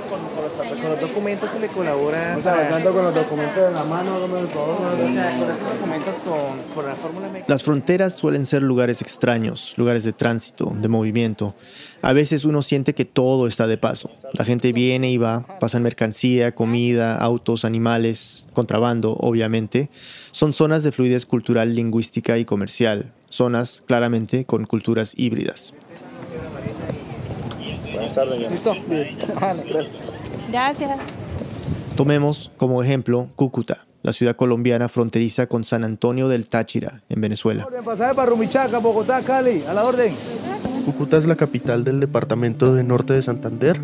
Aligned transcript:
con, 0.00 0.90
los 0.90 1.00
documentos 1.00 1.50
se 1.50 1.58
le 1.58 1.68
colabora. 1.68 2.36
Estamos 2.36 2.46
avanzando 2.46 2.92
con 2.92 3.04
los 3.04 3.14
documentos 3.14 3.68
en 3.68 3.74
la 3.74 3.84
mano, 3.84 4.20
con 4.20 4.20
los 4.20 4.30
documentos 4.30 6.14
con, 6.74 6.86
la 6.86 6.94
fórmula 6.94 7.28
Las 7.46 7.62
fronteras 7.62 8.16
suelen 8.16 8.46
ser 8.46 8.62
lugares 8.62 9.02
extraños, 9.02 9.74
lugares 9.76 10.04
de 10.04 10.12
tránsito, 10.12 10.72
de 10.74 10.88
movimiento. 10.88 11.54
A 12.00 12.12
veces 12.12 12.44
uno 12.44 12.62
siente 12.62 12.94
que 12.94 13.04
todo 13.04 13.46
está 13.46 13.66
de 13.66 13.78
paso. 13.78 14.10
La 14.32 14.44
gente 14.44 14.72
viene 14.72 15.10
y 15.10 15.18
va, 15.18 15.46
pasan 15.60 15.82
mercancía, 15.82 16.52
comida, 16.52 17.16
autos, 17.16 17.64
animales, 17.64 18.44
contrabando, 18.52 19.14
obviamente. 19.18 19.90
Son 20.30 20.52
zonas 20.52 20.82
de 20.82 20.92
fluidez 20.92 21.26
cultural, 21.26 21.74
lingüística 21.74 22.38
y 22.38 22.44
comercial. 22.44 23.12
Zonas, 23.28 23.82
claramente, 23.86 24.44
con 24.44 24.66
culturas 24.66 25.14
híbridas. 25.16 25.74
Listo. 28.50 28.74
Gracias. 28.88 30.12
Gracias. 30.50 30.90
Tomemos 31.96 32.50
como 32.56 32.82
ejemplo 32.82 33.28
Cúcuta, 33.36 33.86
la 34.02 34.12
ciudad 34.12 34.34
colombiana 34.34 34.88
fronteriza 34.88 35.46
con 35.46 35.62
San 35.62 35.84
Antonio 35.84 36.28
del 36.28 36.46
Táchira, 36.46 37.02
en 37.08 37.20
Venezuela. 37.20 37.68
Bogotá, 38.80 39.20
Cali, 39.20 39.62
a 39.68 39.74
la 39.74 39.84
orden. 39.84 40.14
Cúcuta 40.84 41.16
es 41.16 41.26
la 41.26 41.36
capital 41.36 41.84
del 41.84 42.00
departamento 42.00 42.74
de 42.74 42.82
norte 42.82 43.12
de 43.12 43.22
Santander. 43.22 43.78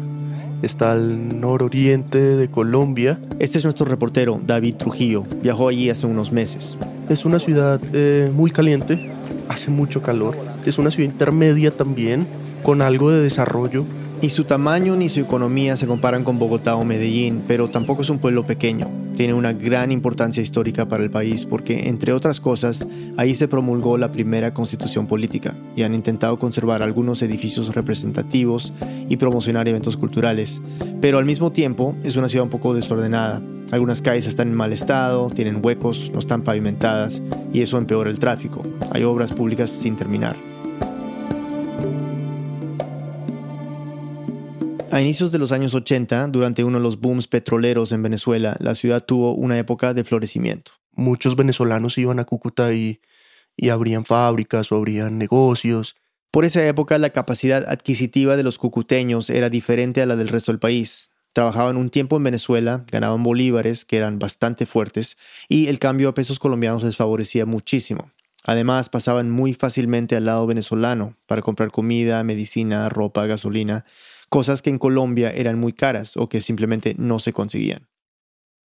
Está 0.63 0.93
al 0.93 1.39
nororiente 1.39 2.19
de 2.19 2.51
Colombia. 2.51 3.21
Este 3.39 3.59
es 3.59 3.65
nuestro 3.65 3.87
reportero, 3.87 4.41
David 4.45 4.75
Trujillo. 4.75 5.25
Viajó 5.41 5.69
allí 5.69 5.89
hace 5.89 6.07
unos 6.07 6.33
meses. 6.33 6.77
Es 7.09 7.25
una 7.25 7.39
ciudad 7.39 7.81
eh, 7.93 8.33
muy 8.35 8.51
caliente, 8.51 9.13
hace 9.49 9.71
mucho 9.71 10.03
calor. 10.03 10.37
Es 10.67 10.79
una 10.79 10.91
ciudad 10.91 11.11
intermedia 11.11 11.71
también, 11.71 12.27
con 12.65 12.83
algo 12.83 13.11
de 13.13 13.23
desarrollo. 13.23 13.85
Ni 14.21 14.31
su 14.31 14.43
tamaño 14.43 14.97
ni 14.97 15.09
su 15.09 15.21
economía 15.21 15.77
se 15.77 15.87
comparan 15.87 16.25
con 16.25 16.41
Bogotá 16.41 16.75
o 16.75 16.85
Medellín, 16.85 17.45
pero 17.47 17.71
tampoco 17.71 18.03
es 18.03 18.11
un 18.11 18.19
pueblo 18.19 18.45
pequeño. 18.45 18.91
Tiene 19.15 19.33
una 19.33 19.53
gran 19.53 19.93
importancia 19.93 20.43
histórica 20.43 20.89
para 20.89 21.05
el 21.05 21.11
país 21.11 21.47
porque, 21.47 21.89
entre 21.89 22.13
otras 22.13 22.41
cosas, 22.41 22.85
ahí 23.17 23.37
se 23.37 23.47
promulgó 23.47 23.97
la 23.97 24.11
primera 24.11 24.53
constitución 24.53 25.07
política 25.07 25.57
y 25.77 25.85
han 25.85 25.95
intentado 25.95 26.37
conservar 26.37 26.83
algunos 26.83 27.23
edificios 27.23 27.73
representativos 27.77 28.73
y 29.09 29.19
promocionar 29.19 29.69
eventos 29.69 29.97
culturales. 29.97 30.61
Pero 31.01 31.19
al 31.19 31.25
mismo 31.25 31.53
tiempo 31.53 31.97
es 32.03 32.17
una 32.17 32.29
ciudad 32.29 32.45
un 32.45 32.51
poco 32.51 32.75
desordenada. 32.75 33.41
Algunas 33.71 34.03
calles 34.03 34.27
están 34.27 34.49
en 34.49 34.55
mal 34.55 34.73
estado, 34.73 35.31
tienen 35.31 35.65
huecos, 35.65 36.11
no 36.13 36.19
están 36.19 36.43
pavimentadas 36.43 37.23
y 37.53 37.61
eso 37.61 37.79
empeora 37.79 38.11
el 38.11 38.19
tráfico. 38.19 38.67
Hay 38.91 39.05
obras 39.05 39.33
públicas 39.33 39.71
sin 39.71 39.95
terminar. 39.95 40.48
A 44.91 45.03
inicios 45.03 45.31
de 45.31 45.39
los 45.39 45.53
años 45.53 45.75
80, 45.75 46.29
durante 46.29 46.65
uno 46.65 46.79
de 46.79 46.83
los 46.83 46.99
booms 46.99 47.29
petroleros 47.29 47.93
en 47.93 48.03
Venezuela, 48.03 48.57
la 48.59 48.75
ciudad 48.75 49.05
tuvo 49.05 49.35
una 49.35 49.59
época 49.59 49.93
de 49.93 50.03
florecimiento. 50.03 50.73
Muchos 50.93 51.37
venezolanos 51.37 51.99
iban 51.99 52.19
a 52.21 52.25
Cúcuta 52.25 52.73
y, 52.73 53.01
y 53.55 53.69
abrían 53.69 54.07
fábricas 54.07 54.73
o 54.73 54.77
abrían 54.77 55.19
negocios. 55.19 55.95
Por 56.31 56.47
esa 56.47 56.67
época 56.67 56.97
la 56.99 57.11
capacidad 57.11 57.69
adquisitiva 57.69 58.37
de 58.39 58.43
los 58.43 58.57
cucuteños 58.57 59.29
era 59.29 59.51
diferente 59.51 60.01
a 60.01 60.07
la 60.07 60.17
del 60.17 60.29
resto 60.29 60.53
del 60.53 60.59
país. 60.59 61.11
Trabajaban 61.35 61.77
un 61.77 61.91
tiempo 61.91 62.17
en 62.17 62.25
Venezuela, 62.25 62.87
ganaban 62.91 63.23
bolívares, 63.23 63.85
que 63.85 63.99
eran 63.99 64.19
bastante 64.19 64.65
fuertes, 64.65 65.19
y 65.49 65.67
el 65.67 65.79
cambio 65.79 66.09
a 66.09 66.15
pesos 66.15 66.39
colombianos 66.39 66.83
les 66.83 66.97
favorecía 66.97 67.45
muchísimo. 67.45 68.11
Además, 68.45 68.89
pasaban 68.89 69.29
muy 69.31 69.53
fácilmente 69.53 70.17
al 70.17 70.25
lado 70.25 70.47
venezolano 70.47 71.15
para 71.27 71.43
comprar 71.43 71.71
comida, 71.71 72.25
medicina, 72.25 72.89
ropa, 72.89 73.27
gasolina, 73.27 73.85
cosas 74.29 74.63
que 74.63 74.71
en 74.71 74.79
Colombia 74.79 75.31
eran 75.31 75.59
muy 75.59 75.73
caras 75.73 76.17
o 76.17 76.29
que 76.29 76.41
simplemente 76.41 76.95
no 76.99 77.19
se 77.19 77.33
conseguían. 77.33 77.89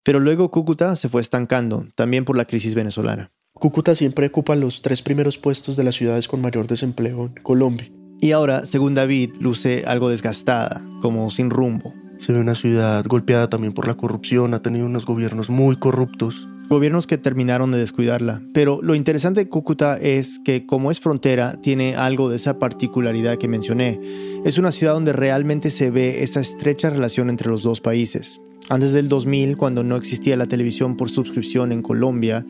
Pero 0.03 0.19
luego 0.19 0.51
Cúcuta 0.51 0.95
se 0.95 1.09
fue 1.09 1.21
estancando, 1.21 1.87
también 1.95 2.25
por 2.25 2.35
la 2.35 2.45
crisis 2.45 2.75
venezolana. 2.75 3.31
Cúcuta 3.53 3.95
siempre 3.95 4.27
ocupa 4.27 4.55
los 4.55 4.81
tres 4.81 5.01
primeros 5.01 5.37
puestos 5.37 5.77
de 5.77 5.83
las 5.83 5.95
ciudades 5.95 6.27
con 6.27 6.41
mayor 6.41 6.67
desempleo 6.67 7.25
en 7.25 7.43
Colombia. 7.43 7.89
Y 8.19 8.31
ahora, 8.31 8.65
según 8.65 8.95
David, 8.95 9.35
luce 9.39 9.83
algo 9.85 10.09
desgastada, 10.09 10.81
como 11.01 11.29
sin 11.29 11.49
rumbo. 11.49 11.93
Se 12.23 12.31
ve 12.31 12.39
una 12.39 12.55
ciudad 12.55 13.03
golpeada 13.05 13.49
también 13.49 13.73
por 13.73 13.85
la 13.85 13.95
corrupción, 13.95 14.53
ha 14.53 14.61
tenido 14.61 14.85
unos 14.85 15.05
gobiernos 15.05 15.49
muy 15.49 15.75
corruptos. 15.75 16.47
Gobiernos 16.69 17.05
que 17.05 17.17
terminaron 17.17 17.71
de 17.71 17.79
descuidarla. 17.79 18.41
Pero 18.53 18.79
lo 18.81 18.95
interesante 18.95 19.41
de 19.41 19.49
Cúcuta 19.49 19.97
es 19.97 20.39
que 20.45 20.65
como 20.65 20.89
es 20.89 21.01
frontera, 21.01 21.59
tiene 21.61 21.97
algo 21.97 22.29
de 22.29 22.37
esa 22.37 22.59
particularidad 22.59 23.37
que 23.37 23.49
mencioné. 23.49 23.99
Es 24.45 24.57
una 24.57 24.71
ciudad 24.71 24.93
donde 24.93 25.11
realmente 25.11 25.69
se 25.69 25.91
ve 25.91 26.23
esa 26.23 26.39
estrecha 26.39 26.89
relación 26.89 27.29
entre 27.29 27.49
los 27.49 27.61
dos 27.61 27.81
países. 27.81 28.39
Antes 28.69 28.93
del 28.93 29.09
2000, 29.09 29.57
cuando 29.57 29.83
no 29.83 29.97
existía 29.97 30.37
la 30.37 30.47
televisión 30.47 30.95
por 30.95 31.09
suscripción 31.09 31.73
en 31.73 31.81
Colombia, 31.81 32.45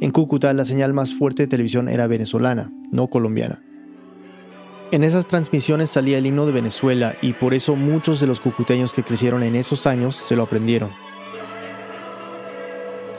en 0.00 0.12
Cúcuta 0.12 0.54
la 0.54 0.64
señal 0.64 0.92
más 0.92 1.12
fuerte 1.12 1.42
de 1.42 1.48
televisión 1.48 1.88
era 1.88 2.06
venezolana, 2.06 2.70
no 2.92 3.08
colombiana. 3.08 3.60
En 4.92 5.02
esas 5.02 5.26
transmisiones 5.26 5.90
salía 5.90 6.18
el 6.18 6.26
himno 6.26 6.46
de 6.46 6.52
Venezuela 6.52 7.16
y 7.20 7.32
por 7.32 7.54
eso 7.54 7.74
muchos 7.74 8.20
de 8.20 8.28
los 8.28 8.38
cucuteños 8.38 8.92
que 8.92 9.02
crecieron 9.02 9.42
en 9.42 9.56
esos 9.56 9.84
años 9.84 10.14
se 10.14 10.36
lo 10.36 10.44
aprendieron. 10.44 10.90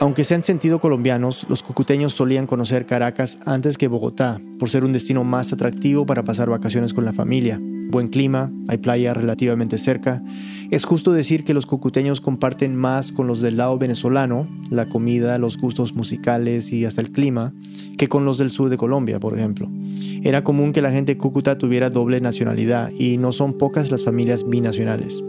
Aunque 0.00 0.24
se 0.24 0.34
han 0.34 0.42
sentido 0.42 0.78
colombianos, 0.78 1.44
los 1.48 1.62
cucuteños 1.62 2.14
solían 2.14 2.46
conocer 2.46 2.86
Caracas 2.86 3.38
antes 3.44 3.76
que 3.76 3.88
Bogotá, 3.88 4.40
por 4.58 4.70
ser 4.70 4.84
un 4.84 4.92
destino 4.92 5.24
más 5.24 5.52
atractivo 5.52 6.06
para 6.06 6.22
pasar 6.22 6.48
vacaciones 6.48 6.94
con 6.94 7.04
la 7.04 7.12
familia. 7.12 7.60
Buen 7.60 8.08
clima, 8.08 8.50
hay 8.68 8.78
playa 8.78 9.12
relativamente 9.12 9.76
cerca. 9.76 10.22
Es 10.70 10.84
justo 10.84 11.12
decir 11.12 11.44
que 11.44 11.54
los 11.54 11.64
cucuteños 11.64 12.20
comparten 12.20 12.76
más 12.76 13.10
con 13.10 13.26
los 13.26 13.40
del 13.40 13.56
lado 13.56 13.78
venezolano, 13.78 14.46
la 14.68 14.86
comida, 14.86 15.38
los 15.38 15.56
gustos 15.56 15.94
musicales 15.94 16.74
y 16.74 16.84
hasta 16.84 17.00
el 17.00 17.10
clima, 17.10 17.54
que 17.96 18.08
con 18.08 18.26
los 18.26 18.36
del 18.36 18.50
sur 18.50 18.68
de 18.68 18.76
Colombia, 18.76 19.18
por 19.18 19.34
ejemplo. 19.34 19.70
Era 20.22 20.44
común 20.44 20.74
que 20.74 20.82
la 20.82 20.90
gente 20.90 21.14
de 21.14 21.18
Cúcuta 21.18 21.56
tuviera 21.56 21.88
doble 21.88 22.20
nacionalidad 22.20 22.90
y 22.90 23.16
no 23.16 23.32
son 23.32 23.56
pocas 23.56 23.90
las 23.90 24.04
familias 24.04 24.46
binacionales. 24.46 25.22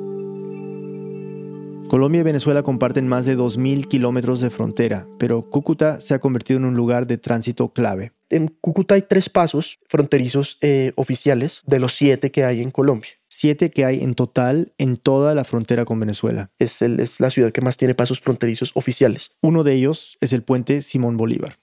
Colombia 1.88 2.20
y 2.20 2.24
Venezuela 2.24 2.62
comparten 2.62 3.08
más 3.08 3.24
de 3.24 3.38
2.000 3.38 3.88
kilómetros 3.88 4.42
de 4.42 4.50
frontera, 4.50 5.08
pero 5.20 5.50
Cúcuta 5.50 6.02
se 6.02 6.14
ha 6.14 6.20
convertido 6.20 6.60
en 6.60 6.66
un 6.66 6.76
lugar 6.76 7.08
de 7.08 7.18
tránsito 7.18 7.72
clave. 7.72 8.12
En 8.32 8.48
Cúcuta 8.48 8.94
hay 8.94 9.02
tres 9.02 9.28
pasos 9.28 9.80
fronterizos 9.88 10.60
eh, 10.62 10.94
oficiales 10.96 11.64
de 11.66 11.80
los 11.80 11.94
siete 11.96 12.32
que 12.32 12.46
hay 12.46 12.62
en 12.62 12.70
Colombia. 12.70 13.10
Siete 13.28 13.72
que 13.72 13.86
hay 13.86 14.04
en 14.04 14.14
total 14.14 14.74
en 14.78 14.98
toda 14.98 15.34
la 15.34 15.44
frontera 15.44 15.84
con 15.84 16.00
Venezuela. 16.00 16.52
Es, 16.60 16.84
es 16.84 17.20
la 17.20 17.32
ciudad 17.32 17.52
que 17.52 17.62
más 17.62 17.78
tiene 17.78 17.96
pasos 17.96 18.20
fronterizos 18.20 18.72
oficiales. 18.76 19.32
Uno 19.42 19.64
de 19.64 19.74
ellos 19.74 20.18
es 20.22 20.32
el 20.34 20.44
puente 20.44 20.84
Simón 20.84 21.18
Bolívar. 21.18 21.58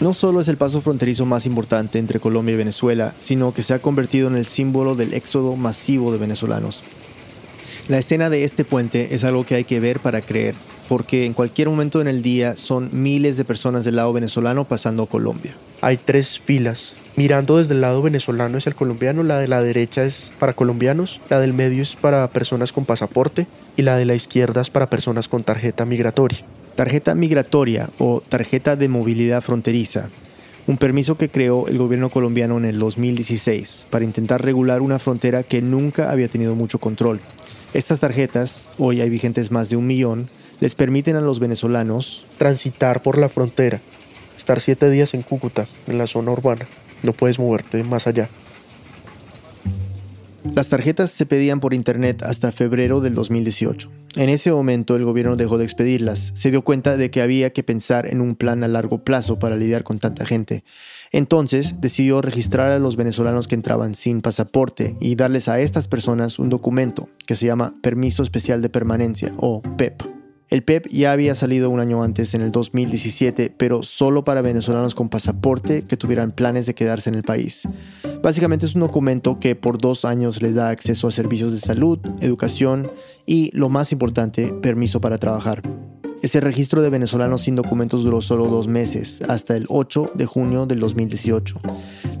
no 0.00 0.14
solo 0.14 0.40
es 0.40 0.48
el 0.48 0.56
paso 0.56 0.80
fronterizo 0.80 1.26
más 1.26 1.46
importante 1.46 2.00
entre 2.00 2.18
Colombia 2.18 2.54
y 2.54 2.58
Venezuela, 2.58 3.14
sino 3.20 3.54
que 3.54 3.62
se 3.62 3.72
ha 3.72 3.78
convertido 3.78 4.26
en 4.26 4.36
el 4.36 4.46
símbolo 4.46 4.96
del 4.96 5.14
éxodo 5.14 5.54
masivo 5.54 6.10
de 6.10 6.18
venezolanos. 6.18 6.82
La 7.86 7.98
escena 7.98 8.28
de 8.28 8.42
este 8.42 8.64
puente 8.64 9.14
es 9.14 9.22
algo 9.22 9.44
que 9.44 9.54
hay 9.54 9.62
que 9.62 9.78
ver 9.78 10.00
para 10.00 10.20
creer, 10.20 10.56
porque 10.92 11.24
en 11.24 11.32
cualquier 11.32 11.70
momento 11.70 12.02
en 12.02 12.06
el 12.06 12.20
día 12.20 12.54
son 12.54 12.90
miles 12.92 13.38
de 13.38 13.46
personas 13.46 13.82
del 13.82 13.96
lado 13.96 14.12
venezolano 14.12 14.66
pasando 14.66 15.04
a 15.04 15.06
Colombia. 15.06 15.54
Hay 15.80 15.96
tres 15.96 16.38
filas. 16.38 16.92
Mirando 17.16 17.56
desde 17.56 17.72
el 17.72 17.80
lado 17.80 18.02
venezolano 18.02 18.58
es 18.58 18.66
el 18.66 18.74
colombiano, 18.74 19.22
la 19.22 19.38
de 19.38 19.48
la 19.48 19.62
derecha 19.62 20.04
es 20.04 20.34
para 20.38 20.52
colombianos, 20.52 21.22
la 21.30 21.40
del 21.40 21.54
medio 21.54 21.80
es 21.80 21.96
para 21.96 22.28
personas 22.28 22.72
con 22.72 22.84
pasaporte 22.84 23.46
y 23.74 23.80
la 23.80 23.96
de 23.96 24.04
la 24.04 24.14
izquierda 24.14 24.60
es 24.60 24.68
para 24.68 24.90
personas 24.90 25.28
con 25.28 25.44
tarjeta 25.44 25.86
migratoria. 25.86 26.40
Tarjeta 26.74 27.14
migratoria 27.14 27.88
o 27.98 28.22
tarjeta 28.28 28.76
de 28.76 28.88
movilidad 28.88 29.40
fronteriza, 29.40 30.10
un 30.66 30.76
permiso 30.76 31.16
que 31.16 31.30
creó 31.30 31.68
el 31.68 31.78
gobierno 31.78 32.10
colombiano 32.10 32.58
en 32.58 32.66
el 32.66 32.78
2016 32.78 33.86
para 33.88 34.04
intentar 34.04 34.44
regular 34.44 34.82
una 34.82 34.98
frontera 34.98 35.42
que 35.42 35.62
nunca 35.62 36.10
había 36.10 36.28
tenido 36.28 36.54
mucho 36.54 36.78
control. 36.78 37.18
Estas 37.72 38.00
tarjetas, 38.00 38.70
hoy 38.76 39.00
hay 39.00 39.08
vigentes 39.08 39.50
más 39.50 39.70
de 39.70 39.76
un 39.76 39.86
millón, 39.86 40.28
les 40.62 40.76
permiten 40.76 41.16
a 41.16 41.20
los 41.20 41.40
venezolanos 41.40 42.24
transitar 42.38 43.02
por 43.02 43.18
la 43.18 43.28
frontera, 43.28 43.80
estar 44.36 44.60
siete 44.60 44.88
días 44.90 45.12
en 45.12 45.22
Cúcuta, 45.22 45.66
en 45.88 45.98
la 45.98 46.06
zona 46.06 46.30
urbana. 46.30 46.68
No 47.02 47.12
puedes 47.14 47.40
moverte 47.40 47.82
más 47.82 48.06
allá. 48.06 48.28
Las 50.54 50.68
tarjetas 50.68 51.10
se 51.10 51.26
pedían 51.26 51.58
por 51.58 51.74
internet 51.74 52.22
hasta 52.22 52.52
febrero 52.52 53.00
del 53.00 53.16
2018. 53.16 53.90
En 54.14 54.28
ese 54.28 54.52
momento 54.52 54.94
el 54.94 55.04
gobierno 55.04 55.34
dejó 55.34 55.58
de 55.58 55.64
expedirlas, 55.64 56.30
se 56.36 56.52
dio 56.52 56.62
cuenta 56.62 56.96
de 56.96 57.10
que 57.10 57.22
había 57.22 57.52
que 57.52 57.64
pensar 57.64 58.06
en 58.06 58.20
un 58.20 58.36
plan 58.36 58.62
a 58.62 58.68
largo 58.68 59.02
plazo 59.02 59.40
para 59.40 59.56
lidiar 59.56 59.82
con 59.82 59.98
tanta 59.98 60.26
gente. 60.26 60.62
Entonces 61.10 61.80
decidió 61.80 62.22
registrar 62.22 62.70
a 62.70 62.78
los 62.78 62.94
venezolanos 62.94 63.48
que 63.48 63.56
entraban 63.56 63.96
sin 63.96 64.22
pasaporte 64.22 64.94
y 65.00 65.16
darles 65.16 65.48
a 65.48 65.58
estas 65.58 65.88
personas 65.88 66.38
un 66.38 66.50
documento 66.50 67.08
que 67.26 67.34
se 67.34 67.46
llama 67.46 67.74
Permiso 67.82 68.22
Especial 68.22 68.62
de 68.62 68.68
Permanencia 68.68 69.34
o 69.38 69.60
PEP. 69.76 70.21
El 70.48 70.62
PEP 70.62 70.88
ya 70.88 71.12
había 71.12 71.34
salido 71.34 71.70
un 71.70 71.80
año 71.80 72.02
antes, 72.02 72.34
en 72.34 72.42
el 72.42 72.50
2017, 72.50 73.54
pero 73.56 73.82
solo 73.82 74.24
para 74.24 74.42
venezolanos 74.42 74.94
con 74.94 75.08
pasaporte 75.08 75.82
que 75.82 75.96
tuvieran 75.96 76.32
planes 76.32 76.66
de 76.66 76.74
quedarse 76.74 77.08
en 77.08 77.14
el 77.14 77.22
país. 77.22 77.66
Básicamente 78.22 78.66
es 78.66 78.74
un 78.74 78.82
documento 78.82 79.38
que 79.38 79.56
por 79.56 79.78
dos 79.78 80.04
años 80.04 80.42
les 80.42 80.54
da 80.54 80.68
acceso 80.68 81.08
a 81.08 81.12
servicios 81.12 81.52
de 81.52 81.60
salud, 81.60 81.98
educación 82.20 82.86
y, 83.26 83.50
lo 83.56 83.68
más 83.68 83.92
importante, 83.92 84.52
permiso 84.60 85.00
para 85.00 85.18
trabajar. 85.18 85.62
Ese 86.22 86.40
registro 86.40 86.82
de 86.82 86.90
venezolanos 86.90 87.42
sin 87.42 87.56
documentos 87.56 88.04
duró 88.04 88.22
solo 88.22 88.46
dos 88.46 88.68
meses, 88.68 89.20
hasta 89.28 89.56
el 89.56 89.66
8 89.68 90.12
de 90.14 90.26
junio 90.26 90.66
del 90.66 90.78
2018. 90.78 91.60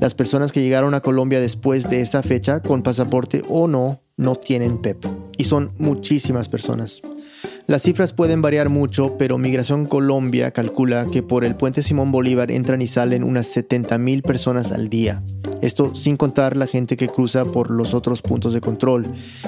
Las 0.00 0.14
personas 0.14 0.50
que 0.50 0.60
llegaron 0.60 0.94
a 0.94 1.00
Colombia 1.02 1.38
después 1.38 1.88
de 1.88 2.00
esa 2.00 2.24
fecha, 2.24 2.60
con 2.60 2.82
pasaporte 2.82 3.44
o 3.48 3.68
no, 3.68 4.00
no 4.16 4.34
tienen 4.34 4.78
PEP. 4.78 5.04
Y 5.38 5.44
son 5.44 5.72
muchísimas 5.78 6.48
personas. 6.48 7.00
Las 7.66 7.82
cifras 7.82 8.12
pueden 8.12 8.42
variar 8.42 8.68
mucho, 8.68 9.16
pero 9.18 9.38
Migración 9.38 9.86
Colombia 9.86 10.50
calcula 10.50 11.06
que 11.06 11.22
por 11.22 11.44
el 11.44 11.56
puente 11.56 11.82
Simón 11.82 12.12
Bolívar 12.12 12.50
entran 12.50 12.82
y 12.82 12.86
salen 12.86 13.24
unas 13.24 13.56
70.000 13.56 14.22
personas 14.22 14.72
al 14.72 14.88
día. 14.88 15.22
Esto 15.62 15.94
sin 15.94 16.16
contar 16.16 16.56
la 16.56 16.66
gente 16.66 16.96
que 16.96 17.08
cruza 17.08 17.44
por 17.44 17.70
los 17.70 17.94
otros 17.94 18.20
puntos 18.20 18.52
de 18.52 18.60
control 18.60 19.06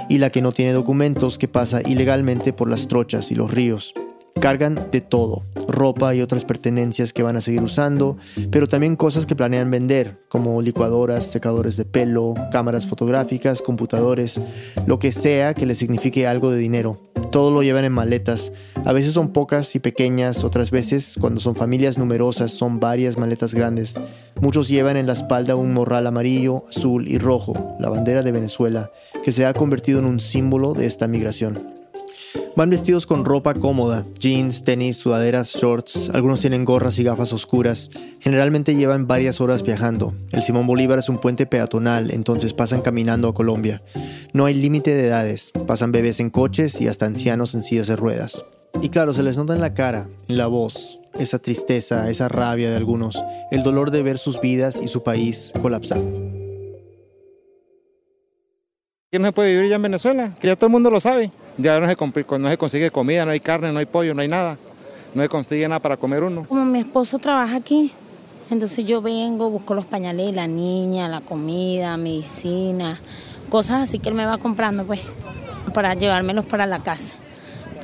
y 0.09 0.19
la 0.19 0.31
que 0.31 0.43
no 0.43 0.53
tiene 0.53 0.73
documentos 0.73 1.39
que 1.39 1.49
pasa 1.49 1.81
ilegalmente 1.85 2.53
por 2.53 2.71
las 2.71 2.87
trochas 2.87 3.31
y 3.33 3.35
los 3.35 3.51
ríos. 3.51 3.95
Cargan 4.41 4.79
de 4.91 5.01
todo, 5.01 5.45
ropa 5.69 6.15
y 6.15 6.21
otras 6.21 6.45
pertenencias 6.45 7.13
que 7.13 7.23
van 7.23 7.37
a 7.37 7.41
seguir 7.41 7.63
usando, 7.63 8.17
pero 8.51 8.69
también 8.69 8.97
cosas 8.97 9.27
que 9.27 9.37
planean 9.37 9.71
vender, 9.71 10.19
como 10.29 10.61
licuadoras, 10.61 11.25
secadores 11.27 11.77
de 11.77 11.85
pelo, 11.85 12.35
cámaras 12.51 12.87
fotográficas, 12.87 13.63
computadores, 13.63 14.39
lo 14.87 14.99
que 14.99 15.13
sea 15.13 15.55
que 15.55 15.67
les 15.67 15.79
signifique 15.79 16.27
algo 16.27 16.51
de 16.51 16.59
dinero. 16.59 17.01
Todo 17.31 17.51
lo 17.51 17.63
llevan 17.63 17.85
en 17.85 17.93
maletas. 17.93 18.53
A 18.85 18.93
veces 18.93 19.13
son 19.13 19.33
pocas 19.33 19.75
y 19.77 19.81
pequeñas, 19.81 20.45
otras 20.45 20.71
veces, 20.71 21.17
cuando 21.21 21.41
son 21.41 21.57
familias 21.57 21.97
numerosas, 21.97 22.53
son 22.53 22.81
varias 22.81 23.17
maletas 23.17 23.55
grandes. 23.55 23.95
Muchos 24.41 24.69
llevan 24.69 24.97
en 24.97 25.07
la 25.07 25.15
espalda 25.15 25.57
un 25.57 25.73
morral 25.73 26.07
amarillo, 26.07 26.65
azul 26.69 27.09
y 27.09 27.19
rojo, 27.19 27.77
la 27.79 27.89
bandera 27.89 28.23
de 28.23 28.33
Venezuela, 28.33 28.91
que 29.25 29.33
se 29.33 29.47
ha 29.47 29.55
convertido 29.55 30.01
en 30.01 30.05
un 30.05 30.21
símbolo 30.21 30.75
de 30.75 30.87
esta 30.87 31.09
migración. 31.09 31.84
Van 32.57 32.71
vestidos 32.71 33.07
con 33.07 33.25
ropa 33.25 33.55
cómoda, 33.55 34.07
jeans, 34.19 34.63
tenis, 34.63 34.97
sudaderas, 34.97 35.55
shorts, 35.55 36.11
algunos 36.11 36.41
tienen 36.41 36.65
gorras 36.65 36.99
y 36.99 37.03
gafas 37.03 37.33
oscuras. 37.33 37.91
Generalmente 38.21 38.77
llevan 38.77 39.09
varias 39.09 39.41
horas 39.41 39.63
viajando. 39.63 40.15
El 40.31 40.43
Simón 40.43 40.67
Bolívar 40.67 40.99
es 40.99 41.09
un 41.09 41.19
puente 41.19 41.47
peatonal, 41.47 42.13
entonces 42.13 42.53
pasan 42.53 42.81
caminando 42.81 43.29
a 43.29 43.35
Colombia. 43.35 43.83
No 44.33 44.45
hay 44.45 44.55
límite 44.55 44.95
de 44.95 45.09
edades, 45.09 45.53
pasan 45.67 45.93
bebés 45.93 46.21
en 46.21 46.31
coches 46.31 46.81
y 46.81 46.89
hasta 46.89 47.07
ancianos 47.07 47.55
en 47.55 47.63
sillas 47.63 47.89
de 47.89 47.97
ruedas. 47.97 48.45
Y 48.83 48.89
claro, 48.89 49.13
se 49.13 49.23
les 49.23 49.37
nota 49.37 49.55
en 49.55 49.61
la 49.61 49.75
cara, 49.75 50.09
en 50.29 50.37
la 50.37 50.47
voz, 50.47 50.99
esa 51.19 51.39
tristeza, 51.39 52.11
esa 52.11 52.29
rabia 52.29 52.71
de 52.71 52.77
algunos, 52.77 53.23
el 53.51 53.63
dolor 53.63 53.91
de 53.91 54.03
ver 54.03 54.19
sus 54.19 54.41
vidas 54.41 54.81
y 54.83 54.89
su 54.89 55.03
país 55.03 55.53
colapsando. 55.61 56.34
Que 59.15 59.21
no 59.21 59.27
se 59.27 59.33
puede 59.33 59.55
vivir 59.55 59.71
ya 59.71 59.77
en 59.77 59.83
Venezuela, 59.83 60.33
que 60.41 60.49
ya 60.49 60.57
todo 60.57 60.67
el 60.67 60.73
mundo 60.73 60.91
lo 60.91 60.99
sabe. 60.99 61.31
Ya 61.57 61.79
no 61.79 61.87
se, 61.87 61.97
no 62.37 62.49
se 62.49 62.59
consigue 62.59 62.91
comida, 62.91 63.25
no 63.25 63.31
hay 63.31 63.39
carne, 63.39 63.71
no 63.71 63.79
hay 63.79 63.87
pollo, 63.87 64.13
no 64.13 64.23
hay 64.23 64.27
nada. 64.27 64.59
No 65.15 65.23
se 65.23 65.29
consigue 65.29 65.69
nada 65.69 65.79
para 65.79 65.97
comer 65.97 66.25
uno. 66.25 66.47
Como 66.49 66.65
mi 66.65 66.81
esposo 66.81 67.21
trabaja 67.21 67.55
aquí, 67.55 67.93
entonces 68.51 68.85
yo 68.85 69.03
vengo, 69.03 69.51
busco 69.51 69.77
los 69.77 69.87
pañales 69.87 70.35
la 70.35 70.49
niña, 70.49 71.07
la 71.07 71.21
comida, 71.21 71.97
medicina, 71.97 73.01
cosas 73.51 73.89
así 73.89 74.01
que 74.01 74.09
él 74.09 74.17
me 74.17 74.27
va 74.27 74.39
comprando, 74.39 74.85
pues, 74.85 75.01
para 75.73 75.95
llevármelos 75.95 76.47
para 76.47 76.67
la 76.67 76.83
casa 76.83 77.15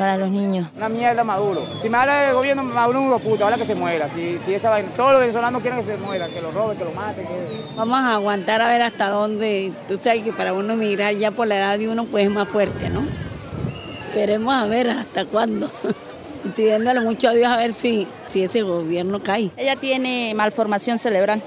para 0.01 0.17
los 0.17 0.31
niños. 0.31 0.67
Una 0.79 0.89
mierda 0.89 1.23
Maduro. 1.23 1.63
Si 1.83 1.91
me 1.91 1.99
habla 1.99 2.23
del 2.23 2.35
gobierno, 2.35 2.63
Maduro 2.63 3.01
es 3.01 3.23
un 3.23 3.31
puta, 3.31 3.45
ahora 3.45 3.59
que 3.59 3.67
se 3.67 3.75
muera. 3.75 4.09
Si, 4.09 4.39
si 4.47 4.55
esa 4.55 4.71
vaina, 4.71 4.89
todos 4.97 5.13
los 5.13 5.21
venezolanos 5.21 5.61
quieren 5.61 5.79
que 5.79 5.93
se 5.93 5.99
muera, 5.99 6.27
que 6.27 6.41
lo 6.41 6.51
roben, 6.53 6.79
que 6.79 6.85
lo 6.85 6.93
maten. 6.93 7.27
Vamos 7.77 7.99
a 7.99 8.15
aguantar 8.15 8.63
a 8.63 8.69
ver 8.71 8.81
hasta 8.81 9.11
dónde. 9.11 9.73
Tú 9.89 9.99
sabes 9.99 10.25
que 10.25 10.33
para 10.33 10.55
uno 10.55 10.73
emigrar 10.73 11.15
ya 11.17 11.33
por 11.33 11.49
la 11.49 11.59
edad 11.59 11.79
de 11.79 11.91
uno, 11.91 12.07
pues 12.07 12.25
es 12.25 12.33
más 12.33 12.49
fuerte, 12.49 12.89
¿no? 12.89 13.03
Queremos 14.15 14.55
a 14.55 14.65
ver 14.65 14.89
hasta 14.89 15.27
cuándo. 15.27 15.71
Pidiéndole 16.57 17.01
mucho 17.01 17.29
a 17.29 17.33
Dios 17.33 17.53
a 17.53 17.59
ver 17.59 17.75
si, 17.75 18.09
si 18.31 18.45
ese 18.45 18.63
gobierno 18.63 19.23
cae. 19.23 19.51
Ella 19.59 19.77
tiene 19.77 20.33
malformación 20.35 20.99
cerebral, 20.99 21.43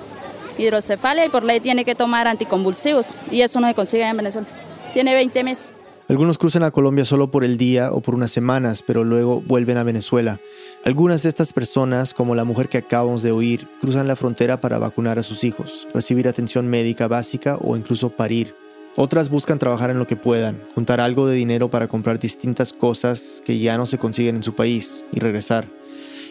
hidrocefalia 0.60 1.26
y 1.26 1.30
por 1.30 1.44
ley 1.44 1.60
tiene 1.60 1.86
que 1.86 1.96
tomar 1.96 2.28
anticonvulsivos 2.28 3.18
y 3.32 3.42
eso 3.42 3.60
no 3.60 3.68
se 3.68 3.74
consigue 3.74 4.04
en 4.04 4.16
Venezuela. 4.16 4.48
Tiene 4.94 5.16
20 5.16 5.44
meses. 5.44 5.72
Algunos 6.10 6.38
cruzan 6.38 6.64
a 6.64 6.72
Colombia 6.72 7.06
solo 7.06 7.32
por 7.32 7.46
el 7.46 7.58
día 7.58 7.94
o 7.94 8.02
por 8.02 8.14
unas 8.14 8.32
semanas, 8.32 8.84
pero 8.86 9.06
luego 9.06 9.42
vuelven 9.42 9.78
a 9.78 9.84
Venezuela. 9.84 10.42
Algunas 10.84 11.24
de 11.24 11.30
estas 11.30 11.54
personas, 11.54 12.14
como 12.14 12.36
la 12.36 12.44
mujer 12.44 12.68
que 12.68 12.78
acabamos 12.78 13.22
de 13.22 13.32
oír, 13.32 13.70
cruzan 13.80 14.08
la 14.08 14.18
frontera 14.18 14.60
para 14.60 14.80
vacunar 14.80 15.18
a 15.18 15.24
sus 15.24 15.46
hijos, 15.46 15.88
recibir 15.94 16.28
atención 16.28 16.68
médica 16.68 17.08
básica 17.08 17.58
o 17.62 17.78
incluso 17.78 18.10
parir. 18.10 18.54
Otras 18.98 19.30
buscan 19.30 19.60
trabajar 19.60 19.92
en 19.92 19.98
lo 19.98 20.06
que 20.06 20.18
puedan, 20.18 20.62
juntar 20.76 21.00
algo 21.00 21.26
de 21.26 21.36
dinero 21.36 21.70
para 21.72 21.88
comprar 21.88 22.20
distintas 22.20 22.74
cosas 22.74 23.42
que 23.46 23.58
ya 23.60 23.78
no 23.78 23.86
se 23.86 23.98
consiguen 23.98 24.36
en 24.36 24.44
su 24.44 24.56
país 24.56 25.06
y 25.14 25.22
regresar. 25.22 25.68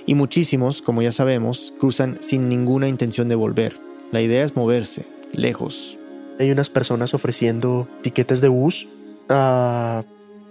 Y 0.05 0.15
muchísimos, 0.15 0.83
como 0.83 1.01
ya 1.01 1.13
sabemos, 1.13 1.73
cruzan 1.79 2.19
sin 2.21 2.51
ninguna 2.51 2.89
intención 2.89 3.29
de 3.29 3.37
volver. 3.37 3.81
La 4.11 4.21
idea 4.21 4.45
es 4.45 4.55
moverse, 4.55 5.07
lejos. 5.33 5.99
Hay 6.39 6.51
unas 6.51 6.69
personas 6.69 7.15
ofreciendo 7.15 7.89
tiquetes 8.03 8.41
de 8.41 8.49
bus 8.49 8.87
a 9.29 10.03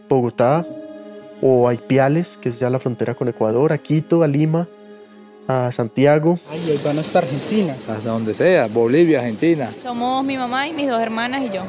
Bogotá 0.10 0.66
o 1.42 1.68
a 1.68 1.74
Ipiales, 1.74 2.38
que 2.38 2.50
es 2.50 2.60
ya 2.60 2.70
la 2.70 2.80
frontera 2.80 3.14
con 3.16 3.28
Ecuador, 3.28 3.74
a 3.74 3.78
Quito, 3.78 4.24
a 4.24 4.28
Lima, 4.28 4.68
a 5.48 5.72
Santiago. 5.72 6.38
Ay, 6.50 6.80
van 6.84 7.00
hasta 7.00 7.20
Argentina. 7.20 7.74
Hasta 7.74 8.10
donde 8.10 8.34
sea, 8.34 8.68
Bolivia, 8.68 9.20
Argentina. 9.20 9.72
Somos 9.82 10.24
mi 10.24 10.38
mamá 10.38 10.68
y 10.68 10.74
mis 10.74 10.88
dos 10.90 11.02
hermanas 11.02 11.42
y 11.44 11.50
yo. 11.50 11.62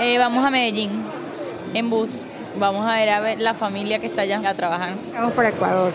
Eh, 0.00 0.18
vamos 0.18 0.44
a 0.44 0.50
Medellín 0.50 0.90
en 1.74 1.90
bus. 1.90 2.20
Vamos 2.58 2.84
a 2.84 2.96
ver 2.96 3.10
a 3.10 3.20
ver 3.20 3.40
la 3.40 3.54
familia 3.54 4.00
que 4.00 4.06
está 4.06 4.22
allá 4.22 4.40
a 4.48 4.54
trabajar. 4.54 4.94
Vamos 5.14 5.32
para 5.34 5.50
Ecuador. 5.50 5.92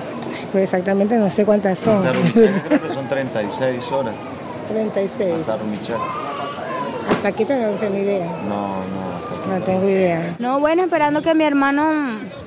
Pues 0.52 0.64
exactamente 0.64 1.18
no 1.18 1.30
sé 1.30 1.46
cuántas 1.46 1.80
son. 1.80 2.02
creo 2.34 2.54
que 2.80 2.94
son 2.94 3.08
36 3.10 3.92
horas. 3.92 4.16
36. 4.70 5.34
Hasta. 5.42 5.58
Hasta 7.12 7.28
aquí 7.28 7.44
no 7.44 7.78
sé 7.78 7.90
ni 7.90 8.00
idea. 8.00 8.26
No, 8.48 8.78
no. 8.78 9.05
No 9.48 9.62
tengo 9.64 9.88
idea. 9.88 10.36
No, 10.40 10.60
bueno, 10.60 10.84
esperando 10.84 11.22
que 11.22 11.34
mi 11.36 11.44
hermano 11.44 11.92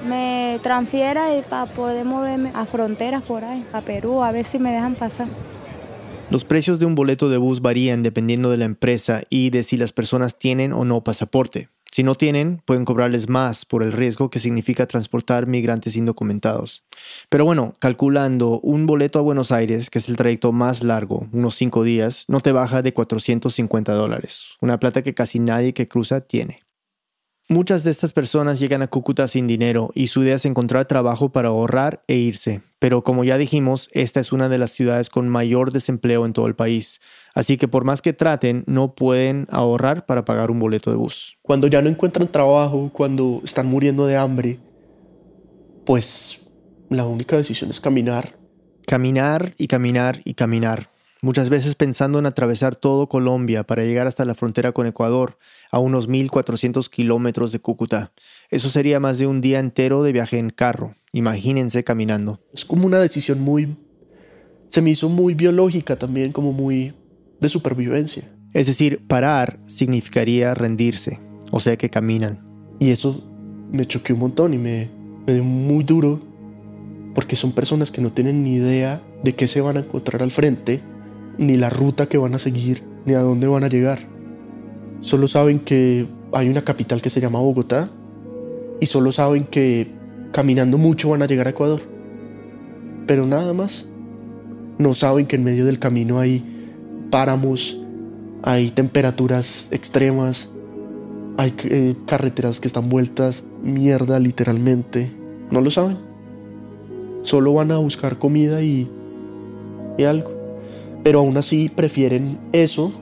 me 0.08 0.58
transfiera 0.62 1.36
y 1.36 1.42
para 1.42 1.66
poder 1.66 2.04
moverme 2.04 2.50
a 2.54 2.64
fronteras 2.64 3.22
por 3.22 3.44
ahí, 3.44 3.64
a 3.72 3.80
Perú, 3.80 4.22
a 4.22 4.32
ver 4.32 4.44
si 4.44 4.58
me 4.58 4.72
dejan 4.72 4.94
pasar. 4.94 5.28
Los 6.30 6.44
precios 6.44 6.78
de 6.78 6.86
un 6.86 6.94
boleto 6.94 7.30
de 7.30 7.38
bus 7.38 7.62
varían 7.62 8.02
dependiendo 8.02 8.50
de 8.50 8.58
la 8.58 8.66
empresa 8.66 9.22
y 9.30 9.50
de 9.50 9.62
si 9.62 9.76
las 9.76 9.92
personas 9.92 10.38
tienen 10.38 10.72
o 10.72 10.84
no 10.84 11.02
pasaporte. 11.02 11.68
Si 11.90 12.02
no 12.02 12.16
tienen, 12.16 12.60
pueden 12.66 12.84
cobrarles 12.84 13.28
más 13.30 13.64
por 13.64 13.82
el 13.82 13.92
riesgo 13.92 14.28
que 14.28 14.38
significa 14.38 14.86
transportar 14.86 15.46
migrantes 15.46 15.96
indocumentados. 15.96 16.84
Pero 17.30 17.46
bueno, 17.46 17.76
calculando 17.78 18.60
un 18.60 18.86
boleto 18.86 19.18
a 19.18 19.22
Buenos 19.22 19.52
Aires, 19.52 19.88
que 19.88 19.98
es 19.98 20.08
el 20.08 20.16
trayecto 20.16 20.52
más 20.52 20.82
largo, 20.82 21.26
unos 21.32 21.54
5 21.54 21.82
días, 21.82 22.24
no 22.28 22.40
te 22.40 22.52
baja 22.52 22.82
de 22.82 22.92
450 22.92 23.94
dólares, 23.94 24.56
una 24.60 24.78
plata 24.78 25.02
que 25.02 25.14
casi 25.14 25.38
nadie 25.38 25.72
que 25.72 25.88
cruza 25.88 26.20
tiene. 26.20 26.60
Muchas 27.50 27.82
de 27.82 27.90
estas 27.90 28.12
personas 28.12 28.60
llegan 28.60 28.82
a 28.82 28.88
Cúcuta 28.88 29.26
sin 29.26 29.46
dinero 29.46 29.88
y 29.94 30.08
su 30.08 30.22
idea 30.22 30.34
es 30.34 30.44
encontrar 30.44 30.84
trabajo 30.84 31.32
para 31.32 31.48
ahorrar 31.48 32.02
e 32.06 32.16
irse. 32.16 32.60
Pero 32.78 33.02
como 33.02 33.24
ya 33.24 33.38
dijimos, 33.38 33.88
esta 33.92 34.20
es 34.20 34.32
una 34.32 34.50
de 34.50 34.58
las 34.58 34.72
ciudades 34.72 35.08
con 35.08 35.30
mayor 35.30 35.72
desempleo 35.72 36.26
en 36.26 36.34
todo 36.34 36.46
el 36.46 36.54
país. 36.54 37.00
Así 37.34 37.56
que 37.56 37.66
por 37.66 37.84
más 37.84 38.02
que 38.02 38.12
traten, 38.12 38.64
no 38.66 38.94
pueden 38.94 39.46
ahorrar 39.48 40.04
para 40.04 40.26
pagar 40.26 40.50
un 40.50 40.58
boleto 40.58 40.90
de 40.90 40.98
bus. 40.98 41.38
Cuando 41.40 41.68
ya 41.68 41.80
no 41.80 41.88
encuentran 41.88 42.30
trabajo, 42.30 42.90
cuando 42.92 43.40
están 43.42 43.66
muriendo 43.66 44.04
de 44.04 44.18
hambre, 44.18 44.58
pues 45.86 46.50
la 46.90 47.06
única 47.06 47.38
decisión 47.38 47.70
es 47.70 47.80
caminar. 47.80 48.38
Caminar 48.86 49.54
y 49.56 49.68
caminar 49.68 50.20
y 50.22 50.34
caminar 50.34 50.90
muchas 51.22 51.48
veces 51.48 51.74
pensando 51.74 52.18
en 52.18 52.26
atravesar 52.26 52.76
todo 52.76 53.08
Colombia 53.08 53.64
para 53.64 53.84
llegar 53.84 54.06
hasta 54.06 54.24
la 54.24 54.34
frontera 54.34 54.72
con 54.72 54.86
Ecuador, 54.86 55.38
a 55.70 55.78
unos 55.78 56.08
1.400 56.08 56.88
kilómetros 56.88 57.52
de 57.52 57.60
Cúcuta. 57.60 58.12
Eso 58.50 58.68
sería 58.68 59.00
más 59.00 59.18
de 59.18 59.26
un 59.26 59.40
día 59.40 59.58
entero 59.58 60.02
de 60.02 60.12
viaje 60.12 60.38
en 60.38 60.50
carro. 60.50 60.94
Imagínense 61.12 61.84
caminando. 61.84 62.40
Es 62.52 62.64
como 62.64 62.86
una 62.86 62.98
decisión 62.98 63.40
muy... 63.40 63.76
Se 64.68 64.82
me 64.82 64.90
hizo 64.90 65.08
muy 65.08 65.34
biológica 65.34 65.98
también, 65.98 66.32
como 66.32 66.52
muy 66.52 66.94
de 67.40 67.48
supervivencia. 67.48 68.30
Es 68.52 68.66
decir, 68.66 69.06
parar 69.06 69.58
significaría 69.66 70.54
rendirse, 70.54 71.20
o 71.50 71.60
sea 71.60 71.76
que 71.76 71.90
caminan. 71.90 72.46
Y 72.78 72.90
eso 72.90 73.24
me 73.72 73.86
choqueó 73.86 74.14
un 74.14 74.20
montón 74.20 74.54
y 74.54 74.58
me, 74.58 74.90
me 75.26 75.34
dio 75.34 75.44
muy 75.44 75.84
duro, 75.84 76.20
porque 77.14 77.36
son 77.36 77.52
personas 77.52 77.90
que 77.90 78.00
no 78.00 78.12
tienen 78.12 78.44
ni 78.44 78.54
idea 78.54 79.02
de 79.24 79.34
qué 79.34 79.46
se 79.48 79.60
van 79.60 79.76
a 79.78 79.80
encontrar 79.80 80.22
al 80.22 80.30
frente 80.30 80.82
ni 81.38 81.56
la 81.56 81.70
ruta 81.70 82.06
que 82.06 82.18
van 82.18 82.34
a 82.34 82.38
seguir, 82.38 82.82
ni 83.06 83.14
a 83.14 83.20
dónde 83.20 83.46
van 83.46 83.64
a 83.64 83.68
llegar. 83.68 84.00
Solo 85.00 85.28
saben 85.28 85.60
que 85.60 86.06
hay 86.32 86.48
una 86.48 86.62
capital 86.64 87.00
que 87.00 87.10
se 87.10 87.20
llama 87.20 87.40
Bogotá 87.40 87.88
y 88.80 88.86
solo 88.86 89.12
saben 89.12 89.44
que 89.44 89.92
caminando 90.32 90.78
mucho 90.78 91.10
van 91.10 91.22
a 91.22 91.26
llegar 91.26 91.46
a 91.46 91.50
Ecuador. 91.50 91.80
pero 93.06 93.24
nada 93.24 93.54
más. 93.54 93.86
No 94.78 94.94
saben 94.94 95.26
que 95.26 95.36
en 95.36 95.42
medio 95.42 95.64
del 95.64 95.78
camino 95.80 96.20
hay 96.20 96.44
páramos, 97.10 97.80
hay 98.42 98.70
temperaturas 98.70 99.66
extremas, 99.72 100.50
hay 101.36 101.52
eh, 101.64 101.96
carreteras 102.06 102.60
que 102.60 102.68
están 102.68 102.88
vueltas 102.88 103.42
mierda 103.62 104.20
literalmente. 104.20 105.10
No 105.50 105.60
lo 105.60 105.70
saben. 105.70 105.98
Solo 107.22 107.54
van 107.54 107.72
a 107.72 107.78
buscar 107.78 108.18
comida 108.18 108.62
y, 108.62 108.88
y 109.96 110.04
algo. 110.04 110.37
Pero 111.08 111.20
aún 111.20 111.38
así 111.38 111.70
prefieren 111.70 112.38
eso 112.52 112.92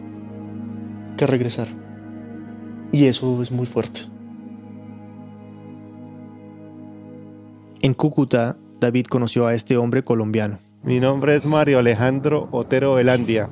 que 1.18 1.26
regresar. 1.26 1.66
Y 2.92 3.06
eso 3.06 3.42
es 3.42 3.50
muy 3.50 3.66
fuerte. 3.66 4.02
En 7.82 7.94
Cúcuta, 7.94 8.58
David 8.78 9.06
conoció 9.06 9.48
a 9.48 9.54
este 9.54 9.76
hombre 9.76 10.04
colombiano. 10.04 10.60
Mi 10.84 11.00
nombre 11.00 11.34
es 11.34 11.44
Mario 11.46 11.80
Alejandro 11.80 12.48
Otero 12.52 12.94
Velandia, 12.94 13.50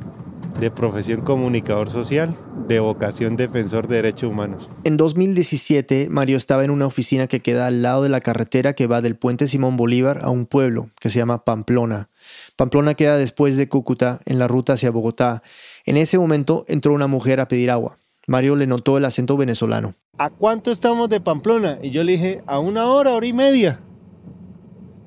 de 0.64 0.70
profesión 0.70 1.20
comunicador 1.20 1.90
social, 1.90 2.34
de 2.66 2.80
vocación 2.80 3.36
defensor 3.36 3.86
de 3.86 3.96
derechos 3.96 4.30
humanos. 4.30 4.70
En 4.84 4.96
2017, 4.96 6.08
Mario 6.08 6.38
estaba 6.38 6.64
en 6.64 6.70
una 6.70 6.86
oficina 6.86 7.26
que 7.26 7.40
queda 7.40 7.66
al 7.66 7.82
lado 7.82 8.02
de 8.02 8.08
la 8.08 8.22
carretera 8.22 8.72
que 8.72 8.86
va 8.86 9.02
del 9.02 9.14
puente 9.14 9.46
Simón 9.46 9.76
Bolívar 9.76 10.20
a 10.22 10.30
un 10.30 10.46
pueblo 10.46 10.88
que 11.00 11.10
se 11.10 11.18
llama 11.18 11.44
Pamplona. 11.44 12.08
Pamplona 12.56 12.94
queda 12.94 13.18
después 13.18 13.58
de 13.58 13.68
Cúcuta, 13.68 14.20
en 14.24 14.38
la 14.38 14.48
ruta 14.48 14.72
hacia 14.72 14.90
Bogotá. 14.90 15.42
En 15.84 15.98
ese 15.98 16.18
momento 16.18 16.64
entró 16.66 16.94
una 16.94 17.08
mujer 17.08 17.40
a 17.40 17.48
pedir 17.48 17.70
agua. 17.70 17.98
Mario 18.26 18.56
le 18.56 18.66
notó 18.66 18.96
el 18.96 19.04
acento 19.04 19.36
venezolano. 19.36 19.94
¿A 20.16 20.30
cuánto 20.30 20.70
estamos 20.72 21.10
de 21.10 21.20
Pamplona? 21.20 21.78
Y 21.82 21.90
yo 21.90 22.02
le 22.04 22.12
dije, 22.12 22.42
a 22.46 22.58
una 22.58 22.86
hora, 22.86 23.12
hora 23.12 23.26
y 23.26 23.34
media. 23.34 23.80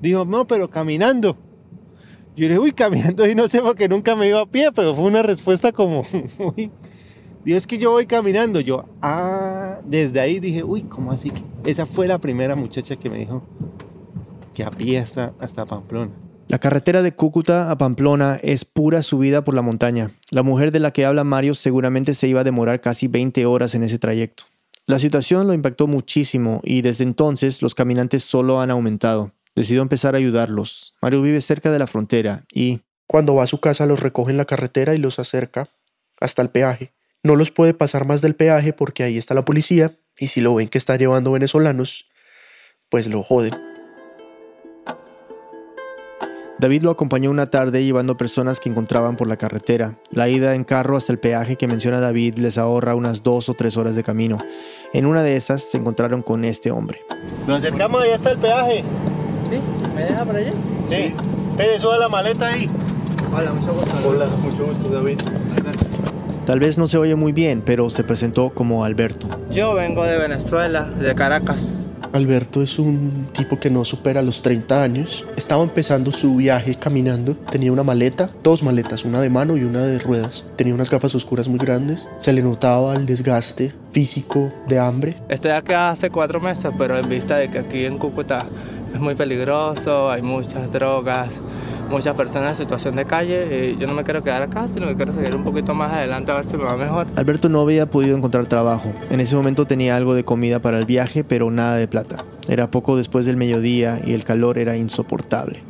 Dijo, 0.00 0.24
no, 0.24 0.46
pero 0.46 0.70
caminando. 0.70 1.36
Yo 2.38 2.46
dije, 2.46 2.58
uy, 2.60 2.70
caminando 2.70 3.28
y 3.28 3.34
no 3.34 3.48
sé 3.48 3.60
porque 3.60 3.88
nunca 3.88 4.14
me 4.14 4.28
iba 4.28 4.40
a 4.40 4.46
pie, 4.46 4.70
pero 4.72 4.94
fue 4.94 5.06
una 5.06 5.22
respuesta 5.22 5.72
como, 5.72 6.04
uy, 6.38 6.70
Dios, 7.44 7.66
que 7.66 7.78
yo 7.78 7.90
voy 7.90 8.06
caminando. 8.06 8.60
Yo, 8.60 8.84
ah, 9.02 9.80
desde 9.84 10.20
ahí 10.20 10.38
dije, 10.38 10.62
uy, 10.62 10.82
¿cómo 10.82 11.10
así? 11.10 11.32
Esa 11.64 11.84
fue 11.84 12.06
la 12.06 12.18
primera 12.18 12.54
muchacha 12.54 12.94
que 12.94 13.10
me 13.10 13.18
dijo 13.18 13.42
que 14.54 14.62
a 14.62 14.70
pie 14.70 15.00
hasta, 15.00 15.34
hasta 15.40 15.66
Pamplona. 15.66 16.12
La 16.46 16.60
carretera 16.60 17.02
de 17.02 17.12
Cúcuta 17.12 17.72
a 17.72 17.76
Pamplona 17.76 18.38
es 18.40 18.64
pura 18.64 19.02
subida 19.02 19.42
por 19.42 19.54
la 19.54 19.62
montaña. 19.62 20.12
La 20.30 20.44
mujer 20.44 20.70
de 20.70 20.78
la 20.78 20.92
que 20.92 21.06
habla 21.06 21.24
Mario 21.24 21.54
seguramente 21.54 22.14
se 22.14 22.28
iba 22.28 22.42
a 22.42 22.44
demorar 22.44 22.80
casi 22.80 23.08
20 23.08 23.46
horas 23.46 23.74
en 23.74 23.82
ese 23.82 23.98
trayecto. 23.98 24.44
La 24.86 25.00
situación 25.00 25.48
lo 25.48 25.54
impactó 25.54 25.88
muchísimo 25.88 26.60
y 26.62 26.82
desde 26.82 27.02
entonces 27.02 27.62
los 27.62 27.74
caminantes 27.74 28.22
solo 28.22 28.60
han 28.60 28.70
aumentado. 28.70 29.32
Decidió 29.58 29.82
empezar 29.82 30.14
a 30.14 30.18
ayudarlos. 30.18 30.94
Mario 31.02 31.20
vive 31.20 31.40
cerca 31.40 31.72
de 31.72 31.80
la 31.80 31.88
frontera 31.88 32.44
y... 32.52 32.82
Cuando 33.08 33.34
va 33.34 33.42
a 33.42 33.48
su 33.48 33.58
casa 33.58 33.86
los 33.86 33.98
recoge 33.98 34.30
en 34.30 34.36
la 34.36 34.44
carretera 34.44 34.94
y 34.94 34.98
los 34.98 35.18
acerca 35.18 35.70
hasta 36.20 36.42
el 36.42 36.50
peaje. 36.50 36.92
No 37.24 37.34
los 37.34 37.50
puede 37.50 37.74
pasar 37.74 38.04
más 38.04 38.20
del 38.20 38.36
peaje 38.36 38.72
porque 38.72 39.02
ahí 39.02 39.18
está 39.18 39.34
la 39.34 39.44
policía 39.44 39.98
y 40.16 40.28
si 40.28 40.42
lo 40.42 40.54
ven 40.54 40.68
que 40.68 40.78
está 40.78 40.94
llevando 40.94 41.32
venezolanos, 41.32 42.06
pues 42.88 43.08
lo 43.08 43.24
joden. 43.24 43.54
David 46.60 46.82
lo 46.82 46.92
acompañó 46.92 47.28
una 47.30 47.50
tarde 47.50 47.84
llevando 47.84 48.16
personas 48.16 48.60
que 48.60 48.68
encontraban 48.68 49.16
por 49.16 49.26
la 49.26 49.38
carretera. 49.38 49.98
La 50.10 50.28
ida 50.28 50.54
en 50.54 50.62
carro 50.62 50.96
hasta 50.96 51.10
el 51.10 51.18
peaje 51.18 51.56
que 51.56 51.66
menciona 51.66 51.98
David 51.98 52.36
les 52.36 52.58
ahorra 52.58 52.94
unas 52.94 53.24
dos 53.24 53.48
o 53.48 53.54
tres 53.54 53.76
horas 53.76 53.96
de 53.96 54.04
camino. 54.04 54.38
En 54.92 55.06
una 55.06 55.24
de 55.24 55.34
esas 55.34 55.64
se 55.64 55.78
encontraron 55.78 56.22
con 56.22 56.44
este 56.44 56.70
hombre. 56.70 57.00
Nos 57.48 57.64
acercamos 57.64 58.02
allá 58.02 58.14
hasta 58.14 58.30
el 58.30 58.38
peaje. 58.38 58.84
¿Sí? 59.50 59.58
¿Me 59.94 60.04
deja 60.04 60.24
por 60.24 60.36
allá? 60.36 60.52
Sí. 60.88 61.14
Pere, 61.56 61.78
suba 61.78 61.98
la 61.98 62.08
maleta 62.08 62.48
ahí. 62.48 62.68
Hola, 63.34 63.52
mucho 63.52 63.72
gusto. 63.72 64.08
Hola, 64.08 64.26
mucho 64.42 64.66
gusto, 64.66 64.88
David. 64.88 65.18
Tal 66.46 66.60
vez 66.60 66.78
no 66.78 66.88
se 66.88 66.96
oye 66.96 67.14
muy 67.14 67.32
bien, 67.32 67.62
pero 67.64 67.90
se 67.90 68.04
presentó 68.04 68.50
como 68.50 68.84
Alberto. 68.84 69.26
Yo 69.50 69.74
vengo 69.74 70.04
de 70.04 70.16
Venezuela, 70.16 70.84
de 70.84 71.14
Caracas. 71.14 71.74
Alberto 72.12 72.62
es 72.62 72.78
un 72.78 73.28
tipo 73.32 73.60
que 73.60 73.68
no 73.68 73.84
supera 73.84 74.22
los 74.22 74.40
30 74.42 74.82
años. 74.82 75.26
Estaba 75.36 75.62
empezando 75.62 76.10
su 76.10 76.36
viaje 76.36 76.74
caminando. 76.74 77.34
Tenía 77.36 77.70
una 77.70 77.82
maleta, 77.82 78.30
dos 78.42 78.62
maletas, 78.62 79.04
una 79.04 79.20
de 79.20 79.28
mano 79.28 79.56
y 79.56 79.64
una 79.64 79.82
de 79.82 79.98
ruedas. 79.98 80.46
Tenía 80.56 80.74
unas 80.74 80.90
gafas 80.90 81.14
oscuras 81.14 81.48
muy 81.48 81.58
grandes. 81.58 82.08
Se 82.18 82.32
le 82.32 82.42
notaba 82.42 82.94
el 82.94 83.04
desgaste 83.04 83.74
físico 83.92 84.50
de 84.66 84.78
hambre. 84.78 85.16
Estoy 85.28 85.50
aquí 85.50 85.74
hace 85.74 86.10
cuatro 86.10 86.40
meses, 86.40 86.70
pero 86.78 86.96
en 86.96 87.08
vista 87.08 87.36
de 87.36 87.50
que 87.50 87.58
aquí 87.58 87.84
en 87.84 87.98
Cúcuta 87.98 88.46
es 88.92 89.00
muy 89.00 89.14
peligroso, 89.14 90.10
hay 90.10 90.22
muchas 90.22 90.70
drogas, 90.70 91.40
muchas 91.90 92.14
personas 92.14 92.50
en 92.50 92.56
situación 92.56 92.96
de 92.96 93.04
calle. 93.04 93.72
Y 93.72 93.76
yo 93.76 93.86
no 93.86 93.94
me 93.94 94.04
quiero 94.04 94.22
quedar 94.22 94.42
acá, 94.42 94.68
sino 94.68 94.86
que 94.88 94.96
quiero 94.96 95.12
seguir 95.12 95.34
un 95.34 95.44
poquito 95.44 95.74
más 95.74 95.92
adelante 95.92 96.30
a 96.32 96.36
ver 96.36 96.44
si 96.44 96.56
me 96.56 96.64
va 96.64 96.76
mejor. 96.76 97.06
Alberto 97.16 97.48
no 97.48 97.60
había 97.60 97.86
podido 97.86 98.16
encontrar 98.16 98.46
trabajo. 98.46 98.92
En 99.10 99.20
ese 99.20 99.36
momento 99.36 99.66
tenía 99.66 99.96
algo 99.96 100.14
de 100.14 100.24
comida 100.24 100.60
para 100.60 100.78
el 100.78 100.86
viaje, 100.86 101.24
pero 101.24 101.50
nada 101.50 101.76
de 101.76 101.88
plata. 101.88 102.24
Era 102.48 102.70
poco 102.70 102.96
después 102.96 103.26
del 103.26 103.36
mediodía 103.36 104.00
y 104.04 104.14
el 104.14 104.24
calor 104.24 104.58
era 104.58 104.76
insoportable. 104.76 105.62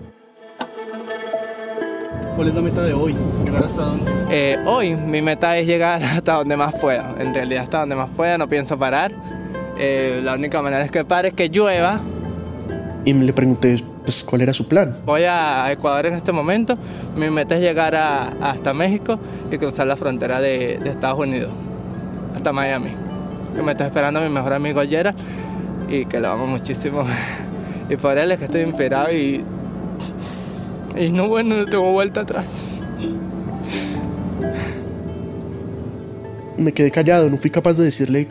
¿Cuál 2.36 2.48
es 2.48 2.54
la 2.54 2.60
meta 2.60 2.82
de 2.82 2.92
hoy? 2.92 3.16
¿Llegar 3.44 3.64
hasta 3.64 3.82
dónde? 3.82 4.12
Eh, 4.30 4.58
hoy 4.64 4.94
mi 4.94 5.20
meta 5.22 5.58
es 5.58 5.66
llegar 5.66 6.00
hasta 6.04 6.34
donde 6.34 6.56
más 6.56 6.72
pueda. 6.76 7.16
En 7.18 7.34
realidad 7.34 7.64
hasta 7.64 7.80
donde 7.80 7.96
más 7.96 8.10
pueda, 8.10 8.38
no 8.38 8.46
pienso 8.46 8.78
parar. 8.78 9.10
Eh, 9.76 10.20
la 10.22 10.34
única 10.34 10.62
manera 10.62 10.84
es 10.84 10.92
que 10.92 11.04
pare 11.04 11.28
es 11.28 11.34
que 11.34 11.48
llueva. 11.48 12.00
Y 13.08 13.14
le 13.14 13.32
pregunté 13.32 13.82
pues, 14.04 14.22
cuál 14.22 14.42
era 14.42 14.52
su 14.52 14.68
plan. 14.68 14.98
Voy 15.06 15.22
a 15.22 15.72
Ecuador 15.72 16.04
en 16.04 16.14
este 16.14 16.30
momento. 16.30 16.76
Mi 17.16 17.30
meta 17.30 17.54
es 17.54 17.62
llegar 17.62 17.94
a- 17.94 18.34
hasta 18.42 18.74
México 18.74 19.18
y 19.50 19.56
cruzar 19.56 19.86
la 19.86 19.96
frontera 19.96 20.40
de, 20.40 20.78
de 20.78 20.90
Estados 20.90 21.18
Unidos, 21.18 21.50
hasta 22.36 22.52
Miami. 22.52 22.90
Que 23.56 23.62
me 23.62 23.72
está 23.72 23.86
esperando 23.86 24.20
mi 24.20 24.28
mejor 24.28 24.52
amigo 24.52 24.82
Yera 24.84 25.14
y 25.88 26.04
que 26.04 26.20
lo 26.20 26.28
amo 26.28 26.46
muchísimo. 26.46 27.04
Y 27.90 27.96
por 27.96 28.18
él 28.18 28.30
es 28.30 28.38
que 28.38 28.44
estoy 28.44 28.60
inspirado 28.60 29.10
y, 29.10 29.42
y 30.94 31.10
no, 31.10 31.26
bueno, 31.28 31.56
no 31.56 31.64
tengo 31.64 31.90
vuelta 31.90 32.20
atrás. 32.20 32.62
Me 36.58 36.72
quedé 36.72 36.90
callado, 36.90 37.30
no 37.30 37.38
fui 37.38 37.48
capaz 37.48 37.78
de 37.78 37.84
decirle 37.84 38.28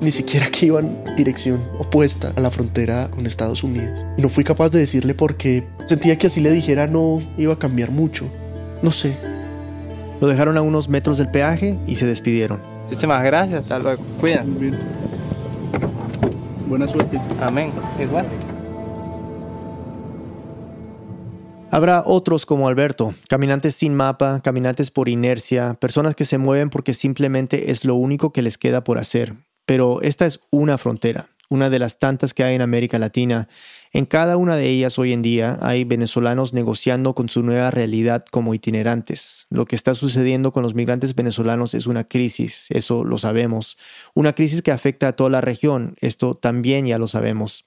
ni 0.00 0.10
siquiera 0.10 0.48
que 0.50 0.66
iban 0.66 1.02
dirección 1.16 1.60
opuesta 1.78 2.32
a 2.36 2.40
la 2.40 2.50
frontera 2.50 3.08
con 3.10 3.26
Estados 3.26 3.62
Unidos. 3.62 4.04
Y 4.16 4.22
no 4.22 4.28
fui 4.28 4.44
capaz 4.44 4.70
de 4.70 4.78
decirle 4.78 5.14
porque 5.14 5.66
sentía 5.86 6.18
que 6.18 6.26
así 6.26 6.40
le 6.40 6.50
dijera 6.50 6.86
no 6.86 7.22
iba 7.36 7.54
a 7.54 7.58
cambiar 7.58 7.90
mucho. 7.90 8.30
No 8.82 8.92
sé. 8.92 9.16
Lo 10.20 10.28
dejaron 10.28 10.56
a 10.56 10.62
unos 10.62 10.88
metros 10.88 11.18
del 11.18 11.30
peaje 11.30 11.78
y 11.86 11.96
se 11.96 12.06
despidieron. 12.06 12.60
Muchísimas 12.84 13.22
gracias, 13.24 13.62
hasta 13.62 13.78
luego. 13.78 14.02
Cuídense. 14.20 14.50
Buena 16.68 16.88
suerte. 16.88 17.20
Amén. 17.40 17.72
Igual. 18.00 18.26
Habrá 21.70 22.02
otros 22.06 22.46
como 22.46 22.68
Alberto, 22.68 23.12
caminantes 23.28 23.74
sin 23.74 23.94
mapa, 23.94 24.40
caminantes 24.42 24.90
por 24.90 25.08
inercia, 25.08 25.74
personas 25.74 26.14
que 26.14 26.24
se 26.24 26.38
mueven 26.38 26.70
porque 26.70 26.94
simplemente 26.94 27.70
es 27.70 27.84
lo 27.84 27.96
único 27.96 28.32
que 28.32 28.42
les 28.42 28.56
queda 28.56 28.84
por 28.84 28.98
hacer. 28.98 29.34
Pero 29.66 30.00
esta 30.02 30.26
es 30.26 30.40
una 30.50 30.78
frontera, 30.78 31.26
una 31.48 31.70
de 31.70 31.78
las 31.78 31.98
tantas 31.98 32.34
que 32.34 32.44
hay 32.44 32.54
en 32.54 32.62
América 32.62 32.98
Latina. 32.98 33.48
En 33.92 34.06
cada 34.06 34.36
una 34.36 34.56
de 34.56 34.68
ellas 34.68 34.98
hoy 34.98 35.12
en 35.12 35.22
día 35.22 35.58
hay 35.60 35.84
venezolanos 35.84 36.52
negociando 36.52 37.14
con 37.14 37.28
su 37.28 37.42
nueva 37.42 37.70
realidad 37.70 38.24
como 38.30 38.54
itinerantes. 38.54 39.46
Lo 39.50 39.64
que 39.64 39.76
está 39.76 39.94
sucediendo 39.94 40.52
con 40.52 40.62
los 40.62 40.74
migrantes 40.74 41.14
venezolanos 41.14 41.74
es 41.74 41.86
una 41.86 42.04
crisis, 42.04 42.66
eso 42.70 43.04
lo 43.04 43.18
sabemos. 43.18 43.76
Una 44.14 44.34
crisis 44.34 44.62
que 44.62 44.70
afecta 44.70 45.08
a 45.08 45.12
toda 45.12 45.30
la 45.30 45.40
región, 45.40 45.96
esto 46.00 46.36
también 46.36 46.86
ya 46.86 46.98
lo 46.98 47.08
sabemos. 47.08 47.66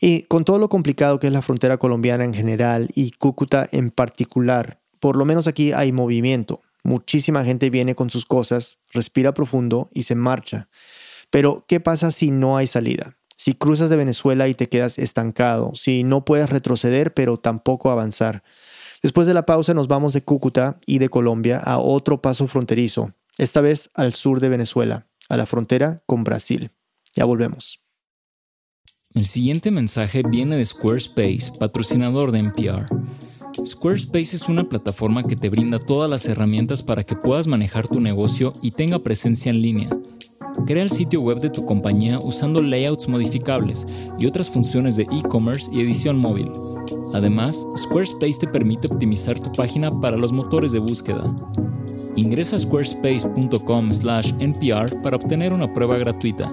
Y 0.00 0.22
con 0.22 0.44
todo 0.44 0.58
lo 0.58 0.68
complicado 0.68 1.18
que 1.18 1.28
es 1.28 1.32
la 1.32 1.42
frontera 1.42 1.78
colombiana 1.78 2.24
en 2.24 2.34
general 2.34 2.88
y 2.94 3.12
Cúcuta 3.12 3.68
en 3.70 3.90
particular, 3.90 4.80
por 5.00 5.16
lo 5.16 5.24
menos 5.24 5.46
aquí 5.46 5.72
hay 5.72 5.92
movimiento. 5.92 6.62
Muchísima 6.82 7.44
gente 7.44 7.70
viene 7.70 7.94
con 7.94 8.08
sus 8.10 8.24
cosas, 8.24 8.78
respira 8.92 9.34
profundo 9.34 9.90
y 9.92 10.02
se 10.02 10.14
marcha. 10.14 10.68
Pero, 11.30 11.64
¿qué 11.68 11.80
pasa 11.80 12.10
si 12.10 12.30
no 12.30 12.56
hay 12.56 12.66
salida? 12.66 13.18
Si 13.36 13.54
cruzas 13.54 13.88
de 13.90 13.96
Venezuela 13.96 14.48
y 14.48 14.54
te 14.54 14.68
quedas 14.68 14.98
estancado, 14.98 15.74
si 15.74 16.02
no 16.02 16.24
puedes 16.24 16.50
retroceder 16.50 17.14
pero 17.14 17.38
tampoco 17.38 17.90
avanzar. 17.90 18.42
Después 19.02 19.26
de 19.26 19.34
la 19.34 19.46
pausa 19.46 19.74
nos 19.74 19.86
vamos 19.86 20.12
de 20.12 20.22
Cúcuta 20.22 20.78
y 20.86 20.98
de 20.98 21.08
Colombia 21.08 21.58
a 21.58 21.78
otro 21.78 22.20
paso 22.20 22.48
fronterizo, 22.48 23.12
esta 23.36 23.60
vez 23.60 23.90
al 23.94 24.14
sur 24.14 24.40
de 24.40 24.48
Venezuela, 24.48 25.06
a 25.28 25.36
la 25.36 25.46
frontera 25.46 26.02
con 26.06 26.24
Brasil. 26.24 26.72
Ya 27.14 27.24
volvemos. 27.24 27.80
El 29.14 29.26
siguiente 29.26 29.70
mensaje 29.70 30.22
viene 30.28 30.56
de 30.56 30.64
Squarespace, 30.64 31.52
patrocinador 31.58 32.30
de 32.32 32.40
NPR. 32.40 32.86
Squarespace 33.64 34.36
es 34.36 34.48
una 34.48 34.68
plataforma 34.68 35.22
que 35.22 35.36
te 35.36 35.48
brinda 35.48 35.78
todas 35.78 36.10
las 36.10 36.26
herramientas 36.26 36.82
para 36.82 37.04
que 37.04 37.16
puedas 37.16 37.46
manejar 37.46 37.88
tu 37.88 38.00
negocio 38.00 38.52
y 38.62 38.72
tenga 38.72 38.98
presencia 38.98 39.50
en 39.50 39.62
línea. 39.62 39.88
Crea 40.66 40.82
el 40.82 40.90
sitio 40.90 41.20
web 41.20 41.38
de 41.40 41.50
tu 41.50 41.64
compañía 41.64 42.18
usando 42.18 42.60
layouts 42.60 43.08
modificables 43.08 43.86
y 44.18 44.26
otras 44.26 44.50
funciones 44.50 44.96
de 44.96 45.04
e-commerce 45.04 45.70
y 45.72 45.80
edición 45.80 46.18
móvil. 46.18 46.50
Además, 47.14 47.64
Squarespace 47.76 48.40
te 48.40 48.48
permite 48.48 48.92
optimizar 48.92 49.40
tu 49.40 49.50
página 49.52 50.00
para 50.00 50.16
los 50.16 50.32
motores 50.32 50.72
de 50.72 50.78
búsqueda. 50.78 51.34
Ingresa 52.16 52.56
a 52.56 52.58
squarespace.com/npr 52.58 55.02
para 55.02 55.16
obtener 55.16 55.52
una 55.52 55.72
prueba 55.72 55.96
gratuita 55.96 56.52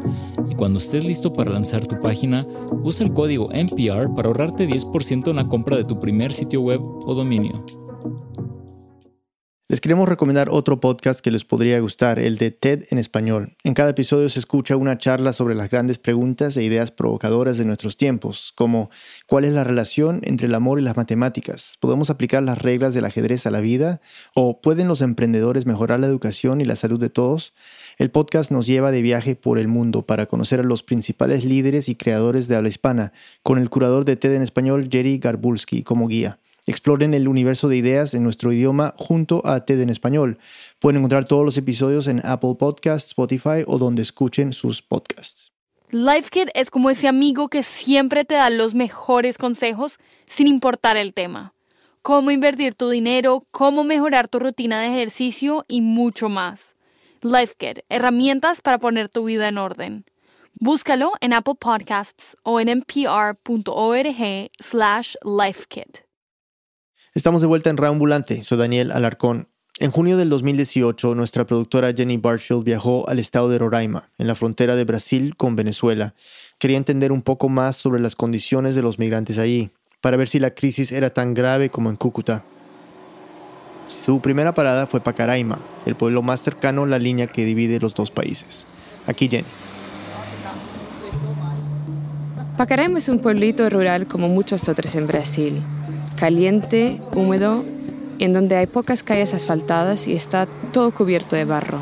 y 0.49 0.55
cuando 0.55 0.79
estés 0.79 1.05
listo 1.05 1.33
para 1.33 1.51
lanzar 1.51 1.85
tu 1.85 1.99
página, 1.99 2.45
usa 2.83 3.05
el 3.05 3.13
código 3.13 3.51
NPR 3.51 4.13
para 4.15 4.27
ahorrarte 4.27 4.67
10% 4.67 5.31
en 5.31 5.37
la 5.37 5.47
compra 5.47 5.77
de 5.77 5.83
tu 5.83 5.99
primer 5.99 6.33
sitio 6.33 6.61
web 6.61 6.81
o 7.05 7.13
dominio. 7.13 7.63
Les 9.67 9.81
queremos 9.81 10.07
recomendar 10.07 10.49
otro 10.51 10.79
podcast 10.79 11.21
que 11.21 11.31
les 11.31 11.43
podría 11.43 11.79
gustar, 11.79 12.19
el 12.19 12.37
de 12.37 12.51
TED 12.51 12.83
en 12.91 12.99
español. 12.99 13.57
En 13.63 13.73
cada 13.73 13.89
episodio 13.89 14.29
se 14.29 14.37
escucha 14.37 14.77
una 14.77 14.99
charla 14.99 15.33
sobre 15.33 15.55
las 15.55 15.71
grandes 15.71 15.97
preguntas 15.97 16.55
e 16.55 16.63
ideas 16.63 16.91
provocadoras 16.91 17.57
de 17.57 17.65
nuestros 17.65 17.97
tiempos, 17.97 18.53
como 18.53 18.91
¿cuál 19.25 19.43
es 19.43 19.53
la 19.53 19.63
relación 19.63 20.19
entre 20.21 20.45
el 20.45 20.53
amor 20.53 20.79
y 20.79 20.83
las 20.83 20.97
matemáticas? 20.97 21.77
¿Podemos 21.79 22.11
aplicar 22.11 22.43
las 22.43 22.61
reglas 22.61 22.93
del 22.93 23.05
ajedrez 23.05 23.47
a 23.47 23.51
la 23.51 23.59
vida? 23.59 24.01
¿O 24.35 24.61
pueden 24.61 24.87
los 24.87 25.01
emprendedores 25.01 25.65
mejorar 25.65 25.99
la 25.99 26.05
educación 26.05 26.61
y 26.61 26.65
la 26.65 26.75
salud 26.75 26.99
de 26.99 27.09
todos? 27.09 27.55
El 27.97 28.11
podcast 28.11 28.51
nos 28.51 28.67
lleva 28.67 28.91
de 28.91 29.01
viaje 29.01 29.35
por 29.35 29.57
el 29.57 29.67
mundo 29.67 30.05
para 30.05 30.27
conocer 30.27 30.59
a 30.59 30.63
los 30.63 30.83
principales 30.83 31.43
líderes 31.43 31.89
y 31.89 31.95
creadores 31.95 32.47
de 32.47 32.55
habla 32.55 32.69
hispana, 32.69 33.13
con 33.41 33.57
el 33.57 33.71
curador 33.71 34.05
de 34.05 34.15
TED 34.15 34.35
en 34.35 34.43
español, 34.43 34.89
Jerry 34.91 35.17
Garbulski, 35.17 35.81
como 35.81 36.07
guía. 36.07 36.37
Exploren 36.67 37.13
el 37.13 37.27
universo 37.27 37.69
de 37.69 37.77
ideas 37.77 38.13
en 38.13 38.23
nuestro 38.23 38.51
idioma 38.51 38.93
junto 38.97 39.45
a 39.45 39.65
TED 39.65 39.81
en 39.81 39.89
español. 39.89 40.39
Pueden 40.79 40.97
encontrar 40.97 41.25
todos 41.25 41.45
los 41.45 41.57
episodios 41.57 42.07
en 42.07 42.25
Apple 42.25 42.55
Podcasts, 42.57 43.09
Spotify 43.09 43.63
o 43.67 43.77
donde 43.77 44.01
escuchen 44.01 44.51
sus 44.51 44.81
podcasts. 44.81 45.51
LifeKit 45.91 46.49
es 46.55 46.71
como 46.71 46.89
ese 46.89 47.07
amigo 47.07 47.47
que 47.47 47.61
siempre 47.61 48.25
te 48.25 48.33
da 48.35 48.49
los 48.49 48.73
mejores 48.73 49.37
consejos 49.37 49.99
sin 50.25 50.47
importar 50.47 50.97
el 50.97 51.13
tema. 51.13 51.53
Cómo 52.01 52.31
invertir 52.31 52.73
tu 52.75 52.89
dinero, 52.89 53.45
cómo 53.51 53.83
mejorar 53.83 54.27
tu 54.27 54.39
rutina 54.39 54.79
de 54.81 54.87
ejercicio 54.87 55.65
y 55.67 55.81
mucho 55.81 56.29
más. 56.29 56.75
LifeKit, 57.21 57.79
herramientas 57.89 58.61
para 58.61 58.79
poner 58.79 59.09
tu 59.09 59.25
vida 59.25 59.47
en 59.47 59.57
orden. 59.57 60.05
Búscalo 60.55 61.11
en 61.21 61.33
Apple 61.33 61.55
Podcasts 61.59 62.37
o 62.43 62.59
en 62.59 62.69
npr.org 62.69 64.51
slash 64.59 65.15
lifekit. 65.23 66.04
Estamos 67.15 67.39
de 67.39 67.47
vuelta 67.47 67.69
en 67.69 67.77
Reambulante. 67.77 68.43
Soy 68.43 68.57
Daniel 68.57 68.91
Alarcón. 68.91 69.47
En 69.79 69.89
junio 69.89 70.17
del 70.17 70.27
2018, 70.27 71.15
nuestra 71.15 71.45
productora 71.45 71.93
Jenny 71.93 72.17
Barfield 72.17 72.65
viajó 72.65 73.07
al 73.07 73.19
estado 73.19 73.47
de 73.47 73.57
Roraima, 73.57 74.09
en 74.17 74.27
la 74.27 74.35
frontera 74.35 74.75
de 74.75 74.83
Brasil 74.83 75.33
con 75.37 75.55
Venezuela. 75.55 76.13
Quería 76.59 76.75
entender 76.75 77.13
un 77.13 77.21
poco 77.21 77.47
más 77.47 77.77
sobre 77.77 78.01
las 78.01 78.17
condiciones 78.17 78.75
de 78.75 78.81
los 78.81 78.99
migrantes 78.99 79.37
allí, 79.37 79.69
para 80.01 80.17
ver 80.17 80.27
si 80.27 80.39
la 80.39 80.51
crisis 80.51 80.91
era 80.91 81.09
tan 81.09 81.33
grave 81.33 81.69
como 81.69 81.89
en 81.89 81.95
Cúcuta. 81.95 82.43
Su 83.87 84.19
primera 84.19 84.53
parada 84.53 84.85
fue 84.85 84.99
Pacaraima, 84.99 85.59
el 85.85 85.95
pueblo 85.95 86.21
más 86.21 86.41
cercano 86.41 86.83
a 86.83 86.87
la 86.87 86.99
línea 86.99 87.27
que 87.27 87.45
divide 87.45 87.79
los 87.79 87.95
dos 87.95 88.11
países. 88.11 88.65
Aquí 89.07 89.29
Jenny. 89.29 89.47
Pacaraima 92.57 92.97
es 92.97 93.07
un 93.07 93.19
pueblito 93.19 93.69
rural 93.69 94.05
como 94.05 94.27
muchos 94.27 94.67
otros 94.67 94.93
en 94.95 95.07
Brasil 95.07 95.63
caliente, 96.15 96.99
húmedo, 97.15 97.63
en 98.19 98.33
donde 98.33 98.55
hay 98.55 98.67
pocas 98.67 99.03
calles 99.03 99.33
asfaltadas 99.33 100.07
y 100.07 100.13
está 100.13 100.47
todo 100.71 100.91
cubierto 100.91 101.35
de 101.35 101.45
barro. 101.45 101.79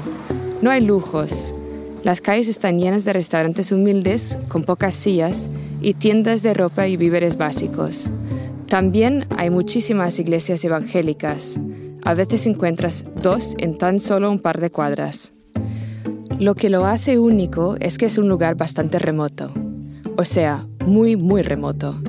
No 0.62 0.72
hay 0.72 0.82
lujos. 0.82 1.54
Las 2.04 2.22
calles 2.22 2.48
están 2.48 2.80
llenas 2.80 3.06
de 3.06 3.14
restaurantes 3.14 3.72
humildes, 3.72 4.38
con 4.50 4.64
pocas 4.64 4.96
sillas, 4.96 5.50
y 5.82 5.94
tiendas 5.94 6.42
de 6.42 6.54
ropa 6.54 6.88
y 6.88 6.98
víveres 6.98 7.38
básicos. 7.38 8.10
También 8.68 9.28
hay 9.38 9.50
muchísimas 9.50 10.18
iglesias 10.20 10.64
evangélicas. 10.66 11.60
A 12.04 12.14
veces 12.14 12.46
encuentras 12.48 13.06
dos 13.22 13.54
en 13.58 13.78
tan 13.78 14.00
solo 14.00 14.32
un 14.32 14.40
par 14.40 14.60
de 14.60 14.72
cuadras. 14.72 15.34
Lo 16.40 16.56
que 16.56 16.70
lo 16.70 16.86
hace 16.86 17.20
único 17.20 17.76
es 17.80 17.98
que 17.98 18.08
es 18.08 18.18
un 18.18 18.28
lugar 18.28 18.56
bastante 18.56 19.00
remoto. 19.00 19.52
O 20.18 20.26
sea, 20.26 20.68
muy, 20.86 21.16
muy 21.16 21.42
remoto. 21.42 22.02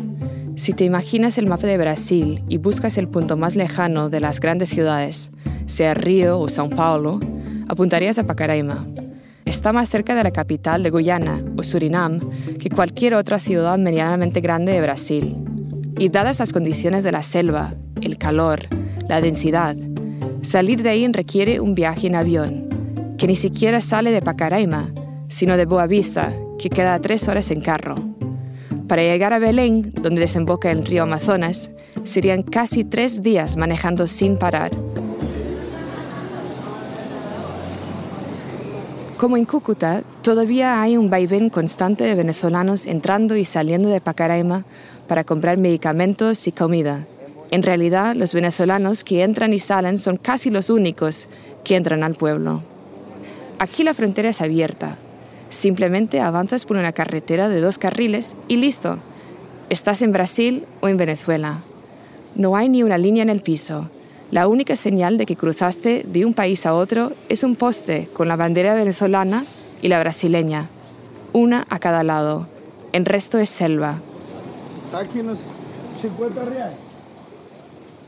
Si 0.56 0.72
te 0.72 0.84
imaginas 0.84 1.36
el 1.36 1.46
mapa 1.46 1.66
de 1.66 1.76
Brasil 1.76 2.44
y 2.48 2.58
buscas 2.58 2.96
el 2.96 3.08
punto 3.08 3.36
más 3.36 3.56
lejano 3.56 4.08
de 4.08 4.20
las 4.20 4.38
grandes 4.38 4.70
ciudades, 4.70 5.30
sea 5.66 5.94
Río 5.94 6.38
o 6.38 6.46
São 6.46 6.74
Paulo, 6.74 7.18
apuntarías 7.68 8.18
a 8.20 8.24
Pacaraima. 8.24 8.86
Está 9.44 9.72
más 9.72 9.88
cerca 9.88 10.14
de 10.14 10.22
la 10.22 10.30
capital 10.30 10.84
de 10.84 10.90
Guyana 10.90 11.42
o 11.56 11.64
Surinam 11.64 12.20
que 12.60 12.70
cualquier 12.70 13.14
otra 13.14 13.40
ciudad 13.40 13.78
medianamente 13.78 14.40
grande 14.40 14.72
de 14.72 14.80
Brasil. 14.80 15.36
Y 15.98 16.08
dadas 16.08 16.38
las 16.38 16.52
condiciones 16.52 17.02
de 17.02 17.12
la 17.12 17.22
selva, 17.22 17.74
el 18.00 18.16
calor, 18.16 18.60
la 19.08 19.20
densidad, 19.20 19.76
salir 20.42 20.82
de 20.82 20.90
ahí 20.90 21.06
requiere 21.08 21.58
un 21.58 21.74
viaje 21.74 22.06
en 22.06 22.14
avión, 22.14 22.68
que 23.18 23.26
ni 23.26 23.36
siquiera 23.36 23.80
sale 23.80 24.12
de 24.12 24.22
Pacaraima, 24.22 24.92
sino 25.28 25.56
de 25.56 25.66
Boa 25.66 25.88
Vista, 25.88 26.32
que 26.58 26.70
queda 26.70 27.00
tres 27.00 27.26
horas 27.28 27.50
en 27.50 27.60
carro. 27.60 28.13
Para 28.88 29.02
llegar 29.02 29.32
a 29.32 29.38
Belén, 29.38 29.90
donde 29.90 30.20
desemboca 30.20 30.70
el 30.70 30.84
río 30.84 31.04
Amazonas, 31.04 31.70
serían 32.04 32.42
casi 32.42 32.84
tres 32.84 33.22
días 33.22 33.56
manejando 33.56 34.06
sin 34.06 34.36
parar. 34.36 34.72
Como 39.16 39.38
en 39.38 39.46
Cúcuta, 39.46 40.02
todavía 40.20 40.82
hay 40.82 40.98
un 40.98 41.08
vaivén 41.08 41.48
constante 41.48 42.04
de 42.04 42.14
venezolanos 42.14 42.86
entrando 42.86 43.36
y 43.36 43.46
saliendo 43.46 43.88
de 43.88 44.02
Pacaraima 44.02 44.64
para 45.08 45.24
comprar 45.24 45.56
medicamentos 45.56 46.46
y 46.46 46.52
comida. 46.52 47.06
En 47.50 47.62
realidad, 47.62 48.14
los 48.16 48.34
venezolanos 48.34 49.02
que 49.02 49.22
entran 49.22 49.54
y 49.54 49.60
salen 49.60 49.96
son 49.96 50.18
casi 50.18 50.50
los 50.50 50.68
únicos 50.68 51.28
que 51.62 51.76
entran 51.76 52.02
al 52.02 52.16
pueblo. 52.16 52.62
Aquí 53.58 53.82
la 53.82 53.94
frontera 53.94 54.28
es 54.28 54.42
abierta, 54.42 54.98
Simplemente 55.54 56.20
avanzas 56.20 56.64
por 56.64 56.76
una 56.76 56.90
carretera 56.90 57.48
de 57.48 57.60
dos 57.60 57.78
carriles 57.78 58.34
y 58.48 58.56
listo. 58.56 58.98
Estás 59.70 60.02
en 60.02 60.10
Brasil 60.10 60.66
o 60.80 60.88
en 60.88 60.96
Venezuela. 60.96 61.60
No 62.34 62.56
hay 62.56 62.68
ni 62.68 62.82
una 62.82 62.98
línea 62.98 63.22
en 63.22 63.30
el 63.30 63.40
piso. 63.40 63.88
La 64.32 64.48
única 64.48 64.74
señal 64.74 65.16
de 65.16 65.26
que 65.26 65.36
cruzaste 65.36 66.04
de 66.08 66.24
un 66.24 66.34
país 66.34 66.66
a 66.66 66.74
otro 66.74 67.12
es 67.28 67.44
un 67.44 67.54
poste 67.54 68.08
con 68.12 68.26
la 68.26 68.34
bandera 68.34 68.74
venezolana 68.74 69.44
y 69.80 69.86
la 69.86 70.00
brasileña, 70.00 70.70
una 71.32 71.68
a 71.70 71.78
cada 71.78 72.02
lado. 72.02 72.48
El 72.92 73.04
resto 73.04 73.38
es 73.38 73.48
selva. 73.48 74.00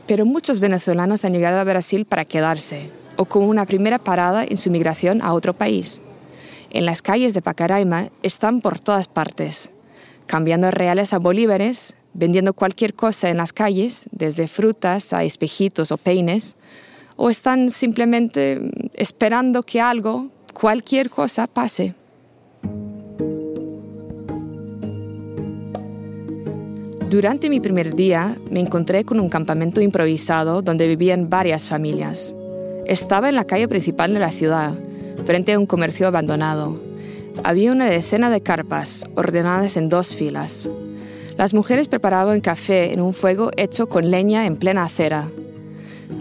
Pero 0.05 0.25
muchos 0.25 0.59
venezolanos 0.59 1.23
han 1.23 1.31
llegado 1.31 1.59
a 1.59 1.63
Brasil 1.63 2.03
para 2.03 2.25
quedarse 2.25 2.91
o 3.15 3.23
como 3.23 3.47
una 3.47 3.65
primera 3.65 3.99
parada 3.99 4.43
en 4.43 4.57
su 4.57 4.69
migración 4.69 5.21
a 5.21 5.33
otro 5.33 5.53
país 5.53 6.01
en 6.69 6.85
las 6.85 7.01
calles 7.01 7.33
de 7.33 7.41
Pacaraima 7.41 8.09
están 8.23 8.61
por 8.61 8.79
todas 8.79 9.07
partes, 9.07 9.71
cambiando 10.25 10.71
reales 10.71 11.13
a 11.13 11.19
bolívares, 11.19 11.95
vendiendo 12.13 12.53
cualquier 12.53 12.93
cosa 12.93 13.29
en 13.29 13.37
las 13.37 13.53
calles, 13.53 14.07
desde 14.11 14.47
frutas 14.47 15.13
a 15.13 15.23
espejitos 15.23 15.91
o 15.91 15.97
peines, 15.97 16.57
o 17.15 17.29
están 17.29 17.69
simplemente 17.69 18.59
esperando 18.93 19.63
que 19.63 19.81
algo, 19.81 20.27
cualquier 20.53 21.09
cosa, 21.09 21.47
pase. 21.47 21.93
Durante 27.09 27.49
mi 27.49 27.61
primer 27.61 27.95
día 27.95 28.37
me 28.51 28.59
encontré 28.59 29.05
con 29.05 29.19
un 29.21 29.29
campamento 29.29 29.79
improvisado 29.79 30.61
donde 30.61 30.87
vivían 30.87 31.29
varias 31.29 31.67
familias. 31.67 32.35
Estaba 32.85 33.29
en 33.29 33.35
la 33.35 33.45
calle 33.45 33.69
principal 33.69 34.13
de 34.13 34.19
la 34.19 34.29
ciudad, 34.29 34.73
frente 35.27 35.51
a 35.51 35.59
un 35.59 35.65
comercio 35.65 36.07
abandonado. 36.07 36.79
Había 37.43 37.73
una 37.73 37.89
decena 37.89 38.29
de 38.29 38.39
carpas, 38.39 39.03
ordenadas 39.13 39.75
en 39.75 39.89
dos 39.89 40.15
filas. 40.15 40.69
Las 41.35 41.53
mujeres 41.53 41.89
preparaban 41.89 42.39
café 42.39 42.93
en 42.93 43.01
un 43.01 43.11
fuego 43.11 43.51
hecho 43.57 43.87
con 43.87 44.09
leña 44.09 44.45
en 44.45 44.55
plena 44.55 44.83
acera. 44.83 45.27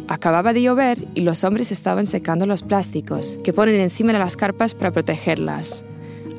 Acababa 0.08 0.52
de 0.52 0.62
llover 0.62 0.98
y 1.14 1.20
los 1.20 1.44
hombres 1.44 1.70
estaban 1.70 2.08
secando 2.08 2.46
los 2.46 2.62
plásticos 2.62 3.38
que 3.44 3.52
ponen 3.52 3.80
encima 3.80 4.12
de 4.12 4.18
las 4.18 4.36
carpas 4.36 4.74
para 4.74 4.90
protegerlas. 4.90 5.84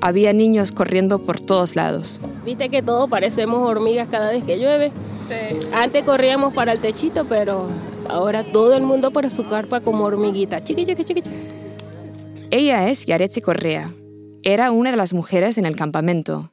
Había 0.01 0.33
niños 0.33 0.73
corriendo 0.73 1.19
por 1.19 1.39
todos 1.39 1.77
lados. 1.77 2.19
Viste 2.43 2.67
que 2.67 2.83
todos 2.83 3.09
parecemos 3.09 3.59
hormigas 3.59 4.09
cada 4.09 4.31
vez 4.31 4.43
que 4.43 4.57
llueve. 4.57 4.91
Sí. 5.25 5.69
Antes 5.73 6.03
corríamos 6.03 6.53
para 6.53 6.73
el 6.73 6.79
techito, 6.79 7.23
pero 7.23 7.67
ahora 8.09 8.43
todo 8.43 8.75
el 8.75 8.83
mundo 8.83 9.11
por 9.11 9.29
su 9.29 9.47
carpa 9.47 9.79
como 9.79 10.03
hormiguita. 10.03 10.61
Chiqui, 10.61 10.85
chiqui, 10.85 11.05
chiqui, 11.05 11.21
chiqui. 11.21 11.66
Ella 12.49 12.87
es 12.87 13.05
Yaretsi 13.05 13.41
Correa. 13.41 13.91
Era 14.41 14.71
una 14.71 14.91
de 14.91 14.97
las 14.97 15.13
mujeres 15.13 15.57
en 15.57 15.65
el 15.65 15.75
campamento. 15.75 16.51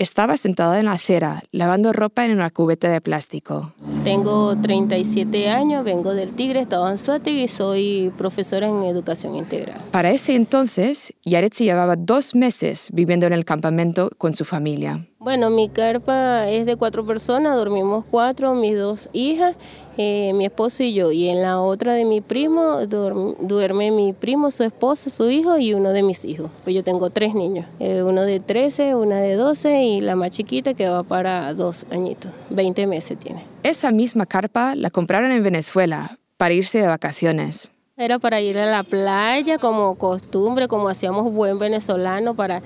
estaba 0.00 0.36
sentada 0.36 0.78
en 0.78 0.84
la 0.84 0.92
acera, 0.92 1.42
lavando 1.50 1.92
ropa 1.92 2.24
en 2.24 2.30
una 2.30 2.50
cubeta 2.50 2.88
de 2.88 3.00
plástico. 3.00 3.74
Tengo 4.04 4.56
37 4.56 5.50
años, 5.50 5.82
vengo 5.82 6.14
del 6.14 6.30
Tigre, 6.30 6.60
estado 6.60 6.96
Suárez 6.96 7.26
y 7.26 7.48
soy 7.48 8.12
profesora 8.16 8.68
en 8.68 8.84
educación 8.84 9.34
integral. 9.34 9.80
Para 9.90 10.12
ese 10.12 10.36
entonces, 10.36 11.14
Yaretsi 11.24 11.64
llevaba 11.64 11.96
dos 11.96 12.36
meses 12.36 12.90
viviendo 12.92 13.26
en 13.26 13.32
el 13.32 13.44
campamento 13.44 14.10
con 14.18 14.34
su 14.34 14.44
familia. 14.44 15.04
Bueno, 15.28 15.50
mi 15.50 15.68
carpa 15.68 16.48
es 16.48 16.64
de 16.64 16.76
cuatro 16.76 17.04
personas, 17.04 17.54
dormimos 17.54 18.06
cuatro, 18.10 18.54
mis 18.54 18.78
dos 18.78 19.10
hijas, 19.12 19.56
eh, 19.98 20.32
mi 20.32 20.46
esposo 20.46 20.82
y 20.82 20.94
yo. 20.94 21.12
Y 21.12 21.28
en 21.28 21.42
la 21.42 21.60
otra 21.60 21.92
de 21.92 22.06
mi 22.06 22.22
primo 22.22 22.86
duerme 22.86 23.90
mi 23.90 24.14
primo, 24.14 24.50
su 24.50 24.64
esposa, 24.64 25.10
su 25.10 25.28
hijo 25.28 25.58
y 25.58 25.74
uno 25.74 25.90
de 25.90 26.02
mis 26.02 26.24
hijos. 26.24 26.50
Pues 26.64 26.74
yo 26.74 26.82
tengo 26.82 27.10
tres 27.10 27.34
niños, 27.34 27.66
eh, 27.78 28.02
uno 28.02 28.22
de 28.22 28.40
13, 28.40 28.94
una 28.94 29.20
de 29.20 29.34
12 29.34 29.82
y 29.82 30.00
la 30.00 30.16
más 30.16 30.30
chiquita 30.30 30.72
que 30.72 30.88
va 30.88 31.02
para 31.02 31.52
dos 31.52 31.84
añitos, 31.90 32.32
20 32.48 32.86
meses 32.86 33.18
tiene. 33.18 33.42
Esa 33.62 33.92
misma 33.92 34.24
carpa 34.24 34.74
la 34.76 34.88
compraron 34.88 35.30
en 35.30 35.42
Venezuela 35.42 36.18
para 36.38 36.54
irse 36.54 36.78
de 36.78 36.86
vacaciones. 36.86 37.70
Era 37.98 38.20
para 38.20 38.40
ir 38.40 38.56
a 38.60 38.64
la 38.64 38.84
playa 38.84 39.58
como 39.58 39.96
costumbre, 39.96 40.68
como 40.68 40.88
hacíamos 40.88 41.32
buen 41.32 41.58
venezolano 41.58 42.32
para 42.34 42.62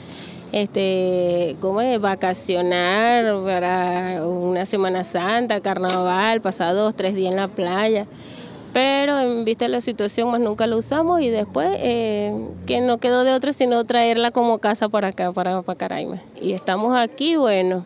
este, 0.52 1.56
¿cómo 1.60 1.80
es? 1.80 2.00
Vacacionar 2.00 3.42
para 3.44 4.26
una 4.26 4.66
Semana 4.66 5.02
Santa, 5.02 5.60
carnaval, 5.60 6.40
pasar 6.40 6.74
dos, 6.74 6.94
tres 6.94 7.14
días 7.14 7.32
en 7.32 7.36
la 7.36 7.48
playa. 7.48 8.06
Pero 8.72 9.18
en 9.18 9.44
vista 9.44 9.66
de 9.66 9.70
la 9.70 9.80
situación, 9.80 10.30
más 10.30 10.40
nunca 10.40 10.66
lo 10.66 10.78
usamos 10.78 11.20
y 11.20 11.28
después 11.28 11.68
eh, 11.78 12.32
que 12.66 12.80
no 12.80 12.98
quedó 12.98 13.22
de 13.24 13.32
otra 13.32 13.52
sino 13.52 13.84
traerla 13.84 14.30
como 14.30 14.58
casa 14.58 14.88
para 14.88 15.08
acá, 15.08 15.32
para 15.32 15.60
Pacaraima. 15.62 16.22
Y 16.40 16.52
estamos 16.52 16.96
aquí, 16.96 17.36
bueno, 17.36 17.84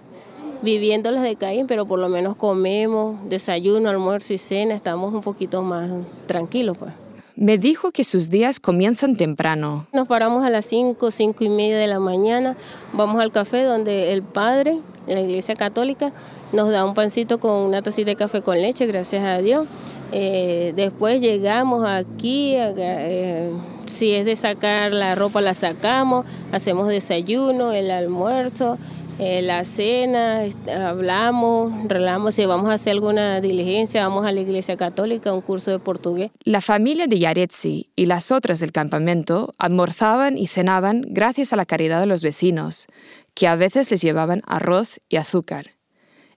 viviendo 0.62 1.10
las 1.10 1.22
de 1.24 1.34
Caín, 1.36 1.66
pero 1.66 1.86
por 1.86 1.98
lo 1.98 2.08
menos 2.08 2.36
comemos, 2.36 3.16
desayuno, 3.28 3.90
almuerzo 3.90 4.32
y 4.32 4.38
cena, 4.38 4.74
estamos 4.74 5.12
un 5.12 5.22
poquito 5.22 5.62
más 5.62 5.90
tranquilos, 6.26 6.76
pues. 6.78 6.92
Me 7.36 7.58
dijo 7.58 7.90
que 7.90 8.02
sus 8.02 8.30
días 8.30 8.60
comienzan 8.60 9.14
temprano. 9.14 9.86
Nos 9.92 10.08
paramos 10.08 10.42
a 10.42 10.48
las 10.48 10.64
5, 10.64 11.10
5 11.10 11.44
y 11.44 11.50
media 11.50 11.76
de 11.76 11.86
la 11.86 12.00
mañana, 12.00 12.56
vamos 12.94 13.20
al 13.20 13.30
café 13.30 13.62
donde 13.62 14.14
el 14.14 14.22
padre, 14.22 14.78
la 15.06 15.20
iglesia 15.20 15.54
católica, 15.54 16.12
nos 16.54 16.70
da 16.70 16.86
un 16.86 16.94
pancito 16.94 17.38
con 17.38 17.52
una 17.52 17.82
tacita 17.82 18.08
de 18.08 18.16
café 18.16 18.40
con 18.40 18.62
leche, 18.62 18.86
gracias 18.86 19.22
a 19.22 19.36
Dios. 19.38 19.66
Eh, 20.12 20.72
después 20.76 21.20
llegamos 21.20 21.84
aquí, 21.86 22.54
eh, 22.56 23.50
si 23.84 24.12
es 24.14 24.24
de 24.24 24.36
sacar 24.36 24.92
la 24.92 25.14
ropa 25.14 25.42
la 25.42 25.52
sacamos, 25.52 26.24
hacemos 26.52 26.88
desayuno, 26.88 27.72
el 27.72 27.90
almuerzo, 27.90 28.78
eh, 29.18 29.42
la 29.42 29.64
cena, 29.64 30.42
hablamos, 30.68 31.72
relamos, 31.88 32.34
si 32.34 32.44
vamos 32.44 32.68
a 32.68 32.74
hacer 32.74 32.92
alguna 32.92 33.40
diligencia, 33.40 34.06
vamos 34.06 34.26
a 34.26 34.32
la 34.32 34.40
iglesia 34.40 34.76
católica, 34.76 35.32
un 35.32 35.40
curso 35.40 35.70
de 35.70 35.78
portugués. 35.78 36.30
La 36.44 36.60
familia 36.60 37.06
de 37.06 37.18
Yaretsi 37.18 37.90
y 37.96 38.06
las 38.06 38.30
otras 38.30 38.60
del 38.60 38.72
campamento 38.72 39.54
almorzaban 39.58 40.38
y 40.38 40.46
cenaban 40.46 41.02
gracias 41.08 41.52
a 41.52 41.56
la 41.56 41.66
caridad 41.66 42.00
de 42.00 42.06
los 42.06 42.22
vecinos, 42.22 42.86
que 43.34 43.46
a 43.46 43.56
veces 43.56 43.90
les 43.90 44.02
llevaban 44.02 44.42
arroz 44.46 45.00
y 45.08 45.16
azúcar, 45.16 45.72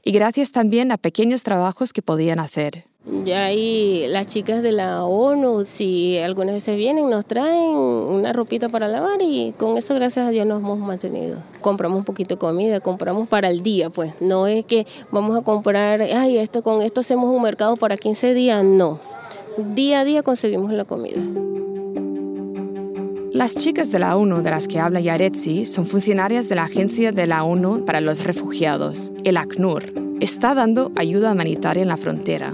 y 0.03 0.11
gracias 0.11 0.51
también 0.51 0.91
a 0.91 0.97
pequeños 0.97 1.43
trabajos 1.43 1.93
que 1.93 2.01
podían 2.01 2.39
hacer. 2.39 2.88
Ya 3.05 3.45
ahí 3.45 4.07
las 4.09 4.27
chicas 4.27 4.61
de 4.61 4.73
la 4.73 5.03
ONU, 5.05 5.65
si 5.65 6.17
algunas 6.17 6.55
veces 6.55 6.75
vienen, 6.75 7.09
nos 7.09 7.25
traen 7.25 7.71
una 7.71 8.33
ropita 8.33 8.67
para 8.67 8.89
lavar 8.89 9.21
y 9.21 9.53
con 9.57 9.77
eso 9.77 9.95
gracias 9.95 10.27
a 10.27 10.31
Dios 10.31 10.45
nos 10.45 10.59
hemos 10.61 10.79
mantenido. 10.79 11.37
Compramos 11.61 11.99
un 11.99 12.03
poquito 12.03 12.35
de 12.35 12.39
comida, 12.39 12.81
compramos 12.81 13.29
para 13.29 13.49
el 13.49 13.63
día, 13.63 13.89
pues. 13.89 14.13
No 14.19 14.47
es 14.47 14.65
que 14.65 14.85
vamos 15.11 15.37
a 15.37 15.41
comprar, 15.41 16.01
ay, 16.01 16.37
esto 16.37 16.61
con 16.61 16.81
esto 16.81 16.99
hacemos 16.99 17.33
un 17.33 17.41
mercado 17.41 17.77
para 17.77 17.95
15 17.95 18.33
días, 18.33 18.63
no. 18.65 18.99
Día 19.57 20.01
a 20.01 20.03
día 20.03 20.21
conseguimos 20.21 20.71
la 20.73 20.83
comida. 20.83 21.21
Las 23.31 23.55
chicas 23.55 23.91
de 23.91 23.99
la 23.99 24.17
ONU 24.17 24.41
de 24.41 24.49
las 24.49 24.67
que 24.67 24.79
habla 24.79 24.99
Yaretsi 24.99 25.65
son 25.65 25.85
funcionarias 25.85 26.49
de 26.49 26.55
la 26.55 26.63
Agencia 26.63 27.13
de 27.13 27.27
la 27.27 27.43
ONU 27.43 27.85
para 27.85 28.01
los 28.01 28.25
Refugiados, 28.25 29.13
el 29.23 29.37
ACNUR. 29.37 29.93
Está 30.19 30.53
dando 30.53 30.91
ayuda 30.95 31.31
humanitaria 31.31 31.81
en 31.83 31.87
la 31.87 31.97
frontera. 31.97 32.53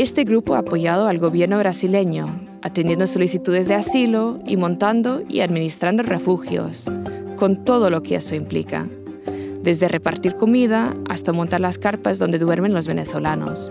Este 0.00 0.24
grupo 0.24 0.54
ha 0.54 0.60
apoyado 0.60 1.08
al 1.08 1.18
gobierno 1.18 1.58
brasileño, 1.58 2.40
atendiendo 2.62 3.06
solicitudes 3.06 3.68
de 3.68 3.74
asilo 3.74 4.40
y 4.46 4.56
montando 4.56 5.22
y 5.28 5.40
administrando 5.40 6.02
refugios, 6.02 6.90
con 7.36 7.66
todo 7.66 7.90
lo 7.90 8.02
que 8.02 8.14
eso 8.14 8.34
implica, 8.34 8.88
desde 9.62 9.88
repartir 9.88 10.36
comida 10.36 10.96
hasta 11.06 11.34
montar 11.34 11.60
las 11.60 11.76
carpas 11.76 12.18
donde 12.18 12.38
duermen 12.38 12.72
los 12.72 12.86
venezolanos. 12.86 13.70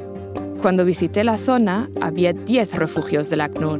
Cuando 0.61 0.85
visité 0.85 1.23
la 1.23 1.35
zona 1.35 1.89
había 1.99 2.31
10 2.31 2.75
refugios 2.75 3.31
del 3.31 3.41
ACNUR, 3.41 3.79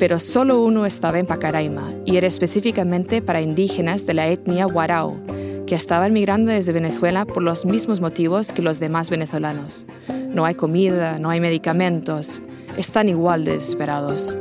pero 0.00 0.18
solo 0.18 0.64
uno 0.64 0.84
estaba 0.84 1.20
en 1.20 1.26
Pacaraima 1.26 1.92
y 2.04 2.16
era 2.16 2.26
específicamente 2.26 3.22
para 3.22 3.40
indígenas 3.40 4.04
de 4.04 4.14
la 4.14 4.26
etnia 4.26 4.66
Warao, 4.66 5.16
estaban 5.74 6.12
migrando 6.12 6.50
desde 6.50 6.72
Venezuela 6.72 7.24
por 7.24 7.42
los 7.42 7.64
mismos 7.64 8.00
motivos 8.00 8.52
que 8.52 8.62
los 8.62 8.80
demás 8.80 9.10
venezolanos. 9.10 9.86
No 10.28 10.44
hay 10.44 10.54
comida, 10.54 11.18
no 11.18 11.30
hay 11.30 11.40
medicamentos, 11.40 12.42
están 12.76 13.08
igual 13.08 13.44
de 13.44 13.52
desesperados. 13.52 14.36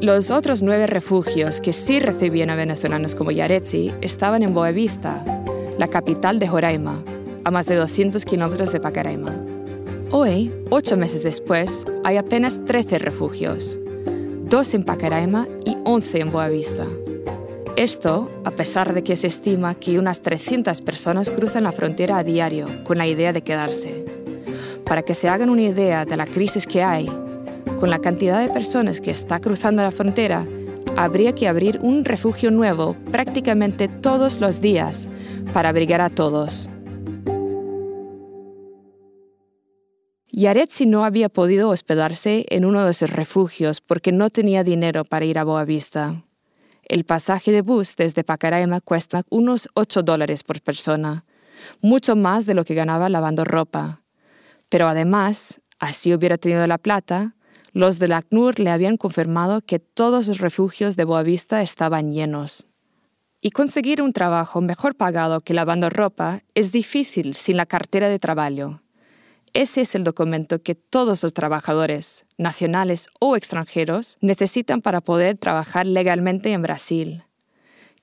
Los 0.00 0.30
otros 0.30 0.62
nueve 0.62 0.86
refugios 0.86 1.60
que 1.60 1.72
sí 1.72 2.00
recibían 2.00 2.48
a 2.50 2.54
venezolanos 2.54 3.14
como 3.14 3.30
Yaretsi 3.30 3.92
estaban 4.00 4.42
en 4.42 4.54
Boavista, 4.54 5.22
la 5.78 5.88
capital 5.88 6.38
de 6.38 6.48
Joraima, 6.48 7.04
a 7.44 7.50
más 7.50 7.66
de 7.66 7.76
200 7.76 8.24
kilómetros 8.24 8.72
de 8.72 8.80
Pacaraima. 8.80 9.36
Hoy, 10.10 10.52
ocho 10.70 10.96
meses 10.96 11.22
después, 11.22 11.86
hay 12.02 12.16
apenas 12.16 12.64
13 12.64 12.98
refugios, 12.98 13.78
dos 14.48 14.74
en 14.74 14.84
Pacaraima 14.84 15.46
y 15.64 15.76
11 15.84 16.20
en 16.20 16.32
Boavista. 16.32 16.86
Esto, 17.80 18.28
a 18.44 18.50
pesar 18.50 18.92
de 18.92 19.02
que 19.02 19.16
se 19.16 19.26
estima 19.26 19.74
que 19.74 19.98
unas 19.98 20.20
300 20.20 20.82
personas 20.82 21.30
cruzan 21.30 21.64
la 21.64 21.72
frontera 21.72 22.18
a 22.18 22.22
diario 22.22 22.66
con 22.84 22.98
la 22.98 23.06
idea 23.06 23.32
de 23.32 23.40
quedarse. 23.40 24.04
Para 24.84 25.02
que 25.02 25.14
se 25.14 25.30
hagan 25.30 25.48
una 25.48 25.62
idea 25.62 26.04
de 26.04 26.14
la 26.18 26.26
crisis 26.26 26.66
que 26.66 26.82
hay, 26.82 27.10
con 27.78 27.88
la 27.88 27.98
cantidad 27.98 28.38
de 28.38 28.52
personas 28.52 29.00
que 29.00 29.10
está 29.10 29.40
cruzando 29.40 29.82
la 29.82 29.92
frontera, 29.92 30.46
habría 30.98 31.34
que 31.34 31.48
abrir 31.48 31.80
un 31.80 32.04
refugio 32.04 32.50
nuevo 32.50 32.96
prácticamente 33.10 33.88
todos 33.88 34.42
los 34.42 34.60
días 34.60 35.08
para 35.54 35.70
abrigar 35.70 36.02
a 36.02 36.10
todos. 36.10 36.68
Yaretsi 40.30 40.84
no 40.84 41.06
había 41.06 41.30
podido 41.30 41.70
hospedarse 41.70 42.44
en 42.50 42.66
uno 42.66 42.84
de 42.84 42.90
esos 42.90 43.08
refugios 43.08 43.80
porque 43.80 44.12
no 44.12 44.28
tenía 44.28 44.64
dinero 44.64 45.02
para 45.06 45.24
ir 45.24 45.38
a 45.38 45.44
Boavista. 45.44 46.24
El 46.90 47.04
pasaje 47.04 47.52
de 47.52 47.62
bus 47.62 47.94
desde 47.94 48.24
Pacaraima 48.24 48.80
cuesta 48.80 49.22
unos 49.30 49.68
8 49.74 50.02
dólares 50.02 50.42
por 50.42 50.60
persona, 50.60 51.24
mucho 51.80 52.16
más 52.16 52.46
de 52.46 52.54
lo 52.54 52.64
que 52.64 52.74
ganaba 52.74 53.08
lavando 53.08 53.44
ropa. 53.44 54.02
Pero 54.68 54.88
además, 54.88 55.60
así 55.78 56.12
hubiera 56.12 56.36
tenido 56.36 56.66
la 56.66 56.78
plata, 56.78 57.36
los 57.72 58.00
del 58.00 58.10
ACNUR 58.10 58.58
le 58.58 58.70
habían 58.70 58.96
confirmado 58.96 59.60
que 59.60 59.78
todos 59.78 60.26
los 60.26 60.38
refugios 60.38 60.96
de 60.96 61.04
Boavista 61.04 61.62
estaban 61.62 62.10
llenos. 62.10 62.66
Y 63.40 63.52
conseguir 63.52 64.02
un 64.02 64.12
trabajo 64.12 64.60
mejor 64.60 64.96
pagado 64.96 65.38
que 65.38 65.54
lavando 65.54 65.90
ropa 65.90 66.40
es 66.56 66.72
difícil 66.72 67.36
sin 67.36 67.56
la 67.56 67.66
cartera 67.66 68.08
de 68.08 68.18
trabajo. 68.18 68.80
Ese 69.52 69.80
es 69.80 69.96
el 69.96 70.04
documento 70.04 70.62
que 70.62 70.76
todos 70.76 71.24
los 71.24 71.34
trabajadores, 71.34 72.24
nacionales 72.38 73.08
o 73.18 73.34
extranjeros, 73.34 74.16
necesitan 74.20 74.80
para 74.80 75.00
poder 75.00 75.38
trabajar 75.38 75.86
legalmente 75.86 76.52
en 76.52 76.62
Brasil. 76.62 77.24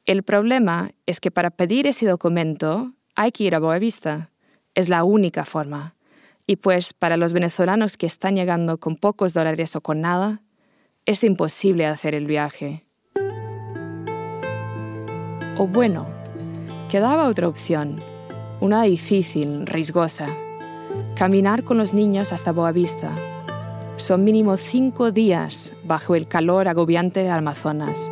El 0.06 0.24
problema 0.24 0.92
es 1.06 1.22
que 1.22 1.32
para 1.32 1.50
pedir 1.50 1.88
ese 1.88 2.06
documento 2.06 2.92
hay 3.16 3.32
que 3.32 3.46
ir 3.46 3.56
a 3.56 3.60
Boavista. 3.60 4.30
Es 4.76 4.90
la 4.90 5.06
única 5.06 5.46
forma. 5.46 5.96
Y 6.46 6.58
pues 6.58 6.94
para 6.94 7.16
los 7.16 7.32
venezolanos 7.32 7.96
que 7.96 8.06
están 8.06 8.36
llegando 8.36 8.78
con 8.78 8.98
pocos 8.98 9.34
dólares 9.34 9.76
o 9.78 9.82
con 9.82 10.02
nada, 10.02 10.42
es 11.06 11.24
imposible 11.24 11.86
hacer 11.86 12.14
el 12.14 12.26
viaje. 12.26 12.86
O 15.58 15.66
bueno, 15.66 16.08
quedaba 16.92 17.28
otra 17.28 17.48
opción, 17.48 18.02
una 18.60 18.84
difícil, 18.84 19.66
riesgosa 19.66 20.28
Caminar 21.18 21.64
con 21.64 21.78
los 21.78 21.96
niños 21.96 22.32
hasta 22.32 22.52
Boavista. 22.52 23.12
Son 23.96 24.24
mínimo 24.24 24.56
cinco 24.56 25.12
días 25.12 25.74
bajo 25.84 26.14
el 26.14 26.28
calor 26.28 26.68
agobiante 26.68 27.24
de 27.24 27.30
Amazonas. 27.30 28.12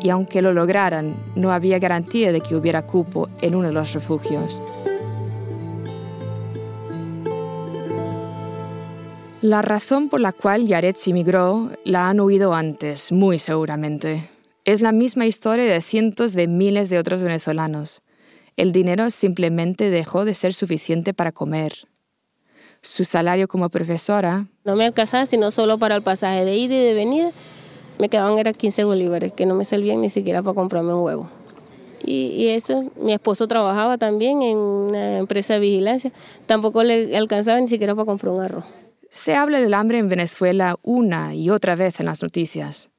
Y 0.00 0.10
aunque 0.10 0.42
lo 0.42 0.52
lograran, 0.52 1.14
no 1.36 1.52
había 1.52 1.78
garantía 1.78 2.32
de 2.32 2.40
que 2.40 2.56
hubiera 2.56 2.84
cupo 2.84 3.28
en 3.42 3.54
uno 3.54 3.68
de 3.68 3.74
los 3.74 3.92
refugios. 3.92 4.60
La 9.40 9.62
razón 9.62 10.08
por 10.08 10.18
la 10.18 10.32
cual 10.32 10.66
Yaretsi 10.66 11.12
emigró 11.12 11.70
la 11.84 12.08
han 12.08 12.18
oído 12.18 12.54
antes, 12.54 13.12
muy 13.12 13.38
seguramente. 13.38 14.28
Es 14.64 14.80
la 14.80 14.90
misma 14.90 15.26
historia 15.26 15.66
de 15.66 15.80
cientos 15.80 16.32
de 16.32 16.48
miles 16.48 16.90
de 16.90 16.98
otros 16.98 17.22
venezolanos 17.22 18.02
el 18.56 18.72
dinero 18.72 19.10
simplemente 19.10 19.90
dejó 19.90 20.24
de 20.24 20.34
ser 20.34 20.52
suficiente 20.54 21.14
para 21.14 21.32
comer. 21.32 21.88
Su 22.82 23.04
salario 23.04 23.48
como 23.48 23.68
profesora... 23.68 24.46
No 24.64 24.76
me 24.76 24.84
alcanzaba 24.84 25.24
sino 25.26 25.50
solo 25.50 25.78
para 25.78 25.94
el 25.94 26.02
pasaje 26.02 26.44
de 26.44 26.56
ida 26.56 26.74
y 26.74 26.84
de 26.84 26.94
venida. 26.94 27.30
Me 27.98 28.08
quedaban 28.08 28.38
era 28.38 28.52
15 28.52 28.84
bolívares, 28.84 29.32
que 29.32 29.46
no 29.46 29.54
me 29.54 29.64
servían 29.64 30.00
ni 30.00 30.10
siquiera 30.10 30.42
para 30.42 30.54
comprarme 30.54 30.92
un 30.92 31.04
huevo. 31.04 31.30
Y, 32.04 32.26
y, 32.36 32.48
eso, 32.48 32.90
mi 33.00 33.12
esposo 33.12 33.46
trabajaba 33.46 33.96
también 33.96 34.42
en 34.42 34.58
una 34.58 35.18
empresa 35.18 35.54
de 35.54 35.60
vigilancia. 35.60 36.10
Tampoco 36.46 36.82
le 36.82 37.16
alcanzaba 37.16 37.60
ni 37.60 37.68
siquiera 37.68 37.94
para 37.94 38.06
comprar 38.06 38.34
un 38.34 38.42
arroz. 38.42 38.64
Se 39.08 39.34
habla 39.34 39.60
del 39.60 39.74
hambre 39.74 39.98
en 39.98 40.08
Venezuela 40.08 40.76
una 40.82 41.34
y 41.34 41.50
otra 41.50 41.76
vez 41.76 42.00
en 42.00 42.06
las 42.06 42.22
noticias, 42.22 42.90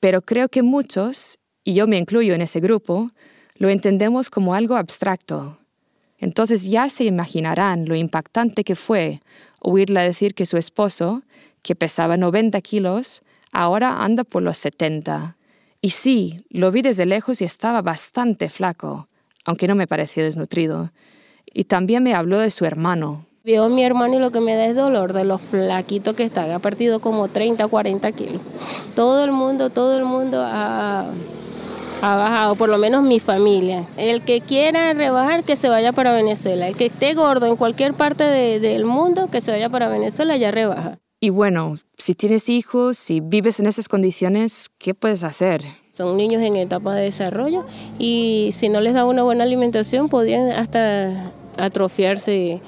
pero 0.00 0.20
creo 0.20 0.48
que 0.48 0.62
muchos, 0.62 1.38
y 1.62 1.74
yo 1.74 1.86
me 1.86 1.98
incluyo 1.98 2.34
en 2.34 2.42
ese 2.42 2.58
grupo, 2.58 3.12
lo 3.54 3.68
entendemos 3.70 4.28
como 4.28 4.54
algo 4.54 4.74
abstracto. 4.74 5.58
Entonces 6.18 6.64
ya 6.64 6.88
se 6.88 7.04
imaginarán 7.04 7.86
lo 7.86 7.94
impactante 7.94 8.64
que 8.64 8.74
fue 8.74 9.20
oírla 9.60 10.02
decir 10.02 10.34
que 10.34 10.46
su 10.46 10.56
esposo, 10.56 11.22
que 11.62 11.74
pesaba 11.74 12.16
90 12.16 12.60
kilos, 12.60 13.22
ahora 13.52 14.02
anda 14.02 14.24
por 14.24 14.42
los 14.42 14.56
70. 14.58 15.36
Y 15.80 15.90
sí, 15.90 16.44
lo 16.50 16.70
vi 16.70 16.82
desde 16.82 17.06
lejos 17.06 17.40
y 17.42 17.44
estaba 17.44 17.82
bastante 17.82 18.48
flaco, 18.48 19.08
aunque 19.44 19.68
no 19.68 19.74
me 19.74 19.86
pareció 19.86 20.24
desnutrido. 20.24 20.92
Y 21.52 21.64
también 21.64 22.02
me 22.02 22.14
habló 22.14 22.38
de 22.38 22.50
su 22.50 22.64
hermano. 22.64 23.26
Veo 23.44 23.64
a 23.64 23.68
mi 23.68 23.84
hermano 23.84 24.16
y 24.16 24.18
lo 24.18 24.32
que 24.32 24.40
me 24.40 24.56
da 24.56 24.66
es 24.66 24.74
dolor 24.74 25.12
de 25.12 25.24
lo 25.24 25.38
flaquito 25.38 26.14
que 26.14 26.24
está. 26.24 26.52
Ha 26.52 26.58
perdido 26.58 27.00
como 27.00 27.28
30 27.28 27.66
o 27.66 27.68
40 27.68 28.10
kilos. 28.12 28.42
Todo 28.96 29.24
el 29.24 29.30
mundo, 29.30 29.70
todo 29.70 29.96
el 29.96 30.04
mundo 30.04 30.42
ha, 30.44 31.06
ha 32.02 32.16
bajado, 32.16 32.56
por 32.56 32.68
lo 32.68 32.78
menos 32.78 33.02
mi 33.02 33.20
familia. 33.20 33.86
El 33.96 34.22
que 34.22 34.40
quiera 34.40 34.92
rebajar, 34.92 35.44
que 35.44 35.56
se 35.56 35.68
vaya 35.68 35.92
para 35.92 36.12
Venezuela. 36.12 36.68
El 36.68 36.76
que 36.76 36.86
esté 36.86 37.14
gordo 37.14 37.46
en 37.46 37.56
cualquier 37.56 37.94
parte 37.94 38.24
de, 38.24 38.60
del 38.60 38.84
mundo, 38.84 39.28
que 39.30 39.40
se 39.40 39.50
vaya 39.50 39.68
para 39.68 39.88
Venezuela, 39.88 40.36
ya 40.36 40.50
rebaja. 40.50 40.98
Y 41.18 41.30
bueno, 41.30 41.76
si 41.96 42.14
tienes 42.14 42.48
hijos, 42.48 42.98
si 42.98 43.20
vives 43.20 43.58
en 43.58 43.66
esas 43.66 43.88
condiciones, 43.88 44.68
¿qué 44.78 44.94
puedes 44.94 45.24
hacer? 45.24 45.62
Son 45.90 46.14
niños 46.16 46.42
en 46.42 46.56
etapa 46.56 46.94
de 46.94 47.04
desarrollo 47.04 47.64
y 47.98 48.50
si 48.52 48.68
no 48.68 48.80
les 48.80 48.92
da 48.92 49.06
una 49.06 49.22
buena 49.22 49.44
alimentación 49.44 50.10
podrían 50.10 50.50
hasta 50.50 51.32
atrofiarse, 51.56 52.60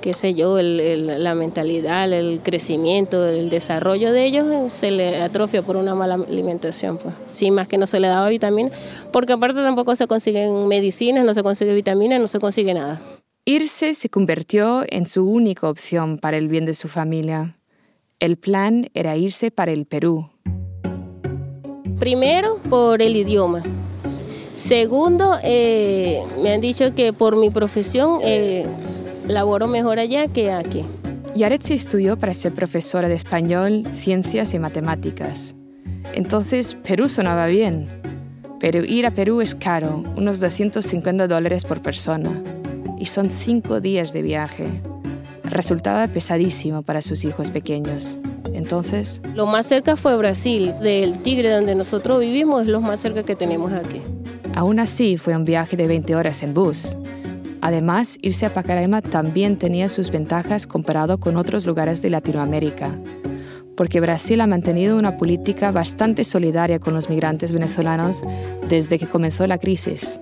qué 0.00 0.12
sé 0.12 0.34
yo, 0.34 0.58
el, 0.58 0.80
el, 0.80 1.22
la 1.22 1.34
mentalidad, 1.34 2.12
el 2.12 2.40
crecimiento, 2.42 3.26
el 3.26 3.50
desarrollo 3.50 4.12
de 4.12 4.24
ellos 4.24 4.72
se 4.72 4.90
le 4.90 5.22
atrofia 5.22 5.62
por 5.62 5.76
una 5.76 5.94
mala 5.94 6.14
alimentación. 6.14 6.98
Pues. 6.98 7.14
Sí, 7.32 7.50
más 7.50 7.68
que 7.68 7.78
no 7.78 7.86
se 7.86 8.00
le 8.00 8.08
daba 8.08 8.28
vitamina, 8.28 8.70
porque 9.12 9.32
aparte 9.32 9.60
tampoco 9.60 9.96
se 9.96 10.06
consiguen 10.06 10.68
medicinas, 10.68 11.24
no 11.24 11.34
se 11.34 11.42
consigue 11.42 11.74
vitaminas, 11.74 12.20
no 12.20 12.28
se 12.28 12.40
consigue 12.40 12.74
nada. 12.74 13.00
Irse 13.44 13.92
se 13.94 14.08
convirtió 14.08 14.84
en 14.88 15.06
su 15.06 15.28
única 15.28 15.68
opción 15.68 16.18
para 16.18 16.38
el 16.38 16.48
bien 16.48 16.64
de 16.64 16.72
su 16.72 16.88
familia. 16.88 17.58
El 18.18 18.38
plan 18.38 18.88
era 18.94 19.16
irse 19.16 19.50
para 19.50 19.72
el 19.72 19.84
Perú. 19.84 20.30
Primero, 21.98 22.58
por 22.70 23.02
el 23.02 23.16
idioma. 23.16 23.62
Segundo, 24.54 25.36
eh, 25.42 26.22
me 26.42 26.52
han 26.52 26.60
dicho 26.60 26.94
que 26.94 27.12
por 27.12 27.36
mi 27.36 27.50
profesión 27.50 28.20
eh, 28.22 28.66
laboro 29.26 29.66
mejor 29.66 29.98
allá 29.98 30.28
que 30.28 30.52
aquí. 30.52 30.84
Yaretsi 31.34 31.74
estudió 31.74 32.16
para 32.16 32.34
ser 32.34 32.54
profesora 32.54 33.08
de 33.08 33.14
español, 33.14 33.84
ciencias 33.92 34.54
y 34.54 34.58
matemáticas. 34.58 35.56
Entonces, 36.12 36.76
Perú 36.86 37.08
sonaba 37.08 37.46
bien. 37.46 37.88
Pero 38.60 38.84
ir 38.84 39.04
a 39.06 39.10
Perú 39.10 39.40
es 39.40 39.54
caro, 39.54 40.04
unos 40.16 40.40
250 40.40 41.26
dólares 41.26 41.64
por 41.64 41.82
persona. 41.82 42.42
Y 42.98 43.06
son 43.06 43.30
cinco 43.30 43.80
días 43.80 44.12
de 44.12 44.22
viaje 44.22 44.80
resultaba 45.44 46.08
pesadísimo 46.08 46.82
para 46.82 47.00
sus 47.00 47.24
hijos 47.24 47.50
pequeños. 47.50 48.18
Entonces... 48.52 49.20
Lo 49.34 49.46
más 49.46 49.66
cerca 49.66 49.96
fue 49.96 50.16
Brasil, 50.16 50.74
del 50.80 51.18
Tigre 51.18 51.50
donde 51.50 51.74
nosotros 51.74 52.20
vivimos, 52.20 52.62
es 52.62 52.68
lo 52.68 52.80
más 52.80 53.00
cerca 53.00 53.22
que 53.22 53.36
tenemos 53.36 53.72
aquí. 53.72 54.00
Aún 54.54 54.78
así 54.78 55.16
fue 55.16 55.36
un 55.36 55.44
viaje 55.44 55.76
de 55.76 55.86
20 55.86 56.14
horas 56.14 56.42
en 56.42 56.54
bus. 56.54 56.96
Además, 57.64 58.18
irse 58.20 58.44
a 58.44 58.52
Pacaraima 58.52 59.00
también 59.00 59.56
tenía 59.56 59.88
sus 59.88 60.10
ventajas 60.10 60.66
comparado 60.66 61.18
con 61.18 61.38
otros 61.38 61.64
lugares 61.64 62.02
de 62.02 62.10
Latinoamérica, 62.10 62.90
porque 63.74 64.00
Brasil 64.00 64.42
ha 64.42 64.46
mantenido 64.46 64.98
una 64.98 65.16
política 65.16 65.72
bastante 65.72 66.24
solidaria 66.24 66.78
con 66.78 66.92
los 66.92 67.08
migrantes 67.08 67.52
venezolanos 67.52 68.22
desde 68.68 68.98
que 68.98 69.08
comenzó 69.08 69.46
la 69.46 69.56
crisis. 69.56 70.20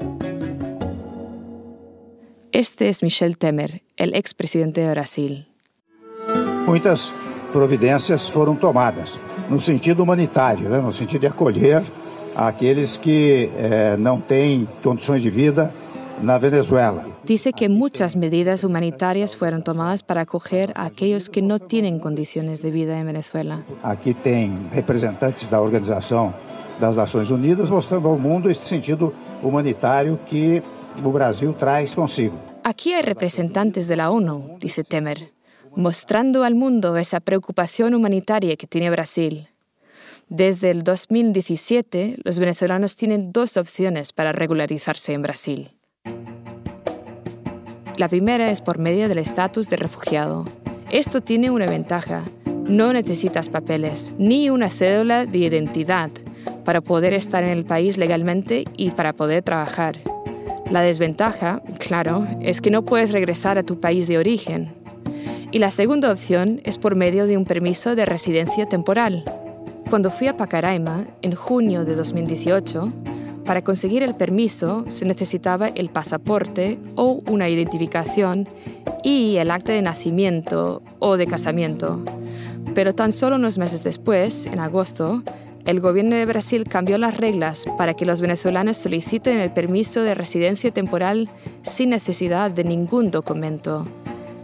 Este 2.53 2.89
es 2.89 3.03
Michel 3.03 3.37
Temer, 3.37 3.81
el 3.97 4.15
expresidente 4.15 4.83
de 4.83 4.91
Brasil. 4.93 5.49
Muitas 6.65 7.13
providências 7.53 8.31
foram 8.31 8.55
tomadas 8.55 9.19
no 9.51 9.61
sentido 9.61 10.05
humanitário, 10.05 10.69
né? 10.69 10.81
no 10.81 10.93
sentido 10.93 11.23
de 11.23 11.27
acolher 11.27 11.83
aqueles 12.37 12.97
que 12.99 13.51
eh, 13.57 13.97
não 13.99 14.21
têm 14.21 14.69
condições 14.81 15.23
de 15.23 15.29
vida 15.29 15.73
na 16.21 16.39
Venezuela. 16.39 17.07
Dice 17.25 17.53
que 17.53 17.69
muchas 17.69 18.17
medidas 18.17 18.65
humanitarias 18.65 19.37
fueron 19.37 19.63
tomadas 19.63 20.03
para 20.03 20.23
acoger 20.23 20.73
a 20.75 20.87
aquellos 20.87 21.29
que 21.29 21.43
no 21.43 21.59
tienen 21.59 21.99
condiciones 21.99 22.63
de 22.63 22.71
vida 22.71 22.99
en 22.99 23.07
Venezuela. 23.07 23.65
Aqui 23.83 24.15
tem 24.15 24.69
representantes 24.73 25.49
da 25.49 25.61
Organização 25.61 26.35
das 26.81 26.97
Nações 26.97 27.31
Unidas 27.31 27.71
mostrando 27.71 28.09
ao 28.09 28.19
mundo 28.19 28.51
esse 28.51 28.67
sentido 28.67 29.13
humanitário 29.43 30.19
que 30.27 30.63
o 31.03 31.11
Brasil 31.11 31.53
traz 31.55 31.95
consigo. 31.95 32.37
Aquí 32.65 32.93
hay 32.93 33.03
representantes 33.03 33.89
de 33.89 33.97
la 33.97 34.11
ONU, 34.11 34.57
dice 34.61 34.85
Temer, 34.85 35.33
mostrando 35.75 36.45
al 36.45 36.55
mundo 36.55 36.97
esa 36.97 37.21
preocupación 37.21 37.95
humanitaria 37.95 38.57
que 38.57 38.67
tiene 38.67 38.91
Brasil. 38.91 39.49
Desde 40.29 40.71
el 40.71 40.83
2017, 40.83 42.19
los 42.25 42.39
venezolanos 42.39 42.97
tienen 42.97 43.33
dos 43.33 43.57
opciones 43.57 44.13
para 44.13 44.33
regularizarse 44.33 45.13
en 45.13 45.23
Brasil. 45.23 45.71
La 48.03 48.09
primera 48.09 48.51
es 48.51 48.61
por 48.61 48.81
medio 48.81 49.09
del 49.09 49.19
estatus 49.19 49.71
de 49.71 49.77
refugiado. 49.77 50.45
Esto 50.91 51.21
tiene 51.21 51.53
una 51.53 51.67
ventaja. 51.67 52.25
No 52.69 52.93
necesitas 52.93 53.49
papeles 53.49 54.17
ni 54.19 54.51
una 54.51 54.71
cédula 54.71 55.25
de 55.25 55.39
identidad 55.39 56.11
para 56.65 56.81
poder 56.81 57.15
estar 57.15 57.45
en 57.45 57.51
el 57.51 57.65
país 57.65 57.99
legalmente 57.99 58.65
y 58.77 58.91
para 58.91 59.13
poder 59.13 59.45
trabajar. 59.45 60.01
La 60.69 60.81
desventaja, 60.81 61.63
claro, 61.79 62.27
es 62.41 62.61
que 62.61 62.73
no 62.73 62.85
puedes 62.85 63.13
regresar 63.13 63.57
a 63.57 63.63
tu 63.63 63.79
país 63.79 64.09
de 64.09 64.19
origen. 64.19 64.75
Y 65.53 65.61
la 65.61 65.71
segunda 65.71 66.11
opción 66.11 66.61
es 66.65 66.79
por 66.79 66.97
medio 66.97 67.29
de 67.29 67.37
un 67.37 67.45
permiso 67.45 67.95
de 67.95 68.05
residencia 68.05 68.67
temporal. 68.67 69.23
Cuando 69.91 70.11
fui 70.11 70.27
a 70.27 70.37
Pacaraima, 70.37 71.05
en 71.23 71.37
junio 71.37 71.85
de 71.85 71.95
2018, 71.95 72.89
para 73.45 73.63
conseguir 73.63 74.03
el 74.03 74.15
permiso 74.15 74.85
se 74.89 75.05
necesitaba 75.05 75.69
el 75.69 75.89
pasaporte 75.89 76.79
o 76.95 77.23
una 77.29 77.49
identificación 77.49 78.49
y 79.03 79.37
el 79.37 79.51
acta 79.51 79.73
de 79.73 79.83
nacimiento 79.83 80.83
o 80.99 81.17
de 81.17 81.27
casamiento. 81.27 82.05
Pero 82.75 82.95
tan 82.95 83.13
solo 83.13 83.37
unos 83.37 83.59
meses 83.59 83.83
después, 83.83 84.47
en 84.47 84.61
agosto, 84.61 85.23
el 85.67 85.81
gobierno 85.81 86.17
de 86.17 86.27
Brasil 86.27 86.65
cambió 86.69 86.99
las 86.99 87.17
reglas 87.17 87.65
para 87.79 87.95
que 87.95 88.07
los 88.07 88.21
venezolanos 88.21 88.77
soliciten 88.77 89.39
el 89.39 89.53
permiso 89.53 90.03
de 90.03 90.15
residencia 90.15 90.71
temporal 90.71 91.29
sin 91.63 91.91
necesidad 91.91 92.51
de 92.51 92.65
ningún 92.65 93.11
documento. 93.11 93.87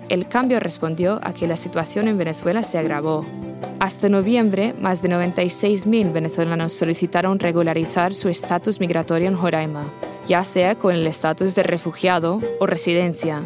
El 0.08 0.26
cambio 0.26 0.58
respondió 0.58 1.20
a 1.22 1.34
que 1.34 1.46
la 1.46 1.56
situación 1.56 2.08
en 2.08 2.16
Venezuela 2.16 2.62
se 2.62 2.78
agravó. 2.78 3.26
Hasta 3.78 4.08
noviembre, 4.08 4.74
más 4.80 5.02
de 5.02 5.10
96.000 5.10 6.12
venezolanos 6.12 6.72
solicitaron 6.72 7.38
regularizar 7.38 8.14
su 8.14 8.28
estatus 8.30 8.80
migratorio 8.80 9.28
en 9.28 9.36
Joraima, 9.36 9.92
ya 10.26 10.44
sea 10.44 10.76
con 10.76 10.94
el 10.94 11.06
estatus 11.06 11.54
de 11.54 11.62
refugiado 11.62 12.40
o 12.58 12.66
residencia. 12.66 13.42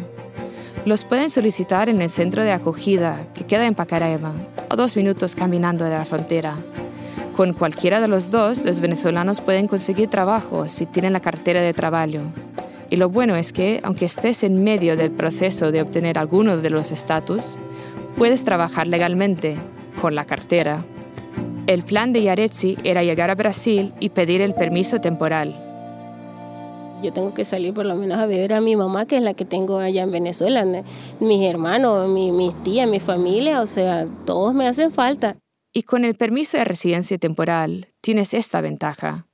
Los 0.85 1.03
pueden 1.03 1.29
solicitar 1.29 1.89
en 1.89 2.01
el 2.01 2.09
centro 2.09 2.43
de 2.43 2.51
acogida, 2.53 3.27
que 3.33 3.45
queda 3.45 3.67
en 3.67 3.75
Pacaraima, 3.75 4.33
a 4.69 4.75
dos 4.75 4.95
minutos 4.95 5.35
caminando 5.35 5.83
de 5.83 5.91
la 5.91 6.05
frontera. 6.05 6.57
Con 7.35 7.53
cualquiera 7.53 7.99
de 7.99 8.07
los 8.07 8.29
dos, 8.29 8.63
los 8.63 8.79
venezolanos 8.79 9.41
pueden 9.41 9.67
conseguir 9.67 10.09
trabajo 10.09 10.69
si 10.69 10.85
tienen 10.85 11.13
la 11.13 11.19
cartera 11.19 11.61
de 11.61 11.73
trabajo. 11.73 12.21
Y 12.93 12.95
lo 12.95 13.09
bueno 13.09 13.35
es 13.35 13.51
que, 13.51 13.79
aunque 13.81 14.05
estés 14.05 14.43
en 14.43 14.63
medio 14.63 14.95
del 14.95 15.09
proceso 15.09 15.71
de 15.71 15.81
obtener 15.81 16.19
alguno 16.19 16.57
de 16.57 16.69
los 16.69 16.91
estatus, 16.91 17.57
puedes 18.19 18.43
trabajar 18.43 18.85
legalmente, 18.85 19.57
con 19.99 20.13
la 20.13 20.25
cartera. 20.25 20.85
El 21.65 21.81
plan 21.81 22.13
de 22.13 22.21
Yaretsi 22.21 22.77
era 22.83 23.01
llegar 23.01 23.31
a 23.31 23.35
Brasil 23.35 23.95
y 23.99 24.09
pedir 24.09 24.41
el 24.41 24.53
permiso 24.53 25.01
temporal. 25.01 25.55
Yo 27.01 27.11
tengo 27.11 27.33
que 27.33 27.45
salir 27.45 27.73
por 27.73 27.87
lo 27.87 27.95
menos 27.95 28.19
a 28.19 28.27
ver 28.27 28.53
a 28.53 28.61
mi 28.61 28.75
mamá, 28.75 29.07
que 29.07 29.17
es 29.17 29.23
la 29.23 29.33
que 29.33 29.45
tengo 29.45 29.79
allá 29.79 30.03
en 30.03 30.11
Venezuela, 30.11 30.63
mis 31.19 31.41
hermanos, 31.49 32.07
mi, 32.07 32.31
mis 32.31 32.53
tías, 32.61 32.87
mi 32.87 32.99
familia, 32.99 33.61
o 33.61 33.65
sea, 33.65 34.05
todos 34.27 34.53
me 34.53 34.67
hacen 34.67 34.91
falta. 34.91 35.35
Y 35.73 35.81
con 35.81 36.05
el 36.05 36.13
permiso 36.13 36.57
de 36.57 36.65
residencia 36.65 37.17
temporal 37.17 37.87
tienes 38.01 38.35
esta 38.35 38.61
ventaja. 38.61 39.25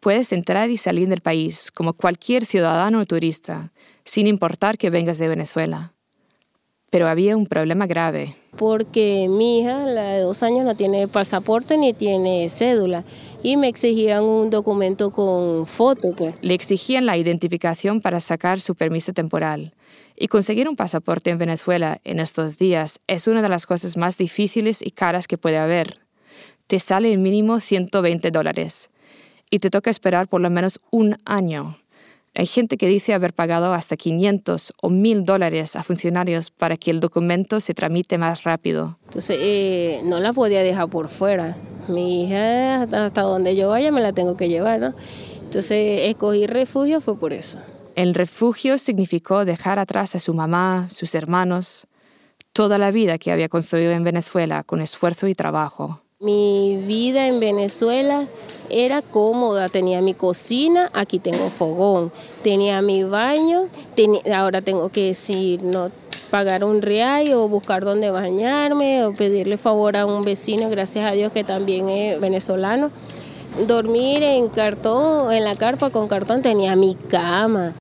Puedes 0.00 0.32
entrar 0.32 0.70
y 0.70 0.76
salir 0.76 1.08
del 1.08 1.20
país 1.20 1.72
como 1.72 1.92
cualquier 1.92 2.46
ciudadano 2.46 3.00
o 3.00 3.06
turista, 3.06 3.72
sin 4.04 4.28
importar 4.28 4.78
que 4.78 4.90
vengas 4.90 5.18
de 5.18 5.26
Venezuela. 5.26 5.92
Pero 6.90 7.08
había 7.08 7.36
un 7.36 7.46
problema 7.46 7.86
grave. 7.88 8.36
Porque 8.56 9.26
mi 9.28 9.58
hija, 9.58 9.86
la 9.86 10.12
de 10.12 10.20
dos 10.20 10.44
años, 10.44 10.64
no 10.64 10.76
tiene 10.76 11.08
pasaporte 11.08 11.76
ni 11.76 11.94
tiene 11.94 12.48
cédula 12.48 13.04
y 13.42 13.56
me 13.56 13.68
exigían 13.68 14.22
un 14.22 14.50
documento 14.50 15.10
con 15.10 15.66
foto. 15.66 16.14
Pues. 16.16 16.36
Le 16.42 16.54
exigían 16.54 17.04
la 17.04 17.16
identificación 17.16 18.00
para 18.00 18.20
sacar 18.20 18.60
su 18.60 18.76
permiso 18.76 19.12
temporal. 19.12 19.74
Y 20.16 20.28
conseguir 20.28 20.68
un 20.68 20.76
pasaporte 20.76 21.30
en 21.30 21.38
Venezuela 21.38 22.00
en 22.04 22.20
estos 22.20 22.56
días 22.56 23.00
es 23.08 23.26
una 23.26 23.42
de 23.42 23.48
las 23.48 23.66
cosas 23.66 23.96
más 23.96 24.16
difíciles 24.16 24.80
y 24.80 24.92
caras 24.92 25.26
que 25.26 25.38
puede 25.38 25.58
haber. 25.58 25.98
Te 26.68 26.78
sale 26.78 27.12
el 27.12 27.18
mínimo 27.18 27.58
120 27.58 28.30
dólares 28.30 28.90
y 29.50 29.58
te 29.58 29.70
toca 29.70 29.90
esperar 29.90 30.28
por 30.28 30.40
lo 30.40 30.50
menos 30.50 30.80
un 30.90 31.16
año. 31.24 31.76
Hay 32.34 32.46
gente 32.46 32.76
que 32.76 32.86
dice 32.86 33.14
haber 33.14 33.32
pagado 33.32 33.72
hasta 33.72 33.96
500 33.96 34.72
o 34.80 34.90
1000 34.90 35.24
dólares 35.24 35.74
a 35.76 35.82
funcionarios 35.82 36.50
para 36.50 36.76
que 36.76 36.90
el 36.90 37.00
documento 37.00 37.58
se 37.58 37.74
tramite 37.74 38.18
más 38.18 38.44
rápido. 38.44 38.98
Entonces, 39.06 39.38
eh, 39.40 40.00
no 40.04 40.20
la 40.20 40.32
podía 40.32 40.62
dejar 40.62 40.88
por 40.88 41.08
fuera. 41.08 41.56
Mi 41.88 42.24
hija, 42.24 42.82
hasta 42.82 43.22
donde 43.22 43.56
yo 43.56 43.70
vaya, 43.70 43.90
me 43.90 44.00
la 44.00 44.12
tengo 44.12 44.36
que 44.36 44.48
llevar, 44.48 44.78
¿no? 44.78 44.94
Entonces, 45.42 46.02
escogí 46.02 46.46
refugio 46.46 47.00
fue 47.00 47.18
por 47.18 47.32
eso. 47.32 47.58
El 47.96 48.14
refugio 48.14 48.78
significó 48.78 49.44
dejar 49.44 49.78
atrás 49.78 50.14
a 50.14 50.20
su 50.20 50.32
mamá, 50.34 50.88
sus 50.90 51.16
hermanos, 51.16 51.88
toda 52.52 52.78
la 52.78 52.92
vida 52.92 53.18
que 53.18 53.32
había 53.32 53.48
construido 53.48 53.90
en 53.92 54.04
Venezuela 54.04 54.62
con 54.62 54.80
esfuerzo 54.80 55.26
y 55.26 55.34
trabajo. 55.34 56.02
Mi 56.20 56.78
vida 56.84 57.28
en 57.28 57.38
Venezuela 57.38 58.26
era 58.70 59.02
cómoda, 59.02 59.68
tenía 59.68 60.02
mi 60.02 60.14
cocina, 60.14 60.90
aquí 60.92 61.20
tengo 61.20 61.48
fogón, 61.48 62.10
tenía 62.42 62.82
mi 62.82 63.04
baño, 63.04 63.68
ahora 64.34 64.60
tengo 64.60 64.88
que 64.88 65.04
decir, 65.06 65.62
no 65.62 65.92
pagar 66.28 66.64
un 66.64 66.82
real 66.82 67.32
o 67.34 67.48
buscar 67.48 67.84
dónde 67.84 68.10
bañarme 68.10 69.04
o 69.04 69.14
pedirle 69.14 69.58
favor 69.58 69.96
a 69.96 70.06
un 70.06 70.24
vecino, 70.24 70.68
gracias 70.68 71.08
a 71.08 71.12
Dios 71.12 71.30
que 71.30 71.44
también 71.44 71.88
es 71.88 72.20
venezolano. 72.20 72.90
Dormir 73.68 74.24
en 74.24 74.48
cartón, 74.48 75.32
en 75.32 75.44
la 75.44 75.54
carpa 75.54 75.90
con 75.90 76.08
cartón, 76.08 76.42
tenía 76.42 76.74
mi 76.74 76.96
cama. 76.96 77.76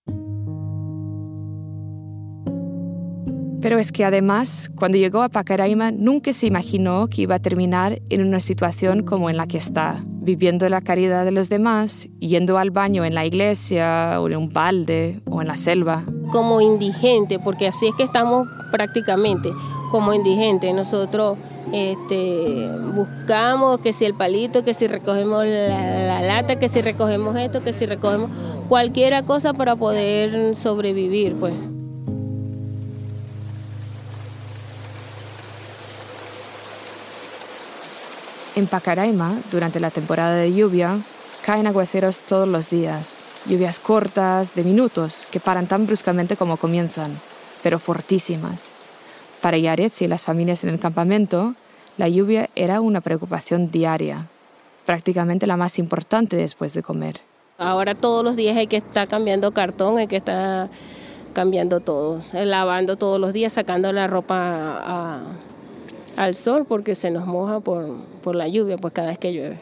Pero 3.61 3.79
es 3.79 3.91
que 3.91 4.05
además, 4.05 4.71
cuando 4.75 4.97
llegó 4.97 5.23
a 5.23 5.29
Pacaraima, 5.29 5.91
nunca 5.91 6.31
se 6.31 6.45
imaginó 6.45 7.07
que 7.07 7.23
iba 7.23 7.35
a 7.35 7.39
terminar 7.39 7.99
en 8.09 8.21
una 8.21 8.39
situación 8.39 9.03
como 9.03 9.29
en 9.29 9.37
la 9.37 9.47
que 9.47 9.57
está, 9.57 10.03
viviendo 10.05 10.69
la 10.69 10.81
caridad 10.81 11.25
de 11.25 11.31
los 11.31 11.49
demás, 11.49 12.07
yendo 12.19 12.59
al 12.59 12.69
baño 12.69 13.03
en 13.03 13.15
la 13.15 13.25
iglesia 13.25 14.17
o 14.19 14.27
en 14.27 14.37
un 14.37 14.49
balde 14.49 15.21
o 15.29 15.41
en 15.41 15.47
la 15.47 15.57
selva. 15.57 16.03
Como 16.31 16.61
indigente, 16.61 17.39
porque 17.39 17.67
así 17.67 17.87
es 17.87 17.95
que 17.95 18.03
estamos 18.03 18.47
prácticamente 18.71 19.51
como 19.89 20.13
indigentes. 20.13 20.73
Nosotros 20.75 21.37
este, 21.71 22.69
buscamos 22.93 23.79
que 23.79 23.91
si 23.91 24.05
el 24.05 24.13
palito, 24.13 24.63
que 24.63 24.73
si 24.73 24.85
recogemos 24.85 25.45
la, 25.45 26.05
la, 26.05 26.21
lata, 26.21 26.59
que 26.59 26.67
si 26.67 26.81
recogemos 26.81 27.35
esto, 27.37 27.63
que 27.63 27.73
si 27.73 27.85
recogemos 27.85 28.29
cualquier 28.69 29.23
cosa 29.25 29.53
para 29.53 29.75
poder 29.75 30.55
sobrevivir, 30.55 31.35
pues. 31.35 31.53
En 38.57 38.65
Pacaraima, 38.65 39.37
durante 39.51 39.79
la 39.79 39.91
temporada 39.91 40.33
de 40.33 40.51
lluvia, 40.51 40.97
caen 41.45 41.67
aguaceros 41.67 42.17
todos 42.17 42.47
los 42.47 42.71
días, 42.71 43.23
lluvias 43.45 43.79
cortas, 43.79 44.55
de 44.55 44.63
minutos, 44.63 45.27
que 45.29 45.39
paran 45.39 45.67
tan 45.67 45.85
bruscamente 45.85 46.35
como 46.35 46.57
comienzan, 46.57 47.19
pero 47.61 47.77
fortísimas. 47.77 48.69
Para 49.43 49.59
Yaretsi 49.59 50.05
y 50.05 50.07
las 50.07 50.25
familias 50.25 50.63
en 50.63 50.71
el 50.71 50.79
campamento, 50.79 51.53
la 51.97 52.09
lluvia 52.09 52.49
era 52.55 52.81
una 52.81 53.01
preocupación 53.01 53.69
diaria, 53.69 54.25
prácticamente 54.87 55.45
la 55.45 55.55
más 55.55 55.77
importante 55.77 56.35
después 56.35 56.73
de 56.73 56.81
comer. 56.81 57.21
Ahora 57.59 57.93
todos 57.93 58.23
los 58.23 58.35
días 58.35 58.57
hay 58.57 58.65
que 58.65 58.77
estar 58.77 59.07
cambiando 59.07 59.51
cartón, 59.51 59.99
hay 59.99 60.07
que 60.07 60.17
estar 60.17 60.71
cambiando 61.33 61.79
todo, 61.79 62.23
lavando 62.33 62.95
todos 62.95 63.21
los 63.21 63.33
días, 63.33 63.53
sacando 63.53 63.93
la 63.93 64.07
ropa 64.07 64.35
a, 64.35 65.21
al 66.17 66.35
sol 66.35 66.65
porque 66.67 66.95
se 66.95 67.11
nos 67.11 67.25
moja 67.25 67.61
por, 67.61 67.95
por 68.21 68.35
la 68.35 68.47
lluvia, 68.47 68.77
pues 68.77 68.93
cada 68.93 69.07
vez 69.07 69.17
que 69.17 69.33
llueve. 69.33 69.59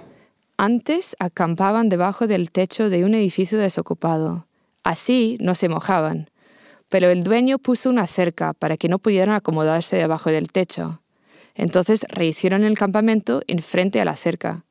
Antes 0.58 1.16
acampaban 1.20 1.90
debajo 1.90 2.28
del 2.28 2.50
techo 2.50 2.90
de 2.90 3.04
un 3.04 3.14
edificio 3.14 3.58
desocupado. 3.60 4.48
Así 4.84 5.38
no 5.42 5.54
se 5.54 5.68
mojaban. 5.68 6.30
Pero 6.88 7.10
el 7.10 7.24
dueño 7.24 7.60
puso 7.60 7.90
una 7.90 8.08
cerca 8.08 8.54
para 8.54 8.78
que 8.78 8.88
no 8.88 9.00
pudieran 9.00 9.36
acomodarse 9.36 9.98
debajo 9.98 10.30
del 10.32 10.52
techo. 10.52 11.02
Entonces 11.56 12.06
rehicieron 12.10 12.64
el 12.64 12.78
campamento 12.78 13.42
enfrente 13.48 14.00
a 14.00 14.06
la 14.06 14.16
cerca, 14.16 14.64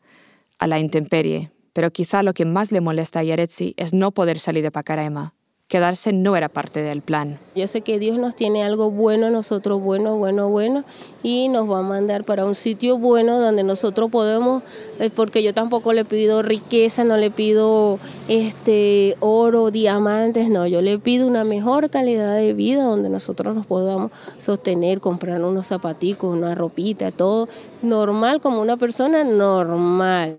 a 0.58 0.66
la 0.66 0.78
intemperie. 0.78 1.50
Pero 1.74 1.90
quizá 1.90 2.22
lo 2.22 2.32
que 2.32 2.46
más 2.46 2.72
le 2.72 2.80
molesta 2.80 3.18
a 3.18 3.24
Yaretsi 3.24 3.74
es 3.76 3.92
no 3.92 4.12
poder 4.12 4.38
salir 4.38 4.62
de 4.62 4.70
Pacaraima. 4.70 5.33
Quedarse 5.66 6.12
no 6.12 6.36
era 6.36 6.50
parte 6.50 6.82
del 6.82 7.00
plan. 7.00 7.38
Yo 7.54 7.66
sé 7.66 7.80
que 7.80 7.98
Dios 7.98 8.18
nos 8.18 8.36
tiene 8.36 8.62
algo 8.62 8.90
bueno, 8.90 9.30
nosotros 9.30 9.80
bueno, 9.80 10.18
bueno, 10.18 10.50
bueno, 10.50 10.84
y 11.22 11.48
nos 11.48 11.68
va 11.68 11.78
a 11.78 11.82
mandar 11.82 12.24
para 12.24 12.44
un 12.44 12.54
sitio 12.54 12.98
bueno 12.98 13.40
donde 13.40 13.62
nosotros 13.62 14.10
podemos, 14.10 14.62
eh, 14.98 15.08
porque 15.08 15.42
yo 15.42 15.54
tampoco 15.54 15.94
le 15.94 16.04
pido 16.04 16.42
riqueza, 16.42 17.02
no 17.04 17.16
le 17.16 17.30
pido 17.30 17.98
este 18.28 19.16
oro, 19.20 19.70
diamantes, 19.70 20.50
no, 20.50 20.66
yo 20.66 20.82
le 20.82 20.98
pido 20.98 21.26
una 21.26 21.44
mejor 21.44 21.88
calidad 21.88 22.36
de 22.36 22.52
vida 22.52 22.84
donde 22.84 23.08
nosotros 23.08 23.54
nos 23.54 23.64
podamos 23.64 24.12
sostener, 24.36 25.00
comprar 25.00 25.42
unos 25.42 25.68
zapaticos, 25.68 26.30
una 26.30 26.54
ropita, 26.54 27.10
todo 27.10 27.48
normal 27.82 28.42
como 28.42 28.60
una 28.60 28.76
persona 28.76 29.24
normal. 29.24 30.38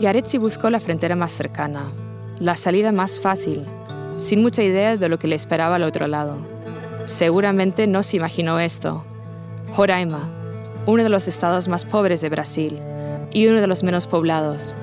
Yaretsi 0.00 0.38
buscó 0.38 0.70
la 0.70 0.80
frontera 0.80 1.16
más 1.16 1.30
cercana, 1.30 1.92
la 2.44 2.56
salida 2.56 2.92
más 2.92 3.18
fácil, 3.18 3.64
sin 4.18 4.42
mucha 4.42 4.62
idea 4.62 4.98
de 4.98 5.08
lo 5.08 5.18
que 5.18 5.28
le 5.28 5.34
esperaba 5.34 5.76
al 5.76 5.82
otro 5.82 6.06
lado. 6.08 6.36
Seguramente 7.06 7.86
no 7.86 8.02
se 8.02 8.18
imaginó 8.18 8.60
esto. 8.60 9.02
Roraima, 9.74 10.28
uno 10.84 11.02
de 11.02 11.08
los 11.08 11.26
estados 11.26 11.68
más 11.68 11.86
pobres 11.86 12.20
de 12.20 12.28
Brasil 12.28 12.78
y 13.32 13.46
uno 13.46 13.62
de 13.62 13.66
los 13.66 13.82
menos 13.82 14.06
poblados, 14.06 14.76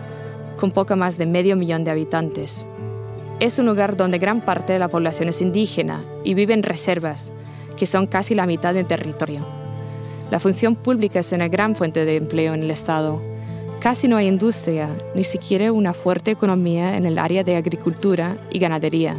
con 0.60 0.72
poco 0.72 0.96
más 0.96 1.20
de 1.20 1.28
medio 1.28 1.56
millón 1.56 1.84
de 1.84 1.92
habitantes. 1.92 2.66
Es 3.40 3.60
un 3.60 3.68
lugar 3.68 3.96
donde 3.96 4.18
gran 4.18 4.42
parte 4.44 4.74
de 4.74 4.80
la 4.80 4.88
población 4.88 5.30
es 5.30 5.40
indígena 5.40 6.04
y 6.24 6.34
vive 6.34 6.56
en 6.56 6.64
reservas, 6.64 7.32
que 7.78 7.86
son 7.86 8.08
casi 8.08 8.34
la 8.34 8.48
mitad 8.48 8.74
del 8.74 8.88
territorio. 8.88 9.46
La 10.32 10.40
función 10.40 10.76
pública 10.76 11.20
es 11.20 11.32
una 11.32 11.48
gran 11.48 11.76
fuente 11.76 12.06
de 12.06 12.16
empleo 12.16 12.56
en 12.56 12.64
el 12.64 12.72
estado 12.72 13.22
Casi 13.82 14.08
no 14.08 14.18
hay 14.18 14.28
industria, 14.28 14.96
ni 15.16 15.24
siquiera 15.24 15.72
una 15.72 15.96
fuerte 15.96 16.30
economía 16.30 16.96
en 16.96 17.08
el 17.08 17.18
área 17.18 17.44
de 17.44 17.56
agricultura 17.56 18.38
y 18.52 18.60
ganadería. 18.60 19.18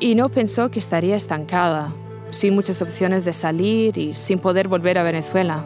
Y 0.00 0.16
no 0.16 0.28
pensó 0.28 0.72
que 0.72 0.80
estaría 0.80 1.14
estancada, 1.14 1.94
sin 2.30 2.52
muchas 2.52 2.82
opciones 2.82 3.24
de 3.24 3.32
salir 3.32 3.96
y 3.96 4.12
sin 4.14 4.40
poder 4.40 4.66
volver 4.66 4.98
a 4.98 5.04
Venezuela. 5.04 5.64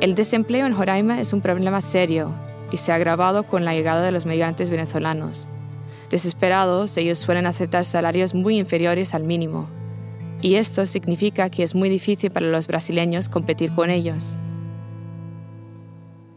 El 0.00 0.14
desempleo 0.14 0.66
en 0.66 0.72
Joraima 0.72 1.20
es 1.20 1.34
un 1.34 1.42
problema 1.42 1.82
serio 1.82 2.32
y 2.72 2.78
se 2.78 2.90
ha 2.90 2.94
agravado 2.94 3.42
con 3.42 3.66
la 3.66 3.74
llegada 3.74 4.00
de 4.00 4.12
los 4.12 4.24
migrantes 4.24 4.70
venezolanos. 4.70 5.46
Desesperados, 6.08 6.96
ellos 6.96 7.18
suelen 7.18 7.44
aceptar 7.44 7.84
salarios 7.84 8.32
muy 8.32 8.58
inferiores 8.58 9.12
al 9.12 9.24
mínimo. 9.24 9.68
Y 10.40 10.54
esto 10.54 10.86
significa 10.86 11.50
que 11.50 11.64
es 11.64 11.74
muy 11.74 11.90
difícil 11.90 12.30
para 12.30 12.46
los 12.46 12.66
brasileños 12.66 13.28
competir 13.28 13.74
con 13.74 13.90
ellos. 13.90 14.38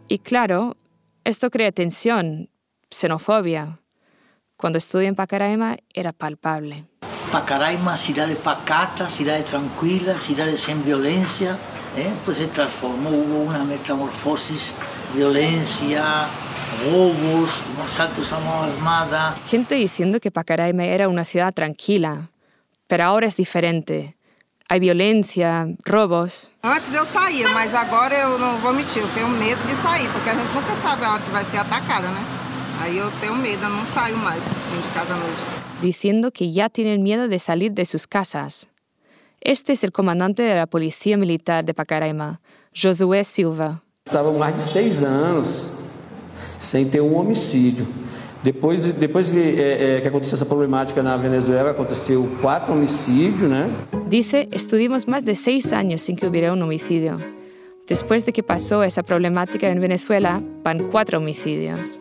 Y 0.10 0.20
claro, 0.20 0.76
esto 1.24 1.50
crea 1.50 1.72
tensión, 1.72 2.50
xenofobia. 2.90 3.80
Cuando 4.58 4.78
estudié 4.78 5.08
en 5.08 5.16
Pacaraima 5.16 5.78
era 5.94 6.12
palpable. 6.12 6.86
Pacaraima, 7.32 7.96
ciudad 7.96 8.28
pacata, 8.38 9.08
ciudad 9.08 9.44
tranquila, 9.46 10.18
ciudad 10.18 10.48
sin 10.56 10.84
violencia, 10.84 11.58
¿eh? 11.96 12.12
pues 12.26 12.38
se 12.38 12.48
transformó, 12.48 13.10
hubo 13.10 13.42
una 13.44 13.64
metamorfosis, 13.64 14.74
violencia, 15.14 16.28
robos, 16.84 17.52
asaltos 17.84 18.32
a 18.34 18.40
mano 18.40 18.64
armada. 18.64 19.36
Gente 19.48 19.76
diciendo 19.76 20.20
que 20.20 20.32
Pacaraima 20.32 20.86
era 20.86 21.08
una 21.08 21.24
ciudad 21.24 21.54
tranquila, 21.54 22.30
pero 22.88 23.04
ahora 23.04 23.28
es 23.28 23.38
diferente. 23.38 24.18
Hay 24.72 24.80
violência, 24.80 25.68
roubos. 25.84 26.52
Antes 26.62 26.94
eu 26.94 27.04
saía, 27.04 27.50
mas 27.50 27.74
agora 27.74 28.14
eu 28.14 28.38
não 28.38 28.60
vou 28.60 28.72
mentir, 28.72 29.02
eu 29.02 29.12
tenho 29.16 29.28
medo 29.28 29.60
de 29.66 29.74
sair, 29.82 30.08
porque 30.12 30.30
a 30.30 30.36
gente 30.36 30.54
nunca 30.54 30.76
sabe 30.84 31.06
a 31.06 31.14
hora 31.14 31.24
que 31.24 31.32
vai 31.32 31.44
ser 31.46 31.58
atacada, 31.58 32.08
né? 32.12 32.24
Aí 32.80 32.96
eu 32.96 33.10
tenho 33.20 33.36
medo, 33.36 33.64
eu 33.64 33.70
não 33.70 33.84
saio 33.96 34.16
mais 34.16 34.44
de 34.44 34.94
casa 34.94 35.16
à 35.16 35.18
noite. 35.18 35.42
Diciendo 35.82 36.32
que 36.32 36.54
ya 36.54 36.70
tienen 36.70 37.02
miedo 37.02 37.28
de 37.28 37.40
salir 37.40 37.72
de 37.72 37.84
sus 37.84 38.06
casas. 38.06 38.68
Este 39.42 39.74
es 39.74 39.84
el 39.84 39.92
comandante 39.92 40.44
de 40.44 40.54
la 40.54 40.68
Policía 40.68 41.18
Militar 41.18 41.66
de 41.66 41.74
Pacaraima, 41.74 42.40
Josué 42.72 43.24
Silva. 43.24 43.82
Estava 44.06 44.32
mais 44.34 44.56
de 44.56 44.62
seis 44.62 45.02
anos 45.02 45.74
sem 46.60 46.88
ter 46.88 47.02
um 47.02 47.16
homicídio. 47.16 47.88
Depois, 48.42 48.94
depois 48.94 49.30
que, 49.30 49.38
é, 49.38 49.98
é, 49.98 50.02
que 50.02 50.08
aconteceu 50.08 50.36
essa 50.36 50.46
problemática 50.46 51.04
na 51.04 51.18
Venezuela, 51.18 51.72
aconteceu 51.72 52.30
cuatro 52.42 52.74
homicidios, 52.74 53.50
¿no? 53.50 53.68
Dice, 54.08 54.48
estuvimos 54.52 55.08
más 55.08 55.26
de 55.26 55.36
seis 55.36 55.74
años 55.74 56.02
sin 56.02 56.16
que 56.16 56.26
hubiera 56.26 56.54
un 56.54 56.62
homicidio. 56.62 57.20
Después 57.86 58.26
de 58.26 58.32
que 58.32 58.42
pasó 58.44 58.84
esa 58.84 59.04
problemática 59.04 59.68
en 59.70 59.82
Venezuela, 59.82 60.42
van 60.64 60.90
cuatro 60.90 61.18
homicidios. 61.18 62.00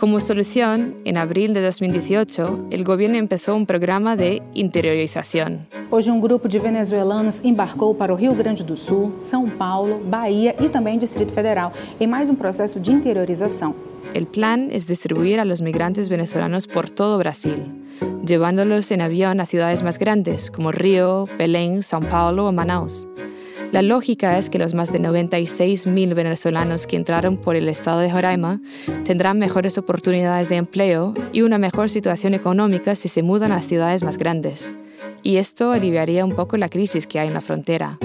Como 0.00 0.18
solución, 0.18 0.94
en 1.04 1.18
abril 1.18 1.52
de 1.52 1.60
2018, 1.60 2.68
el 2.70 2.84
gobierno 2.84 3.18
empezó 3.18 3.54
un 3.54 3.66
programa 3.66 4.16
de 4.16 4.40
interiorización. 4.54 5.66
Hoje, 5.90 6.10
um 6.10 6.22
grupo 6.22 6.48
de 6.48 6.58
venezuelanos 6.58 7.44
embarcou 7.44 7.94
para 7.94 8.10
o 8.10 8.16
Rio 8.16 8.34
Grande 8.34 8.64
do 8.64 8.78
Sul, 8.78 9.12
São 9.20 9.46
Paulo, 9.58 10.00
Bahia 10.02 10.56
e 10.58 10.70
também 10.70 10.98
Distrito 10.98 11.34
Federal 11.34 11.74
em 12.00 12.06
mais 12.06 12.30
um 12.30 12.34
processo 12.34 12.80
de 12.80 12.90
interiorização. 12.90 13.74
El 14.14 14.24
plan 14.24 14.70
es 14.70 14.86
distribuir 14.86 15.38
a 15.38 15.44
los 15.44 15.60
migrantes 15.60 16.08
venezolanos 16.08 16.66
por 16.66 16.88
todo 16.88 17.18
Brasil, 17.18 17.66
llevándolos 18.24 18.90
en 18.92 19.02
avión 19.02 19.38
a 19.38 19.44
ciudades 19.44 19.82
más 19.82 19.98
grandes 19.98 20.50
como 20.50 20.72
Río, 20.72 21.28
Belén, 21.36 21.82
São 21.82 22.00
Paulo 22.08 22.48
o 22.48 22.52
Manaus. 22.52 23.06
La 23.72 23.82
lógica 23.82 24.36
es 24.36 24.50
que 24.50 24.58
los 24.58 24.74
más 24.74 24.92
de 24.92 24.98
96.000 24.98 26.14
venezolanos 26.14 26.88
que 26.88 26.96
entraron 26.96 27.36
por 27.36 27.54
el 27.54 27.68
estado 27.68 28.00
de 28.00 28.10
Roraima 28.10 28.60
tendrán 29.04 29.38
mejores 29.38 29.78
oportunidades 29.78 30.48
de 30.48 30.56
empleo 30.56 31.14
y 31.32 31.42
una 31.42 31.56
mejor 31.56 31.88
situación 31.88 32.34
económica 32.34 32.96
si 32.96 33.06
se 33.06 33.22
mudan 33.22 33.52
a 33.52 33.60
ciudades 33.60 34.02
más 34.02 34.18
grandes. 34.18 34.74
Y 35.22 35.36
esto 35.36 35.70
aliviaría 35.70 36.24
un 36.24 36.34
poco 36.34 36.56
la 36.56 36.68
crisis 36.68 37.06
que 37.06 37.20
hay 37.20 37.28
en 37.28 37.34
la 37.34 37.40
frontera. 37.40 37.96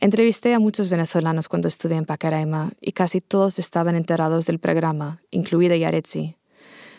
Entrevisté 0.00 0.54
a 0.54 0.58
muchos 0.58 0.88
venezolanos 0.88 1.48
cuando 1.48 1.68
estuve 1.68 1.96
en 1.96 2.06
Pacaraima 2.06 2.72
y 2.80 2.92
casi 2.92 3.20
todos 3.20 3.58
estaban 3.58 3.96
enterados 3.96 4.46
del 4.46 4.60
programa, 4.60 5.20
incluida 5.30 5.76
Yaretsi. 5.76 6.36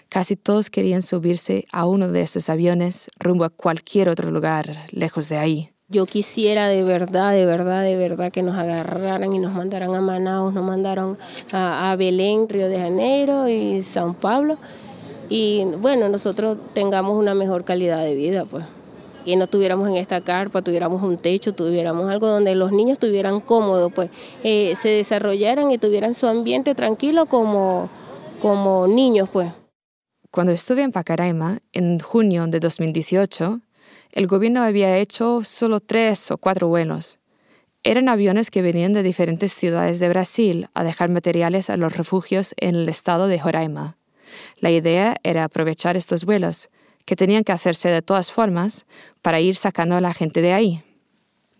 Casi 0.07 0.35
todos 0.35 0.69
querían 0.69 1.01
subirse 1.01 1.65
a 1.71 1.88
uno 1.88 2.09
de 2.09 2.21
esos 2.21 2.47
aviones 2.49 3.09
rumbo 3.19 3.43
a 3.43 3.49
cualquier 3.49 4.07
otro 4.07 4.29
lugar 4.29 4.85
lejos 4.91 5.29
de 5.29 5.38
ahí. 5.38 5.71
Yo 5.89 6.05
quisiera 6.05 6.67
de 6.67 6.83
verdad, 6.83 7.31
de 7.31 7.45
verdad, 7.45 7.81
de 7.81 7.95
verdad 7.95 8.29
que 8.29 8.41
nos 8.41 8.57
agarraran 8.57 9.33
y 9.33 9.39
nos 9.39 9.53
mandaran 9.53 9.95
a 9.95 10.01
Manaus, 10.01 10.53
nos 10.53 10.65
mandaron 10.65 11.17
a, 11.53 11.95
Belén, 11.97 12.49
Río 12.49 12.67
de 12.67 12.77
Janeiro 12.77 13.47
y 13.47 13.77
São 13.77 14.13
Paulo. 14.13 14.57
Y 15.29 15.63
bueno, 15.79 16.09
nosotros 16.09 16.57
tengamos 16.73 17.17
una 17.17 17.33
mejor 17.35 17.63
calidad 17.63 18.03
de 18.03 18.15
vida, 18.15 18.43
pues. 18.43 18.65
Que 19.23 19.38
no 19.38 19.47
tuviéramos 19.47 19.88
en 19.88 19.95
esta 19.95 20.19
carpa, 20.19 20.61
tuviéramos 20.61 21.01
un 21.03 21.15
techo, 21.15 21.53
tuviéramos 21.53 22.09
algo 22.09 22.27
donde 22.27 22.53
los 22.53 22.73
niños 22.73 22.93
estuvieran 22.93 23.39
cómodos, 23.39 23.93
pues 23.93 24.09
eh, 24.43 24.73
se 24.75 24.89
desarrollaran 24.89 25.71
y 25.71 25.77
tuvieran 25.77 26.15
su 26.15 26.27
ambiente 26.27 26.75
tranquilo 26.75 27.27
como, 27.27 27.89
como 28.41 28.88
niños, 28.88 29.29
pues. 29.29 29.53
Cuando 30.31 30.51
estuve 30.51 30.83
en 30.83 30.91
Pacaraima, 30.91 31.59
en 31.71 31.99
junio 31.99 32.45
de 32.47 32.59
2018, 32.59 33.61
el 34.12 34.28
gobierno 34.28 34.64
había 34.64 34.97
hecho 34.97 35.43
solo 35.43 35.80
tres 35.80 36.32
o 36.32 36.38
cuatro 36.38 36.68
vuelos. 36.68 37.20
Eran 37.84 38.10
aviones 38.10 38.51
que 38.51 38.62
venían 38.62 38.93
de 38.93 39.03
diferentes 39.03 39.53
ciudades 39.53 39.99
de 39.99 40.10
Brasil 40.10 40.68
a 40.74 40.84
dejar 40.84 41.10
materiales 41.10 41.70
a 41.70 41.78
los 41.78 41.95
refugios 41.95 42.53
en 42.58 42.76
el 42.76 42.89
estado 42.89 43.28
de 43.28 43.38
Roraima. 43.38 43.97
La 44.60 44.72
idea 44.72 45.16
era 45.24 45.43
aprovechar 45.43 45.95
estos 45.95 46.26
vuelos, 46.26 46.70
que 47.05 47.16
tenían 47.16 47.43
que 47.43 47.53
hacerse 47.53 47.89
de 47.89 48.01
todas 48.01 48.32
formas, 48.32 48.86
para 49.22 49.39
ir 49.39 49.55
sacando 49.55 49.95
a 49.95 50.01
la 50.01 50.14
gente 50.14 50.41
de 50.41 50.53
ahí. 50.53 50.84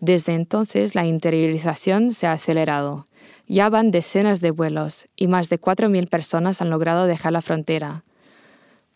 Desde 0.00 0.34
entonces 0.34 0.94
la 0.94 1.06
interiorización 1.06 2.12
se 2.12 2.26
ha 2.26 2.32
acelerado. 2.32 3.06
Ya 3.46 3.68
van 3.70 3.90
decenas 3.90 4.40
de 4.40 4.50
vuelos 4.50 5.08
y 5.16 5.26
más 5.26 5.48
de 5.48 5.60
4.000 5.60 6.08
personas 6.08 6.60
han 6.60 6.70
logrado 6.70 7.06
dejar 7.06 7.32
la 7.32 7.40
frontera. 7.40 8.04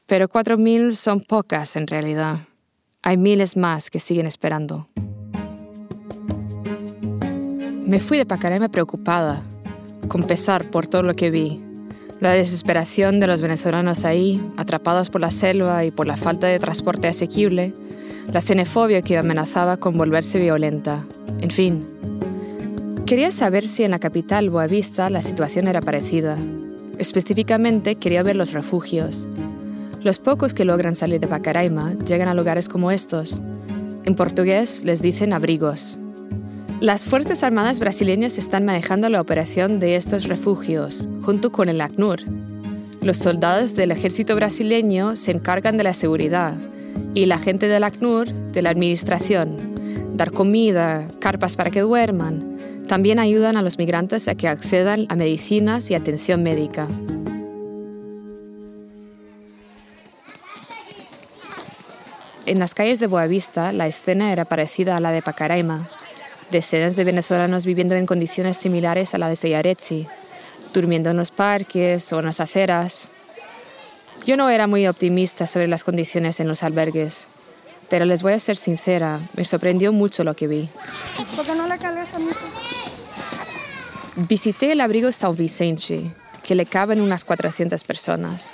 Pero 0.06 0.28
4.000 0.28 0.92
son 0.94 1.20
pocas 1.20 1.74
en 1.76 1.86
realidad. 1.86 2.40
Hay 3.04 3.16
miles 3.16 3.56
más 3.56 3.90
que 3.90 3.98
siguen 3.98 4.26
esperando. 4.26 4.86
Me 7.84 7.98
fui 7.98 8.16
de 8.16 8.24
Pacaraima 8.24 8.68
preocupada, 8.68 9.42
con 10.06 10.22
pesar 10.22 10.70
por 10.70 10.86
todo 10.86 11.02
lo 11.02 11.12
que 11.12 11.30
vi. 11.30 11.60
La 12.20 12.30
desesperación 12.30 13.18
de 13.18 13.26
los 13.26 13.42
venezolanos 13.42 14.04
ahí, 14.04 14.40
atrapados 14.56 15.10
por 15.10 15.20
la 15.20 15.32
selva 15.32 15.84
y 15.84 15.90
por 15.90 16.06
la 16.06 16.16
falta 16.16 16.46
de 16.46 16.60
transporte 16.60 17.08
asequible, 17.08 17.74
la 18.32 18.40
xenofobia 18.40 19.02
que 19.02 19.18
amenazaba 19.18 19.78
con 19.78 19.98
volverse 19.98 20.38
violenta, 20.38 21.04
en 21.40 21.50
fin. 21.50 21.86
Quería 23.04 23.32
saber 23.32 23.66
si 23.66 23.82
en 23.82 23.90
la 23.90 23.98
capital 23.98 24.48
Boavista 24.48 25.10
la 25.10 25.22
situación 25.22 25.66
era 25.66 25.80
parecida. 25.80 26.38
Específicamente 26.98 27.96
quería 27.96 28.22
ver 28.22 28.36
los 28.36 28.52
refugios. 28.52 29.26
Los 30.04 30.18
pocos 30.18 30.52
que 30.52 30.64
logran 30.64 30.96
salir 30.96 31.20
de 31.20 31.28
Pacaraima 31.28 31.94
llegan 32.04 32.26
a 32.26 32.34
lugares 32.34 32.68
como 32.68 32.90
estos. 32.90 33.40
En 34.04 34.16
portugués 34.16 34.82
les 34.84 35.00
dicen 35.00 35.32
abrigos. 35.32 35.96
Las 36.80 37.04
Fuerzas 37.04 37.44
Armadas 37.44 37.78
brasileñas 37.78 38.36
están 38.36 38.64
manejando 38.64 39.08
la 39.08 39.20
operación 39.20 39.78
de 39.78 39.94
estos 39.94 40.26
refugios, 40.26 41.08
junto 41.22 41.52
con 41.52 41.68
el 41.68 41.80
ACNUR. 41.80 42.18
Los 43.00 43.18
soldados 43.18 43.76
del 43.76 43.92
ejército 43.92 44.34
brasileño 44.34 45.14
se 45.14 45.30
encargan 45.30 45.76
de 45.76 45.84
la 45.84 45.94
seguridad 45.94 46.56
y 47.14 47.26
la 47.26 47.38
gente 47.38 47.68
del 47.68 47.84
ACNUR 47.84 48.32
de 48.32 48.62
la 48.62 48.70
administración. 48.70 49.76
Dar 50.16 50.32
comida, 50.32 51.06
carpas 51.20 51.54
para 51.54 51.70
que 51.70 51.82
duerman. 51.82 52.58
También 52.88 53.20
ayudan 53.20 53.56
a 53.56 53.62
los 53.62 53.78
migrantes 53.78 54.26
a 54.26 54.34
que 54.34 54.48
accedan 54.48 55.06
a 55.10 55.14
medicinas 55.14 55.92
y 55.92 55.94
atención 55.94 56.42
médica. 56.42 56.88
En 62.44 62.58
las 62.58 62.74
calles 62.74 62.98
de 62.98 63.06
Boavista, 63.06 63.72
la 63.72 63.86
escena 63.86 64.32
era 64.32 64.44
parecida 64.44 64.96
a 64.96 65.00
la 65.00 65.12
de 65.12 65.22
Pacaraima. 65.22 65.88
Decenas 66.50 66.96
de 66.96 67.04
venezolanos 67.04 67.64
viviendo 67.64 67.94
en 67.94 68.04
condiciones 68.04 68.56
similares 68.56 69.14
a 69.14 69.18
las 69.18 69.40
de 69.40 69.50
Yaretsi, 69.50 70.08
durmiendo 70.72 71.10
en 71.10 71.16
los 71.16 71.30
parques 71.30 72.12
o 72.12 72.18
en 72.18 72.26
las 72.26 72.40
aceras. 72.40 73.10
Yo 74.26 74.36
no 74.36 74.50
era 74.50 74.66
muy 74.66 74.88
optimista 74.88 75.46
sobre 75.46 75.68
las 75.68 75.84
condiciones 75.84 76.40
en 76.40 76.48
los 76.48 76.64
albergues, 76.64 77.28
pero 77.88 78.04
les 78.06 78.22
voy 78.22 78.32
a 78.32 78.38
ser 78.38 78.56
sincera, 78.56 79.20
me 79.34 79.44
sorprendió 79.44 79.92
mucho 79.92 80.24
lo 80.24 80.34
que 80.34 80.48
vi. 80.48 80.68
¿Por 81.36 81.46
qué 81.46 81.54
no 81.54 81.66
Visité 84.16 84.72
el 84.72 84.80
abrigo 84.80 85.08
São 85.08 85.34
Vicente, 85.34 86.12
que 86.42 86.54
le 86.54 86.66
caben 86.66 87.00
unas 87.00 87.24
400 87.24 87.82
personas. 87.84 88.52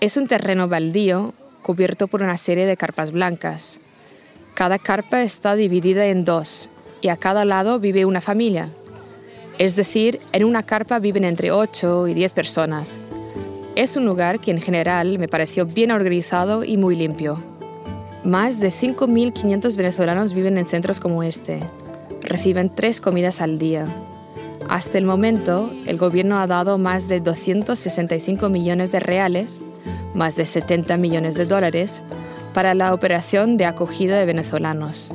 Es 0.00 0.16
un 0.16 0.28
terreno 0.28 0.68
baldío 0.68 1.34
cubierto 1.68 2.08
por 2.08 2.22
una 2.22 2.38
serie 2.38 2.64
de 2.64 2.78
carpas 2.78 3.10
blancas. 3.10 3.78
Cada 4.54 4.78
carpa 4.78 5.20
está 5.20 5.54
dividida 5.54 6.06
en 6.06 6.24
dos 6.24 6.70
y 7.02 7.08
a 7.08 7.18
cada 7.18 7.44
lado 7.44 7.78
vive 7.78 8.06
una 8.06 8.22
familia. 8.22 8.70
Es 9.58 9.76
decir, 9.76 10.18
en 10.32 10.44
una 10.44 10.62
carpa 10.62 10.98
viven 10.98 11.24
entre 11.24 11.52
8 11.52 12.08
y 12.08 12.14
10 12.14 12.32
personas. 12.32 13.02
Es 13.76 13.96
un 13.98 14.06
lugar 14.06 14.40
que 14.40 14.50
en 14.50 14.62
general 14.62 15.18
me 15.18 15.28
pareció 15.28 15.66
bien 15.66 15.90
organizado 15.90 16.64
y 16.64 16.78
muy 16.78 16.96
limpio. 16.96 17.38
Más 18.24 18.60
de 18.60 18.70
5.500 18.70 19.76
venezolanos 19.76 20.32
viven 20.32 20.56
en 20.56 20.64
centros 20.64 21.00
como 21.00 21.22
este. 21.22 21.60
Reciben 22.22 22.74
tres 22.74 23.02
comidas 23.02 23.42
al 23.42 23.58
día. 23.58 23.84
Hasta 24.70 24.96
el 24.96 25.04
momento, 25.04 25.70
el 25.84 25.98
gobierno 25.98 26.38
ha 26.38 26.46
dado 26.46 26.78
más 26.78 27.08
de 27.08 27.20
265 27.20 28.48
millones 28.48 28.90
de 28.90 29.00
reales, 29.00 29.60
más 30.18 30.36
de 30.36 30.44
70 30.44 30.98
millones 30.98 31.36
de 31.36 31.46
dólares, 31.46 32.02
para 32.52 32.74
la 32.74 32.92
operación 32.92 33.56
de 33.56 33.64
acogida 33.64 34.18
de 34.18 34.26
venezolanos. 34.26 35.12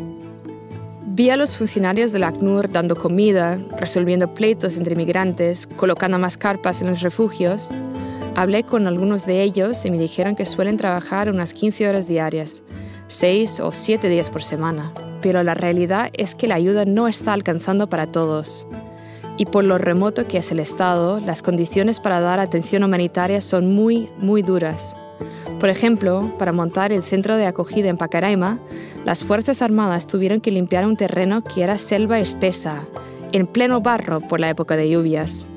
Vi 1.16 1.30
a 1.30 1.38
los 1.38 1.56
funcionarios 1.56 2.12
del 2.12 2.24
ACNUR 2.24 2.72
dando 2.72 2.96
comida, 2.96 3.60
resolviendo 3.78 4.34
pleitos 4.34 4.78
entre 4.78 4.96
migrantes, 4.96 5.68
colocando 5.68 6.18
más 6.18 6.38
carpas 6.38 6.82
en 6.82 6.88
los 6.88 7.02
refugios. 7.02 7.70
Hablé 8.36 8.64
con 8.64 8.88
algunos 8.88 9.28
de 9.28 9.44
ellos 9.44 9.86
y 9.86 9.92
me 9.92 10.00
dijeron 10.00 10.36
que 10.36 10.46
suelen 10.46 10.78
trabajar 10.78 11.30
unas 11.30 11.54
15 11.54 11.88
horas 11.88 12.08
diarias, 12.08 12.64
6 13.10 13.60
o 13.60 13.72
7 13.72 14.10
días 14.10 14.32
por 14.32 14.44
semana. 14.44 14.92
Pero 15.22 15.44
la 15.44 15.54
realidad 15.54 16.10
es 16.14 16.34
que 16.34 16.48
la 16.48 16.56
ayuda 16.56 16.86
no 16.86 17.08
está 17.08 17.34
alcanzando 17.34 17.88
para 17.88 18.08
todos. 18.08 18.66
Y 19.38 19.46
por 19.46 19.64
lo 19.64 19.78
remoto 19.78 20.28
que 20.28 20.38
es 20.38 20.52
el 20.52 20.60
Estado, 20.60 21.20
las 21.20 21.42
condiciones 21.42 22.00
para 22.00 22.20
dar 22.20 22.40
atención 22.40 22.84
humanitaria 22.84 23.42
son 23.42 23.74
muy, 23.74 24.10
muy 24.20 24.44
duras. 24.44 24.96
Por 25.60 25.70
ejemplo, 25.70 26.32
para 26.38 26.52
montar 26.52 26.92
el 26.92 27.04
centro 27.04 27.36
de 27.36 27.46
acogida 27.46 27.90
en 27.90 27.98
Pacaraima, 27.98 28.60
las 29.06 29.24
Fuerzas 29.24 29.62
Armadas 29.62 30.08
tuvieron 30.08 30.42
que 30.42 30.52
limpiar 30.52 30.86
un 30.86 30.98
terreno 30.98 31.44
que 31.44 31.64
era 31.64 31.78
selva 31.78 32.20
espesa, 32.20 32.82
en 33.32 33.48
pleno 33.48 33.82
barro 33.82 34.22
por 34.22 34.40
la 34.40 34.50
época 34.50 34.78
de 34.78 34.90
lluvias. 34.90 35.48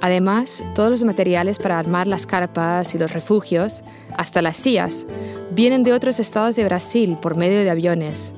Además, 0.00 0.64
todos 0.74 0.90
los 0.90 1.04
materiales 1.04 1.58
para 1.58 1.78
armar 1.78 2.08
las 2.08 2.26
carpas 2.26 2.94
y 2.94 2.98
los 2.98 3.12
refugios, 3.12 3.84
hasta 4.16 4.42
las 4.42 4.56
sillas, 4.56 5.06
vienen 5.52 5.84
de 5.84 5.92
otros 5.92 6.18
estados 6.18 6.56
de 6.56 6.64
Brasil 6.64 7.16
por 7.20 7.36
medio 7.36 7.60
de 7.60 7.70
aviones. 7.70 8.34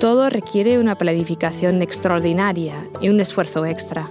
Todo 0.00 0.28
requiere 0.30 0.78
una 0.78 0.96
planificación 0.96 1.82
extraordinaria 1.82 2.88
y 3.00 3.08
un 3.08 3.20
esfuerzo 3.20 3.64
extra. 3.64 4.10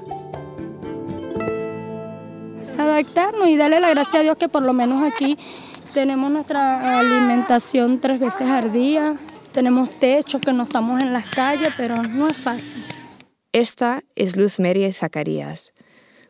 adaptarnos 2.77 3.47
y 3.47 3.57
darle 3.57 3.79
la 3.79 3.91
gracia 3.91 4.19
a 4.19 4.23
Dios 4.23 4.37
que 4.37 4.49
por 4.49 4.63
lo 4.63 4.73
menos 4.73 5.03
aquí 5.03 5.37
tenemos 5.93 6.31
nuestra 6.31 6.99
alimentación 6.99 7.99
tres 7.99 8.19
veces 8.19 8.49
al 8.49 8.71
día, 8.71 9.17
tenemos 9.51 9.89
techo, 9.89 10.39
que 10.39 10.53
no 10.53 10.63
estamos 10.63 11.01
en 11.01 11.13
las 11.13 11.29
calles, 11.29 11.69
pero 11.75 11.95
no 11.95 12.27
es 12.27 12.37
fácil. 12.37 12.83
Esta 13.51 14.03
es 14.15 14.37
Luz 14.37 14.59
Mary 14.59 14.91
Zacarías. 14.93 15.73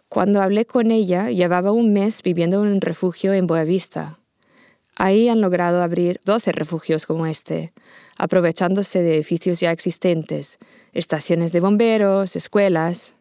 Cuando 0.09 0.41
hablé 0.41 0.65
con 0.65 0.91
ella, 0.91 1.29
llevaba 1.29 1.71
un 1.71 1.93
mes 1.93 2.23
viviendo 2.23 2.63
en 2.63 2.71
un 2.71 2.81
refugio 2.81 3.33
en 3.33 3.47
Boavista. 3.47 4.17
Ahí 4.95 5.29
han 5.29 5.39
logrado 5.39 5.83
abrir 5.83 6.19
12 6.25 6.51
refugios 6.51 7.05
como 7.05 7.27
este, 7.27 7.73
aprovechándose 8.21 9.01
de 9.01 9.15
edificios 9.15 9.61
ya 9.61 9.71
existentes, 9.71 10.59
estaciones 10.93 11.51
de 11.53 11.59
bomberos, 11.59 12.35
escuelas. 12.35 13.15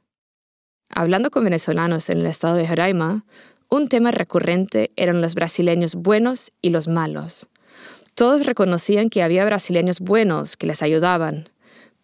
Hablando 0.91 1.31
con 1.31 1.45
venezolanos 1.45 2.11
en 2.11 2.19
el 2.19 2.27
estado 2.27 2.57
de 2.57 2.67
Roraima, 2.67 3.25
un 3.71 3.89
tema 3.89 4.11
recurrente 4.11 4.91
eran 4.97 5.23
los 5.23 5.35
brasileños 5.35 5.95
buenos 5.95 6.53
y 6.61 6.69
los 6.69 6.87
malos. 6.87 7.49
Todos 8.15 8.45
reconocían 8.45 9.09
que 9.09 9.23
había 9.23 9.47
brasileños 9.47 10.01
buenos 10.01 10.59
que 10.59 10.67
les 10.67 10.83
ayudaban, 10.83 11.49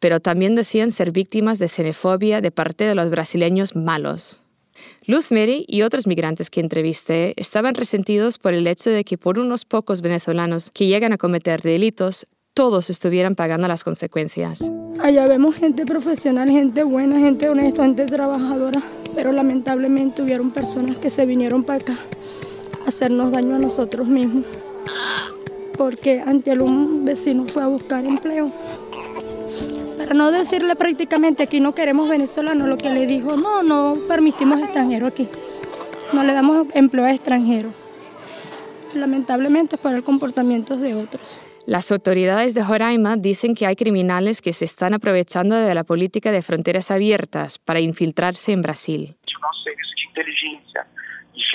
pero 0.01 0.21
también 0.21 0.55
decían 0.55 0.91
ser 0.91 1.11
víctimas 1.11 1.59
de 1.59 1.69
xenofobia 1.69 2.41
de 2.41 2.51
parte 2.51 2.85
de 2.85 2.95
los 2.95 3.11
brasileños 3.11 3.77
malos. 3.77 4.41
Luz 5.07 5.31
Mary 5.31 5.67
y 5.69 5.83
otros 5.83 6.07
migrantes 6.07 6.49
que 6.49 6.61
entrevisté 6.61 7.35
estaban 7.37 7.75
resentidos 7.75 8.39
por 8.39 8.55
el 8.55 8.67
hecho 8.67 8.89
de 8.89 9.05
que 9.05 9.19
por 9.19 9.39
unos 9.39 9.67
pocos 9.67 10.01
venezolanos 10.01 10.71
que 10.71 10.87
llegan 10.87 11.13
a 11.13 11.19
cometer 11.19 11.61
delitos, 11.61 12.27
todos 12.57 12.89
estuvieran 12.89 13.35
pagando 13.35 13.69
las 13.69 13.85
consecuencias. 13.85 14.71
Allá 15.03 15.27
vemos 15.27 15.57
gente 15.57 15.85
profesional, 15.85 16.51
gente 16.51 16.85
buena, 16.85 17.21
gente 17.21 17.51
honesta, 17.51 17.83
gente 17.83 18.07
trabajadora, 18.07 18.83
pero 19.15 19.31
lamentablemente 19.31 20.23
hubieron 20.23 20.51
personas 20.51 20.99
que 20.99 21.11
se 21.11 21.27
vinieron 21.27 21.65
para 21.65 21.81
acá 21.81 21.99
a 22.83 22.89
hacernos 22.89 23.31
daño 23.31 23.57
a 23.57 23.59
nosotros 23.59 24.09
mismos, 24.09 24.47
porque 25.77 26.23
ante 26.27 26.59
un 26.59 27.05
vecino 27.05 27.47
fue 27.47 27.63
a 27.63 27.67
buscar 27.67 28.07
empleo 28.07 28.51
para 29.99 30.15
no 30.15 30.31
decirle 30.33 30.77
prácticamente 30.77 31.43
aquí 31.43 31.61
no 31.61 31.75
queremos 31.75 32.09
venezolanos, 32.09 32.69
lo 32.69 32.79
que 32.79 32.89
le 32.89 33.07
dijo, 33.07 33.37
no, 33.37 33.63
no 33.63 33.99
permitimos 34.09 34.61
extranjeros 34.61 35.11
aquí, 35.11 35.29
no 36.15 36.25
le 36.25 36.33
damos 36.33 36.69
empleo 36.73 37.05
a 37.05 37.13
extranjeros. 37.13 37.73
Lamentablemente 38.95 39.77
por 39.77 39.95
el 39.95 40.03
comportamiento 40.03 40.79
de 40.79 40.95
otros. 40.95 41.46
Las 41.67 41.91
autoridades 41.91 42.55
de 42.55 42.63
Joraima 42.63 43.17
dicen 43.17 43.55
que 43.55 43.67
hay 43.67 43.77
criminales 43.77 44.41
que 44.41 44.53
se 44.53 44.65
están 44.65 44.95
aprovechando 44.95 45.57
de 45.57 45.75
la 45.75 45.85
política 45.85 46.31
de 46.31 46.43
fronteras 46.43 46.91
abiertas 46.91 47.59
para 47.59 47.81
infiltrarse 47.81 48.53
en 48.53 48.63
Brasil. 48.63 49.17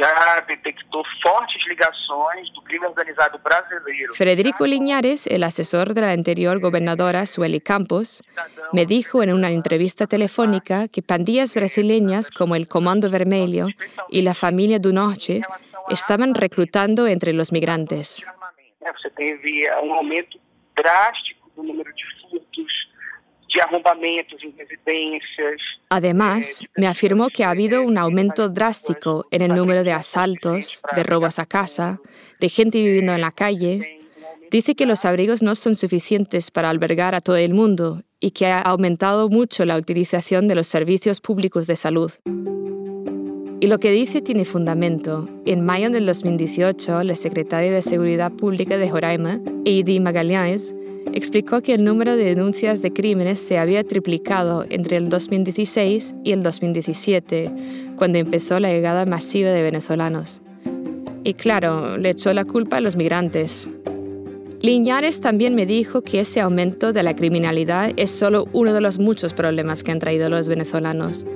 já 0.01 0.43
detectou 0.47 1.03
fortes 1.21 1.61
ligações 1.67 2.49
do 2.53 2.61
crime 2.61 2.85
organizado 2.87 3.37
brasileiro. 3.39 4.13
Federico 4.15 4.65
Liñares, 4.65 5.27
el 5.27 5.43
asesor 5.43 5.93
de 5.93 6.01
la 6.01 6.11
anterior 6.11 6.59
gobernadora 6.59 7.25
Sueli 7.25 7.59
Campos, 7.59 8.23
me 8.73 8.85
dijo 8.85 9.21
en 9.21 9.31
una 9.31 9.51
entrevista 9.51 10.07
telefónica 10.07 10.87
que 10.87 11.01
pandillas 11.03 11.53
brasileñas 11.53 12.31
como 12.31 12.55
el 12.55 12.67
Comando 12.67 13.09
Vermelho 13.09 13.67
y 14.09 14.21
la 14.21 14.33
Familia 14.33 14.79
do 14.79 14.91
Norte 14.91 15.41
estaban 15.89 16.33
reclutando 16.33 17.05
entre 17.07 17.33
los 17.33 17.51
migrantes. 17.51 18.25
Teve 19.21 19.69
um 19.83 19.93
aumento 19.93 20.39
drástico 20.75 21.51
do 21.55 21.61
número 21.61 21.93
de 21.93 22.03
furtos, 22.21 22.73
Además, 25.89 26.63
me 26.75 26.87
afirmó 26.87 27.27
que 27.29 27.43
ha 27.43 27.51
habido 27.51 27.83
un 27.83 27.97
aumento 27.97 28.49
drástico 28.49 29.25
en 29.29 29.41
el 29.43 29.53
número 29.53 29.83
de 29.83 29.91
asaltos, 29.91 30.81
de 30.95 31.03
robos 31.03 31.37
a 31.37 31.45
casa, 31.45 31.99
de 32.39 32.49
gente 32.49 32.81
viviendo 32.81 33.13
en 33.13 33.21
la 33.21 33.31
calle. 33.31 33.99
Dice 34.49 34.73
que 34.73 34.85
los 34.85 35.05
abrigos 35.05 35.43
no 35.43 35.53
son 35.53 35.75
suficientes 35.75 36.49
para 36.49 36.69
albergar 36.69 37.13
a 37.13 37.21
todo 37.21 37.35
el 37.35 37.53
mundo 37.53 38.03
y 38.19 38.31
que 38.31 38.47
ha 38.47 38.61
aumentado 38.61 39.29
mucho 39.29 39.65
la 39.65 39.75
utilización 39.75 40.47
de 40.47 40.55
los 40.55 40.67
servicios 40.67 41.19
públicos 41.21 41.67
de 41.67 41.75
salud. 41.75 42.11
Y 43.61 43.67
lo 43.67 43.79
que 43.79 43.91
dice 43.91 44.23
tiene 44.23 44.43
fundamento. 44.43 45.29
En 45.45 45.63
mayo 45.63 45.91
del 45.91 46.07
2018, 46.07 47.03
la 47.03 47.15
secretaria 47.15 47.71
de 47.71 47.83
Seguridad 47.83 48.31
Pública 48.31 48.75
de 48.75 48.89
Roraima, 48.89 49.39
Eidi 49.65 49.99
Magalhães, 49.99 50.75
explicó 51.13 51.61
que 51.61 51.75
el 51.75 51.83
número 51.83 52.15
de 52.15 52.23
denuncias 52.23 52.81
de 52.81 52.91
crímenes 52.91 53.37
se 53.37 53.59
había 53.59 53.83
triplicado 53.83 54.65
entre 54.71 54.97
el 54.97 55.09
2016 55.09 56.15
y 56.23 56.31
el 56.31 56.41
2017, 56.41 57.51
cuando 57.97 58.17
empezó 58.17 58.59
la 58.59 58.69
llegada 58.69 59.05
masiva 59.05 59.51
de 59.51 59.61
venezolanos. 59.61 60.41
Y 61.23 61.35
claro, 61.35 61.99
le 61.99 62.09
echó 62.09 62.33
la 62.33 62.45
culpa 62.45 62.77
a 62.77 62.81
los 62.81 62.95
migrantes. 62.95 63.69
Liñares 64.61 65.21
también 65.21 65.53
me 65.53 65.67
dijo 65.67 66.01
que 66.01 66.21
ese 66.21 66.41
aumento 66.41 66.93
de 66.93 67.03
la 67.03 67.15
criminalidad 67.15 67.91
es 67.95 68.09
solo 68.09 68.47
uno 68.53 68.73
de 68.73 68.81
los 68.81 68.97
muchos 68.97 69.35
problemas 69.35 69.83
que 69.83 69.91
han 69.91 69.99
traído 69.99 70.31
los 70.31 70.47
venezolanos. 70.47 71.27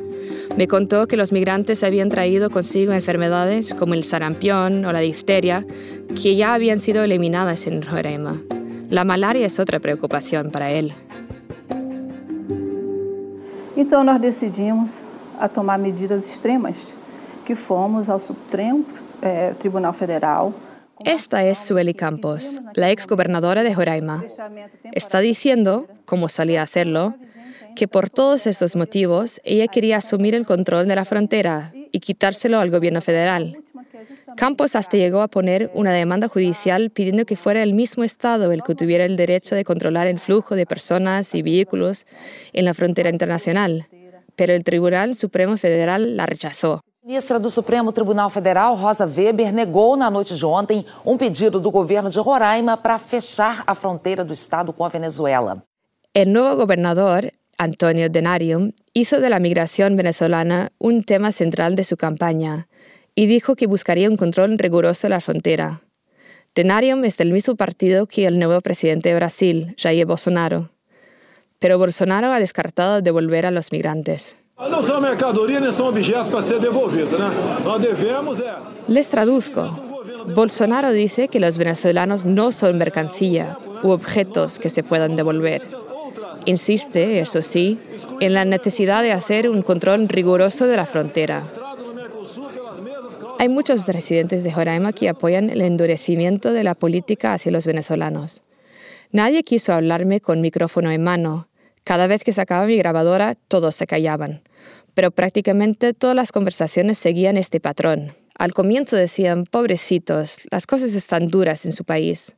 Me 0.57 0.67
contó 0.67 1.07
que 1.07 1.17
los 1.17 1.31
migrantes 1.31 1.83
habían 1.83 2.09
traído 2.09 2.49
consigo 2.49 2.93
enfermedades 2.93 3.73
como 3.73 3.93
el 3.93 4.03
sarampión 4.03 4.85
o 4.85 4.91
la 4.91 4.99
difteria, 4.99 5.65
que 6.21 6.35
ya 6.35 6.53
habían 6.53 6.79
sido 6.79 7.03
eliminadas 7.03 7.67
en 7.67 7.81
Roraima. 7.81 8.41
La 8.89 9.03
malaria 9.03 9.45
es 9.45 9.59
otra 9.59 9.79
preocupación 9.79 10.51
para 10.51 10.71
él. 10.71 10.93
Então 13.77 14.05
nós 14.05 14.21
decidimos 14.21 15.03
a 15.37 15.49
tomar 15.49 15.77
medidas 15.77 16.29
extremas, 16.29 16.95
que 17.43 17.55
fomos 17.55 18.09
ao 18.09 18.19
Supremo 18.19 18.85
eh, 19.21 19.53
Tribunal 19.59 19.93
Federal. 19.93 20.53
Esta 21.03 21.43
es 21.43 21.57
Sueli 21.57 21.93
Campos, 21.93 22.61
la 22.73 22.89
ex 22.89 23.05
gobernadora 23.05 23.63
de 23.63 23.75
Joraima. 23.75 24.23
Está 24.93 25.19
diciendo, 25.19 25.87
como 26.05 26.29
solía 26.29 26.61
hacerlo, 26.61 27.15
que 27.75 27.87
por 27.87 28.09
todos 28.09 28.47
estos 28.47 28.75
motivos 28.75 29.41
ella 29.43 29.67
quería 29.67 29.97
asumir 29.97 30.33
el 30.33 30.45
control 30.45 30.87
de 30.87 30.95
la 30.95 31.05
frontera 31.05 31.73
y 31.91 31.99
quitárselo 31.99 32.59
al 32.59 32.71
gobierno 32.71 33.01
federal. 33.01 33.57
Campos 34.35 34.75
hasta 34.75 34.97
llegó 34.97 35.21
a 35.21 35.27
poner 35.27 35.71
una 35.73 35.93
demanda 35.93 36.27
judicial 36.27 36.89
pidiendo 36.89 37.25
que 37.25 37.37
fuera 37.37 37.63
el 37.63 37.73
mismo 37.73 38.03
Estado 38.03 38.51
el 38.51 38.63
que 38.63 38.75
tuviera 38.75 39.05
el 39.05 39.17
derecho 39.17 39.55
de 39.55 39.63
controlar 39.63 40.07
el 40.07 40.19
flujo 40.19 40.55
de 40.55 40.65
personas 40.65 41.35
y 41.35 41.41
vehículos 41.41 42.05
en 42.53 42.65
la 42.65 42.73
frontera 42.73 43.09
internacional, 43.09 43.87
pero 44.35 44.53
el 44.53 44.63
Tribunal 44.63 45.15
Supremo 45.15 45.57
Federal 45.57 46.17
la 46.17 46.25
rechazó. 46.25 46.81
ministra 47.05 47.37
do 47.37 47.51
Supremo 47.51 47.91
Tribunal 47.91 48.31
Federal, 48.31 48.75
Rosa 48.75 49.05
Weber, 49.05 49.53
negou 49.53 49.95
na 49.95 50.09
noite 50.09 50.35
de 50.35 50.43
ontem 50.43 50.83
um 51.05 51.15
pedido 51.15 51.61
do 51.61 51.69
governo 51.69 52.09
de 52.09 52.19
Roraima 52.19 52.75
para 52.75 52.97
fechar 52.97 53.63
a 53.67 53.75
fronteira 53.75 54.25
do 54.25 54.33
estado 54.33 54.73
com 54.73 54.83
a 54.83 54.89
Venezuela. 54.89 55.61
El 56.15 56.33
nuevo 56.33 56.55
gobernador, 56.55 57.31
Antonio 57.57 58.09
Denarium, 58.09 58.71
hizo 58.93 59.19
de 59.19 59.29
la 59.29 59.39
migración 59.39 59.95
venezolana 59.95 60.71
un 60.77 61.03
tema 61.03 61.31
central 61.31 61.75
de 61.75 61.83
su 61.83 61.95
campaña 61.95 62.67
y 63.15 63.27
dijo 63.27 63.55
que 63.55 63.67
buscaría 63.67 64.09
un 64.09 64.17
control 64.17 64.57
riguroso 64.57 65.07
de 65.07 65.11
la 65.11 65.21
frontera. 65.21 65.81
Denarium 66.53 67.03
es 67.05 67.17
del 67.17 67.31
mismo 67.31 67.55
partido 67.55 68.07
que 68.07 68.25
el 68.25 68.39
nuevo 68.39 68.59
presidente 68.61 69.09
de 69.09 69.15
Brasil, 69.15 69.75
Jair 69.77 70.05
Bolsonaro. 70.05 70.69
Pero 71.59 71.77
Bolsonaro 71.77 72.31
ha 72.31 72.39
descartado 72.39 73.01
devolver 73.01 73.45
a 73.45 73.51
los 73.51 73.71
migrantes. 73.71 74.37
Les 78.87 79.09
traduzco. 79.09 79.63
Bolsonaro 80.33 80.91
dice 80.91 81.27
que 81.27 81.39
los 81.39 81.57
venezolanos 81.57 82.25
no 82.25 82.51
son 82.51 82.77
mercancía 82.77 83.57
u 83.83 83.89
objetos 83.89 84.59
que 84.59 84.69
se 84.69 84.83
puedan 84.83 85.15
devolver. 85.15 85.84
Insiste, 86.45 87.19
eso 87.19 87.41
sí, 87.41 87.79
en 88.19 88.33
la 88.33 88.45
necesidad 88.45 89.01
de 89.01 89.11
hacer 89.11 89.49
un 89.49 89.61
control 89.61 90.07
riguroso 90.07 90.67
de 90.67 90.75
la 90.75 90.85
frontera. 90.85 91.43
Hay 93.37 93.49
muchos 93.49 93.87
residentes 93.87 94.43
de 94.43 94.51
Joraima 94.51 94.93
que 94.93 95.09
apoyan 95.09 95.49
el 95.49 95.61
endurecimiento 95.61 96.53
de 96.53 96.63
la 96.63 96.75
política 96.75 97.33
hacia 97.33 97.51
los 97.51 97.65
venezolanos. 97.65 98.43
Nadie 99.11 99.43
quiso 99.43 99.73
hablarme 99.73 100.21
con 100.21 100.41
micrófono 100.41 100.91
en 100.91 101.03
mano. 101.03 101.47
Cada 101.83 102.07
vez 102.07 102.23
que 102.23 102.31
sacaba 102.31 102.65
mi 102.65 102.77
grabadora, 102.77 103.35
todos 103.47 103.75
se 103.75 103.87
callaban. 103.87 104.41
Pero 104.93 105.11
prácticamente 105.11 105.93
todas 105.93 106.15
las 106.15 106.31
conversaciones 106.31 106.97
seguían 106.97 107.37
este 107.37 107.59
patrón. 107.59 108.13
Al 108.37 108.53
comienzo 108.53 108.95
decían, 108.95 109.45
pobrecitos, 109.45 110.39
las 110.49 110.67
cosas 110.67 110.95
están 110.95 111.27
duras 111.27 111.65
en 111.65 111.71
su 111.71 111.83
país. 111.83 112.35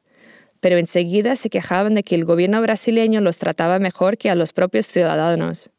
Pero 0.60 0.78
enseguida 0.78 1.36
se 1.36 1.50
quejaban 1.50 1.96
de 1.96 2.04
que 2.04 2.16
el 2.16 2.26
gobierno 2.26 2.62
brasileño 2.62 3.22
los 3.22 3.38
trataba 3.38 3.80
mejor 3.80 4.18
que 4.18 4.30
a 4.30 4.36
los 4.36 4.54
propios 4.54 4.88
ciudadanos. 4.88 5.72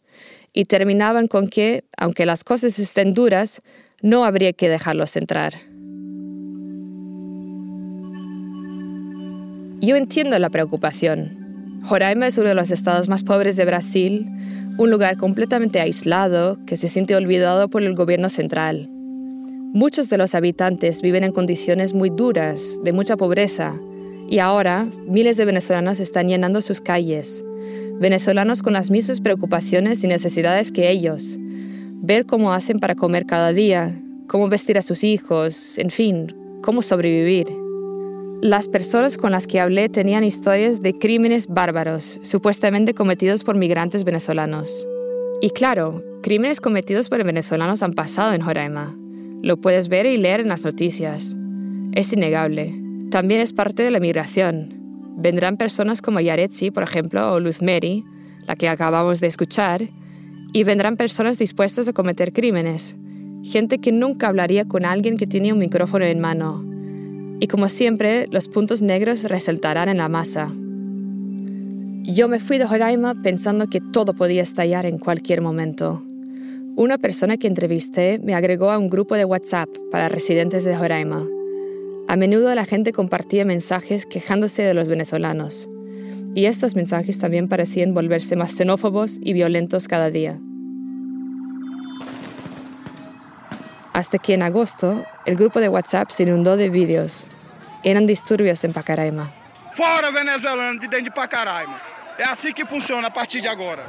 Y 0.53 0.65
terminaban 0.65 1.29
con 1.29 1.49
que, 1.49 1.85
aunque 1.97 2.27
las 2.27 2.45
cosas 2.45 2.79
estén 2.79 3.15
duras, 3.15 3.63
no 4.03 4.25
habría 4.25 4.53
que 4.53 4.69
dejarlos 4.69 5.17
entrar. 5.17 5.55
Yo 9.81 9.95
entiendo 9.97 10.39
la 10.39 10.51
preocupación. 10.51 11.81
Roraima 11.89 12.27
es 12.27 12.39
uno 12.39 12.49
de 12.49 12.55
los 12.55 12.71
estados 12.71 13.09
más 13.09 13.23
pobres 13.23 13.57
de 13.57 13.65
Brasil, 13.65 14.27
un 14.77 14.91
lugar 14.91 15.17
completamente 15.17 15.81
aislado 15.81 16.59
que 16.67 16.77
se 16.77 16.89
siente 16.89 17.15
olvidado 17.15 17.69
por 17.69 17.83
el 17.83 17.95
gobierno 17.95 18.29
central. 18.29 18.89
Muchos 18.91 20.09
de 20.09 20.19
los 20.19 20.35
habitantes 20.35 21.03
viven 21.03 21.25
en 21.25 21.33
condiciones 21.33 21.95
muy 21.95 22.11
duras, 22.11 22.81
de 22.83 22.93
mucha 22.93 23.17
pobreza, 23.17 23.75
y 24.29 24.39
ahora 24.41 24.89
miles 25.07 25.37
de 25.37 25.45
venezolanos 25.45 26.01
están 26.01 26.29
llenando 26.29 26.61
sus 26.61 26.81
calles. 26.81 27.45
Venezolanos 27.99 28.63
con 28.63 28.75
las 28.75 28.91
mismas 28.91 29.21
preocupaciones 29.21 30.05
y 30.05 30.07
necesidades 30.07 30.71
que 30.71 30.91
ellos. 30.91 31.37
Ver 32.01 32.27
cómo 32.27 32.53
hacen 32.53 32.79
para 32.79 32.95
comer 32.95 33.27
cada 33.27 33.53
día, 33.53 33.95
cómo 34.29 34.49
vestir 34.49 34.79
a 34.79 34.83
sus 34.83 35.03
hijos, 35.03 35.79
en 35.79 35.91
fin, 35.91 36.35
cómo 36.63 36.83
sobrevivir. 36.83 37.49
Las 38.41 38.69
personas 38.69 39.17
con 39.17 39.33
las 39.33 39.49
que 39.49 39.59
hablé 39.59 39.89
tenían 39.89 40.23
historias 40.23 40.81
de 40.81 40.97
crímenes 40.97 41.49
bárbaros, 41.49 42.21
supuestamente 42.23 42.95
cometidos 42.95 43.43
por 43.43 43.57
migrantes 43.57 44.05
venezolanos. 44.05 44.87
Y 45.41 45.51
claro, 45.51 46.05
crímenes 46.23 46.61
cometidos 46.61 47.09
por 47.09 47.25
venezolanos 47.25 47.83
han 47.83 47.95
pasado 47.95 48.33
en 48.35 48.43
Joraima. 48.43 48.97
Lo 49.43 49.57
puedes 49.57 49.89
ver 49.89 50.07
y 50.07 50.17
leer 50.17 50.41
en 50.41 50.49
las 50.49 50.65
noticias. 50.65 51.35
Es 51.93 52.13
innegable. 52.13 52.88
También 53.11 53.41
es 53.41 53.55
parte 53.55 53.83
de 53.83 53.91
la 53.91 54.01
migración. 54.01 54.75
Vendrán 55.17 55.57
personas 55.57 56.03
como 56.03 56.21
Yaretsi, 56.21 56.71
por 56.71 56.83
ejemplo, 56.83 57.33
o 57.33 57.41
Luz 57.41 57.63
Mary, 57.63 58.05
la 58.47 58.55
que 58.55 58.69
acabamos 58.69 59.21
de 59.21 59.27
escuchar, 59.29 59.83
y 60.53 60.65
vendrán 60.65 60.97
personas 60.97 61.39
dispuestas 61.39 61.89
a 61.89 61.93
cometer 61.93 62.33
crímenes, 62.33 62.97
gente 63.43 63.79
que 63.79 63.93
nunca 63.93 64.29
hablaría 64.29 64.67
con 64.67 64.85
alguien 64.85 65.17
que 65.17 65.27
tiene 65.27 65.53
un 65.53 65.59
micrófono 65.59 66.05
en 66.05 66.21
mano. 66.21 66.65
Y 67.41 67.47
como 67.47 67.69
siempre, 67.69 68.27
los 68.31 68.49
puntos 68.49 68.83
negros 68.83 69.25
resaltarán 69.25 69.89
en 69.89 69.99
la 69.99 70.09
masa. 70.09 70.53
Yo 72.03 72.29
me 72.29 72.41
fui 72.41 72.59
de 72.59 72.67
Joraima 72.67 73.15
pensando 73.15 73.69
que 73.69 73.81
todo 73.81 74.15
podía 74.15 74.43
estallar 74.43 74.87
en 74.87 74.99
cualquier 74.99 75.41
momento. 75.41 76.03
Una 76.77 76.99
persona 76.99 77.39
que 77.39 77.49
entrevisté 77.49 78.19
me 78.23 78.35
agregó 78.35 78.71
a 78.71 78.79
un 78.79 78.91
grupo 78.91 79.15
de 79.15 79.25
WhatsApp 79.25 79.69
para 79.91 80.09
residentes 80.09 80.65
de 80.65 80.77
Joraima. 80.77 81.27
A 82.09 82.17
menudo 82.17 82.55
la 82.55 82.65
gente 82.65 82.95
compartía 82.95 83.45
mensajes 83.45 84.07
quejándose 84.07 84.63
de 84.63 84.73
los 84.73 84.89
venezolanos, 84.89 85.69
y 86.35 86.47
estos 86.47 86.75
mensajes 86.75 87.19
también 87.19 87.49
parecían 87.49 87.93
volverse 87.93 88.35
más 88.35 88.55
xenófobos 88.55 89.19
y 89.21 89.35
violentos 89.35 89.89
cada 89.89 90.11
día. 90.11 90.39
Hasta 93.93 94.19
que 94.19 94.33
en 94.33 94.43
agosto 94.43 95.05
el 95.27 95.37
grupo 95.37 95.61
de 95.61 95.69
WhatsApp 95.69 96.09
se 96.09 96.23
inundó 96.23 96.57
de 96.57 96.71
vídeos. 96.71 97.27
Eran 97.85 98.07
disturbios 98.07 98.65
en 98.65 98.73
Pacaraima. 98.73 99.31
Fora 99.73 100.11
venezuelano 100.11 100.81
de 100.81 100.89
dentro 100.89 101.03
de 101.03 101.11
Pacaraima. 101.11 101.77
É 102.19 102.25
assim 102.25 102.53
que 102.53 102.65
funciona 102.65 103.07
a 103.07 103.11
partir 103.11 103.41
de 103.41 103.49
agora. 103.49 103.85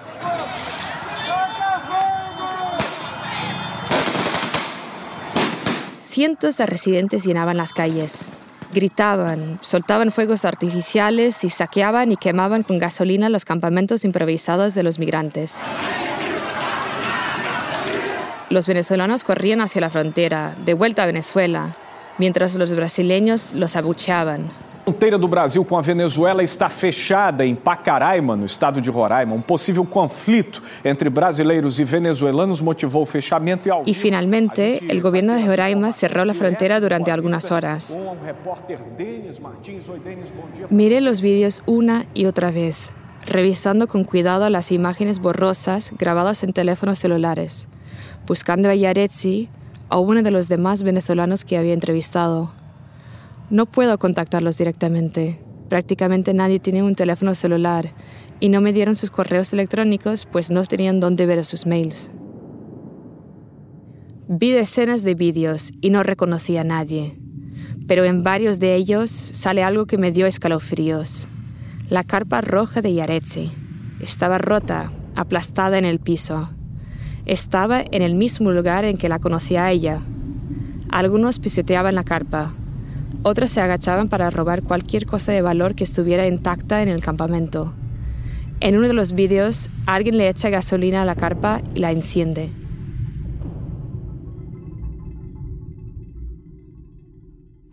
Cientos 6.09 6.57
de 6.57 6.65
residentes 6.65 7.23
llenaban 7.23 7.57
las 7.57 7.71
calles. 7.71 8.31
Gritaban, 8.73 9.59
soltaban 9.61 10.11
fuegos 10.11 10.43
artificiales 10.43 11.43
y 11.43 11.49
saqueaban 11.49 12.11
y 12.11 12.17
quemaban 12.17 12.63
con 12.63 12.79
gasolina 12.79 13.29
los 13.29 13.45
campamentos 13.45 14.03
improvisados 14.03 14.73
de 14.73 14.81
los 14.81 14.97
migrantes. 14.97 15.61
Los 18.49 18.65
venezolanos 18.65 19.23
corrían 19.23 19.61
hacia 19.61 19.81
la 19.81 19.91
frontera, 19.91 20.55
de 20.65 20.73
vuelta 20.73 21.03
a 21.03 21.05
Venezuela, 21.05 21.75
mientras 22.17 22.55
los 22.55 22.73
brasileños 22.73 23.53
los 23.53 23.75
abucheaban. 23.75 24.49
A 24.89 24.91
fronteira 24.91 25.19
do 25.19 25.27
Brasil 25.27 25.63
com 25.63 25.77
a 25.77 25.81
Venezuela 25.81 26.41
está 26.41 26.67
fechada 26.67 27.45
em 27.45 27.53
Pacaraima, 27.53 28.35
no 28.35 28.43
estado 28.43 28.81
de 28.81 28.89
Roraima. 28.89 29.35
Um 29.35 29.41
possível 29.41 29.85
conflito 29.85 30.63
entre 30.83 31.11
brasileiros 31.11 31.79
e 31.79 31.83
venezuelanos 31.83 32.59
motivou 32.59 33.03
o 33.03 33.05
fechamento 33.05 33.69
e 33.69 33.71
Y 33.85 33.93
finalmente, 33.93 34.83
el 34.89 34.99
gobierno 34.99 35.35
de 35.35 35.45
Roraima 35.45 35.93
cerró 35.93 36.25
la 36.25 36.33
frontera 36.33 36.79
durante 36.79 37.11
algunas 37.11 37.51
horas. 37.51 37.99
Miré 40.71 41.01
los 41.01 41.21
vídeos 41.21 41.61
una 41.67 42.07
y 42.15 42.25
otra 42.25 42.49
vez, 42.49 42.91
revisando 43.27 43.87
con 43.87 44.03
cuidado 44.03 44.49
las 44.49 44.71
imágenes 44.71 45.19
borrosas 45.19 45.93
grabadas 45.99 46.43
en 46.43 46.51
teléfonos 46.51 46.97
celulares, 46.97 47.67
buscando 48.25 48.69
a 48.69 48.73
Yaretsi 48.73 49.49
o 49.89 49.99
uno 49.99 50.23
de 50.23 50.31
los 50.31 50.49
demás 50.49 50.81
venezolanos 50.81 51.45
que 51.45 51.59
había 51.59 51.75
entrevistado. 51.75 52.58
No 53.49 53.65
puedo 53.65 53.97
contactarlos 53.97 54.59
directamente. 54.59 55.41
Prácticamente 55.69 56.35
nadie 56.35 56.59
tiene 56.59 56.83
un 56.83 56.93
teléfono 56.93 57.33
celular 57.33 57.93
y 58.39 58.49
no 58.49 58.61
me 58.61 58.73
dieron 58.73 58.93
sus 58.93 59.09
correos 59.09 59.53
electrónicos 59.53 60.27
pues 60.31 60.51
no 60.51 60.63
tenían 60.65 60.99
dónde 60.99 61.25
ver 61.25 61.43
sus 61.43 61.65
mails. 61.65 62.11
Vi 64.27 64.51
decenas 64.51 65.03
de 65.03 65.15
vídeos 65.15 65.71
y 65.81 65.89
no 65.89 66.03
reconocí 66.03 66.57
a 66.57 66.63
nadie, 66.63 67.17
pero 67.87 68.03
en 68.03 68.23
varios 68.23 68.59
de 68.59 68.75
ellos 68.75 69.09
sale 69.09 69.63
algo 69.63 69.87
que 69.87 69.97
me 69.97 70.11
dio 70.11 70.27
escalofríos. 70.27 71.27
La 71.89 72.03
carpa 72.03 72.41
roja 72.41 72.83
de 72.83 72.93
Yaretsi 72.93 73.51
estaba 73.99 74.37
rota, 74.37 74.91
aplastada 75.15 75.79
en 75.79 75.85
el 75.85 75.99
piso. 75.99 76.51
Estaba 77.25 77.81
en 77.81 78.03
el 78.03 78.13
mismo 78.13 78.51
lugar 78.51 78.85
en 78.85 78.97
que 78.97 79.09
la 79.09 79.17
conocía 79.17 79.65
a 79.65 79.71
ella. 79.71 80.01
Algunos 80.89 81.39
pisoteaban 81.39 81.95
la 81.95 82.03
carpa, 82.03 82.53
otros 83.23 83.49
se 83.51 83.61
agachaban 83.61 84.09
para 84.09 84.29
robar 84.29 84.63
cualquier 84.63 85.05
cosa 85.05 85.31
de 85.31 85.41
valor 85.41 85.75
que 85.75 85.83
estuviera 85.83 86.27
intacta 86.27 86.81
en 86.81 86.89
el 86.89 87.01
campamento. 87.01 87.73
En 88.61 88.77
uno 88.77 88.87
de 88.87 88.93
los 88.93 89.13
vídeos, 89.13 89.69
alguien 89.85 90.17
le 90.17 90.27
echa 90.27 90.49
gasolina 90.49 91.01
a 91.01 91.05
la 91.05 91.15
carpa 91.15 91.61
y 91.75 91.79
la 91.79 91.91
enciende. 91.91 92.51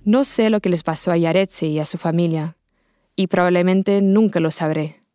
No 0.05 0.25
sé 0.25 0.51
lo 0.51 0.61
que 0.61 0.69
les 0.69 0.85
pasó 0.85 1.11
a 1.11 1.17
Yaretsi 1.17 1.67
y 1.67 1.79
a 1.81 1.85
su 1.85 1.99
familia, 1.99 2.57
y 3.17 3.27
probablemente 3.27 4.01
nunca 4.03 4.39
lo 4.39 4.53
sabré. 4.53 5.06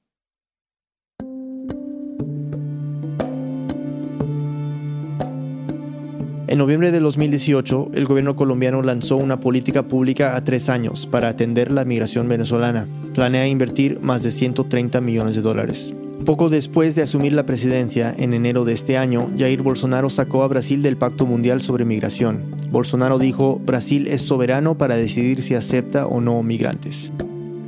En 6.51 6.57
noviembre 6.57 6.91
de 6.91 6.99
2018, 6.99 7.91
el 7.93 8.03
gobierno 8.03 8.35
colombiano 8.35 8.81
lanzó 8.81 9.15
una 9.15 9.39
política 9.39 9.83
pública 9.83 10.35
a 10.35 10.43
tres 10.43 10.67
años 10.67 11.07
para 11.07 11.29
atender 11.29 11.71
la 11.71 11.85
migración 11.85 12.27
venezolana. 12.27 12.89
Planea 13.13 13.47
invertir 13.47 14.01
más 14.01 14.21
de 14.21 14.31
130 14.31 14.99
millones 14.99 15.37
de 15.37 15.43
dólares. 15.43 15.95
Poco 16.25 16.49
después 16.49 16.93
de 16.93 17.03
asumir 17.03 17.31
la 17.31 17.45
presidencia, 17.45 18.13
en 18.17 18.33
enero 18.33 18.65
de 18.65 18.73
este 18.73 18.97
año, 18.97 19.29
Jair 19.37 19.61
Bolsonaro 19.61 20.09
sacó 20.09 20.43
a 20.43 20.49
Brasil 20.49 20.81
del 20.81 20.97
Pacto 20.97 21.25
Mundial 21.25 21.61
sobre 21.61 21.85
Migración. 21.85 22.53
Bolsonaro 22.69 23.17
dijo, 23.17 23.61
Brasil 23.65 24.07
es 24.07 24.21
soberano 24.21 24.77
para 24.77 24.97
decidir 24.97 25.43
si 25.43 25.55
acepta 25.55 26.05
o 26.05 26.19
no 26.19 26.43
migrantes. 26.43 27.13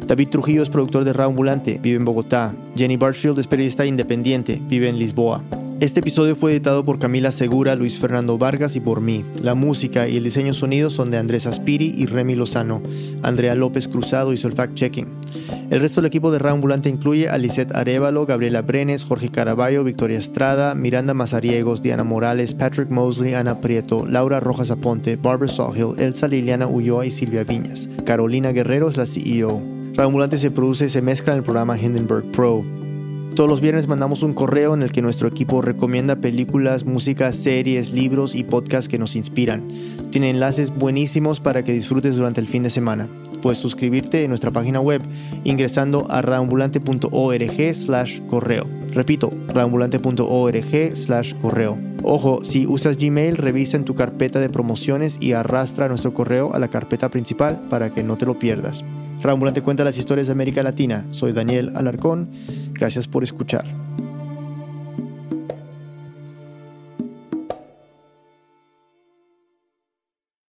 David 0.05 0.27
Trujillo 0.27 0.61
es 0.61 0.67
productor 0.67 1.05
de 1.05 1.13
Raambulante, 1.13 1.79
vive 1.81 1.95
en 1.95 2.03
Bogotá. 2.03 2.53
Jenny 2.75 2.97
Barfield 2.97 3.39
es 3.39 3.47
periodista 3.47 3.86
independiente, 3.86 4.61
vive 4.67 4.89
en 4.89 4.99
Lisboa. 4.99 5.41
Este 5.84 5.99
episodio 5.99 6.38
fue 6.38 6.53
editado 6.53 6.86
por 6.86 6.97
Camila 6.97 7.34
Segura, 7.34 7.75
Luis 7.75 7.99
Fernando 7.99 8.38
Vargas 8.38 8.77
y 8.77 8.79
por 8.79 9.01
mí. 9.01 9.25
La 9.41 9.53
música 9.53 10.07
y 10.07 10.15
el 10.15 10.23
diseño 10.23 10.53
sonido 10.53 10.89
son 10.89 11.11
de 11.11 11.17
Andrés 11.17 11.45
Aspiri 11.45 11.93
y 11.97 12.05
Remy 12.05 12.36
Lozano. 12.36 12.81
Andrea 13.21 13.53
López 13.53 13.89
Cruzado 13.89 14.31
hizo 14.31 14.47
el 14.47 14.55
fact-checking. 14.55 15.07
El 15.69 15.81
resto 15.81 15.99
del 15.99 16.07
equipo 16.07 16.31
de 16.31 16.39
Raambulante 16.39 16.88
incluye 16.88 17.27
a 17.27 17.38
Lisette 17.38 17.75
Arevalo, 17.75 18.25
Gabriela 18.25 18.61
Brenes, 18.61 19.03
Jorge 19.03 19.27
Caraballo, 19.27 19.84
Victoria 19.84 20.17
Estrada, 20.17 20.73
Miranda 20.73 21.13
Mazariegos, 21.13 21.81
Diana 21.81 22.05
Morales, 22.05 22.53
Patrick 22.53 22.89
Mosley, 22.89 23.34
Ana 23.34 23.59
Prieto, 23.59 24.05
Laura 24.05 24.39
Rojas 24.39 24.71
Aponte, 24.71 25.17
Barbara 25.17 25.51
Sawhill, 25.51 25.99
Elsa 25.99 26.29
Liliana 26.29 26.65
Ulloa 26.65 27.05
y 27.05 27.11
Silvia 27.11 27.43
Viñas. 27.43 27.89
Carolina 28.05 28.53
Guerrero 28.53 28.88
es 28.88 28.95
la 28.95 29.05
CEO. 29.05 29.61
Raambulante 29.95 30.38
se 30.38 30.49
produce 30.49 30.86
y 30.86 30.89
se 30.89 31.01
mezcla 31.01 31.34
en 31.34 31.39
el 31.39 31.43
programa 31.43 31.77
Hindenburg 31.77 32.31
Pro. 32.31 32.63
Todos 33.36 33.49
los 33.49 33.61
viernes 33.61 33.88
mandamos 33.88 34.21
un 34.21 34.34
correo 34.34 34.75
en 34.75 34.84
el 34.84 34.91
que 34.91 35.01
nuestro 35.01 35.27
equipo 35.27 35.63
recomienda 35.63 36.17
películas, 36.17 36.86
música, 36.86 37.34
series, 37.34 37.91
libros 37.91 38.36
y 38.36 38.43
podcasts 38.43 38.88
que 38.88 38.99
nos 38.99 39.15
inspiran. 39.15 39.67
Tiene 40.11 40.29
enlaces 40.29 40.69
buenísimos 40.69 41.39
para 41.39 41.63
que 41.63 41.73
disfrutes 41.73 42.15
durante 42.15 42.41
el 42.41 42.47
fin 42.47 42.61
de 42.61 42.69
semana. 42.69 43.09
Puedes 43.41 43.57
suscribirte 43.57 44.23
en 44.23 44.29
nuestra 44.29 44.51
página 44.51 44.79
web 44.79 45.01
ingresando 45.43 46.05
a 46.11 46.21
raambulante.org 46.21 47.75
slash 47.75 48.21
correo. 48.27 48.69
Repito, 48.91 49.34
raambulante.org 49.47 50.95
slash 50.95 51.34
correo. 51.41 51.79
Ojo, 52.03 52.45
si 52.45 52.67
usas 52.67 52.97
Gmail, 52.97 53.38
revisa 53.38 53.77
en 53.77 53.86
tu 53.86 53.95
carpeta 53.95 54.39
de 54.39 54.49
promociones 54.49 55.17
y 55.19 55.34
arrastra 55.34 55.88
nuestro 55.88 56.13
correo 56.13 56.53
a 56.53 56.59
la 56.59 56.67
carpeta 56.67 57.09
principal 57.09 57.63
para 57.67 57.89
que 57.89 58.03
no 58.03 58.15
te 58.15 58.27
lo 58.27 58.38
pierdas. 58.38 58.86
Raambulante 59.24 59.61
cuenta 59.61 59.86
las 59.86 59.97
historias 59.97 60.28
de 60.28 60.34
América 60.34 60.61
Latina. 60.63 61.05
Soy 61.11 61.32
Daniel 61.32 61.71
Alarcón. 61.76 62.30
Gracias 62.74 63.07
por 63.07 63.24
escuchar. 63.24 63.63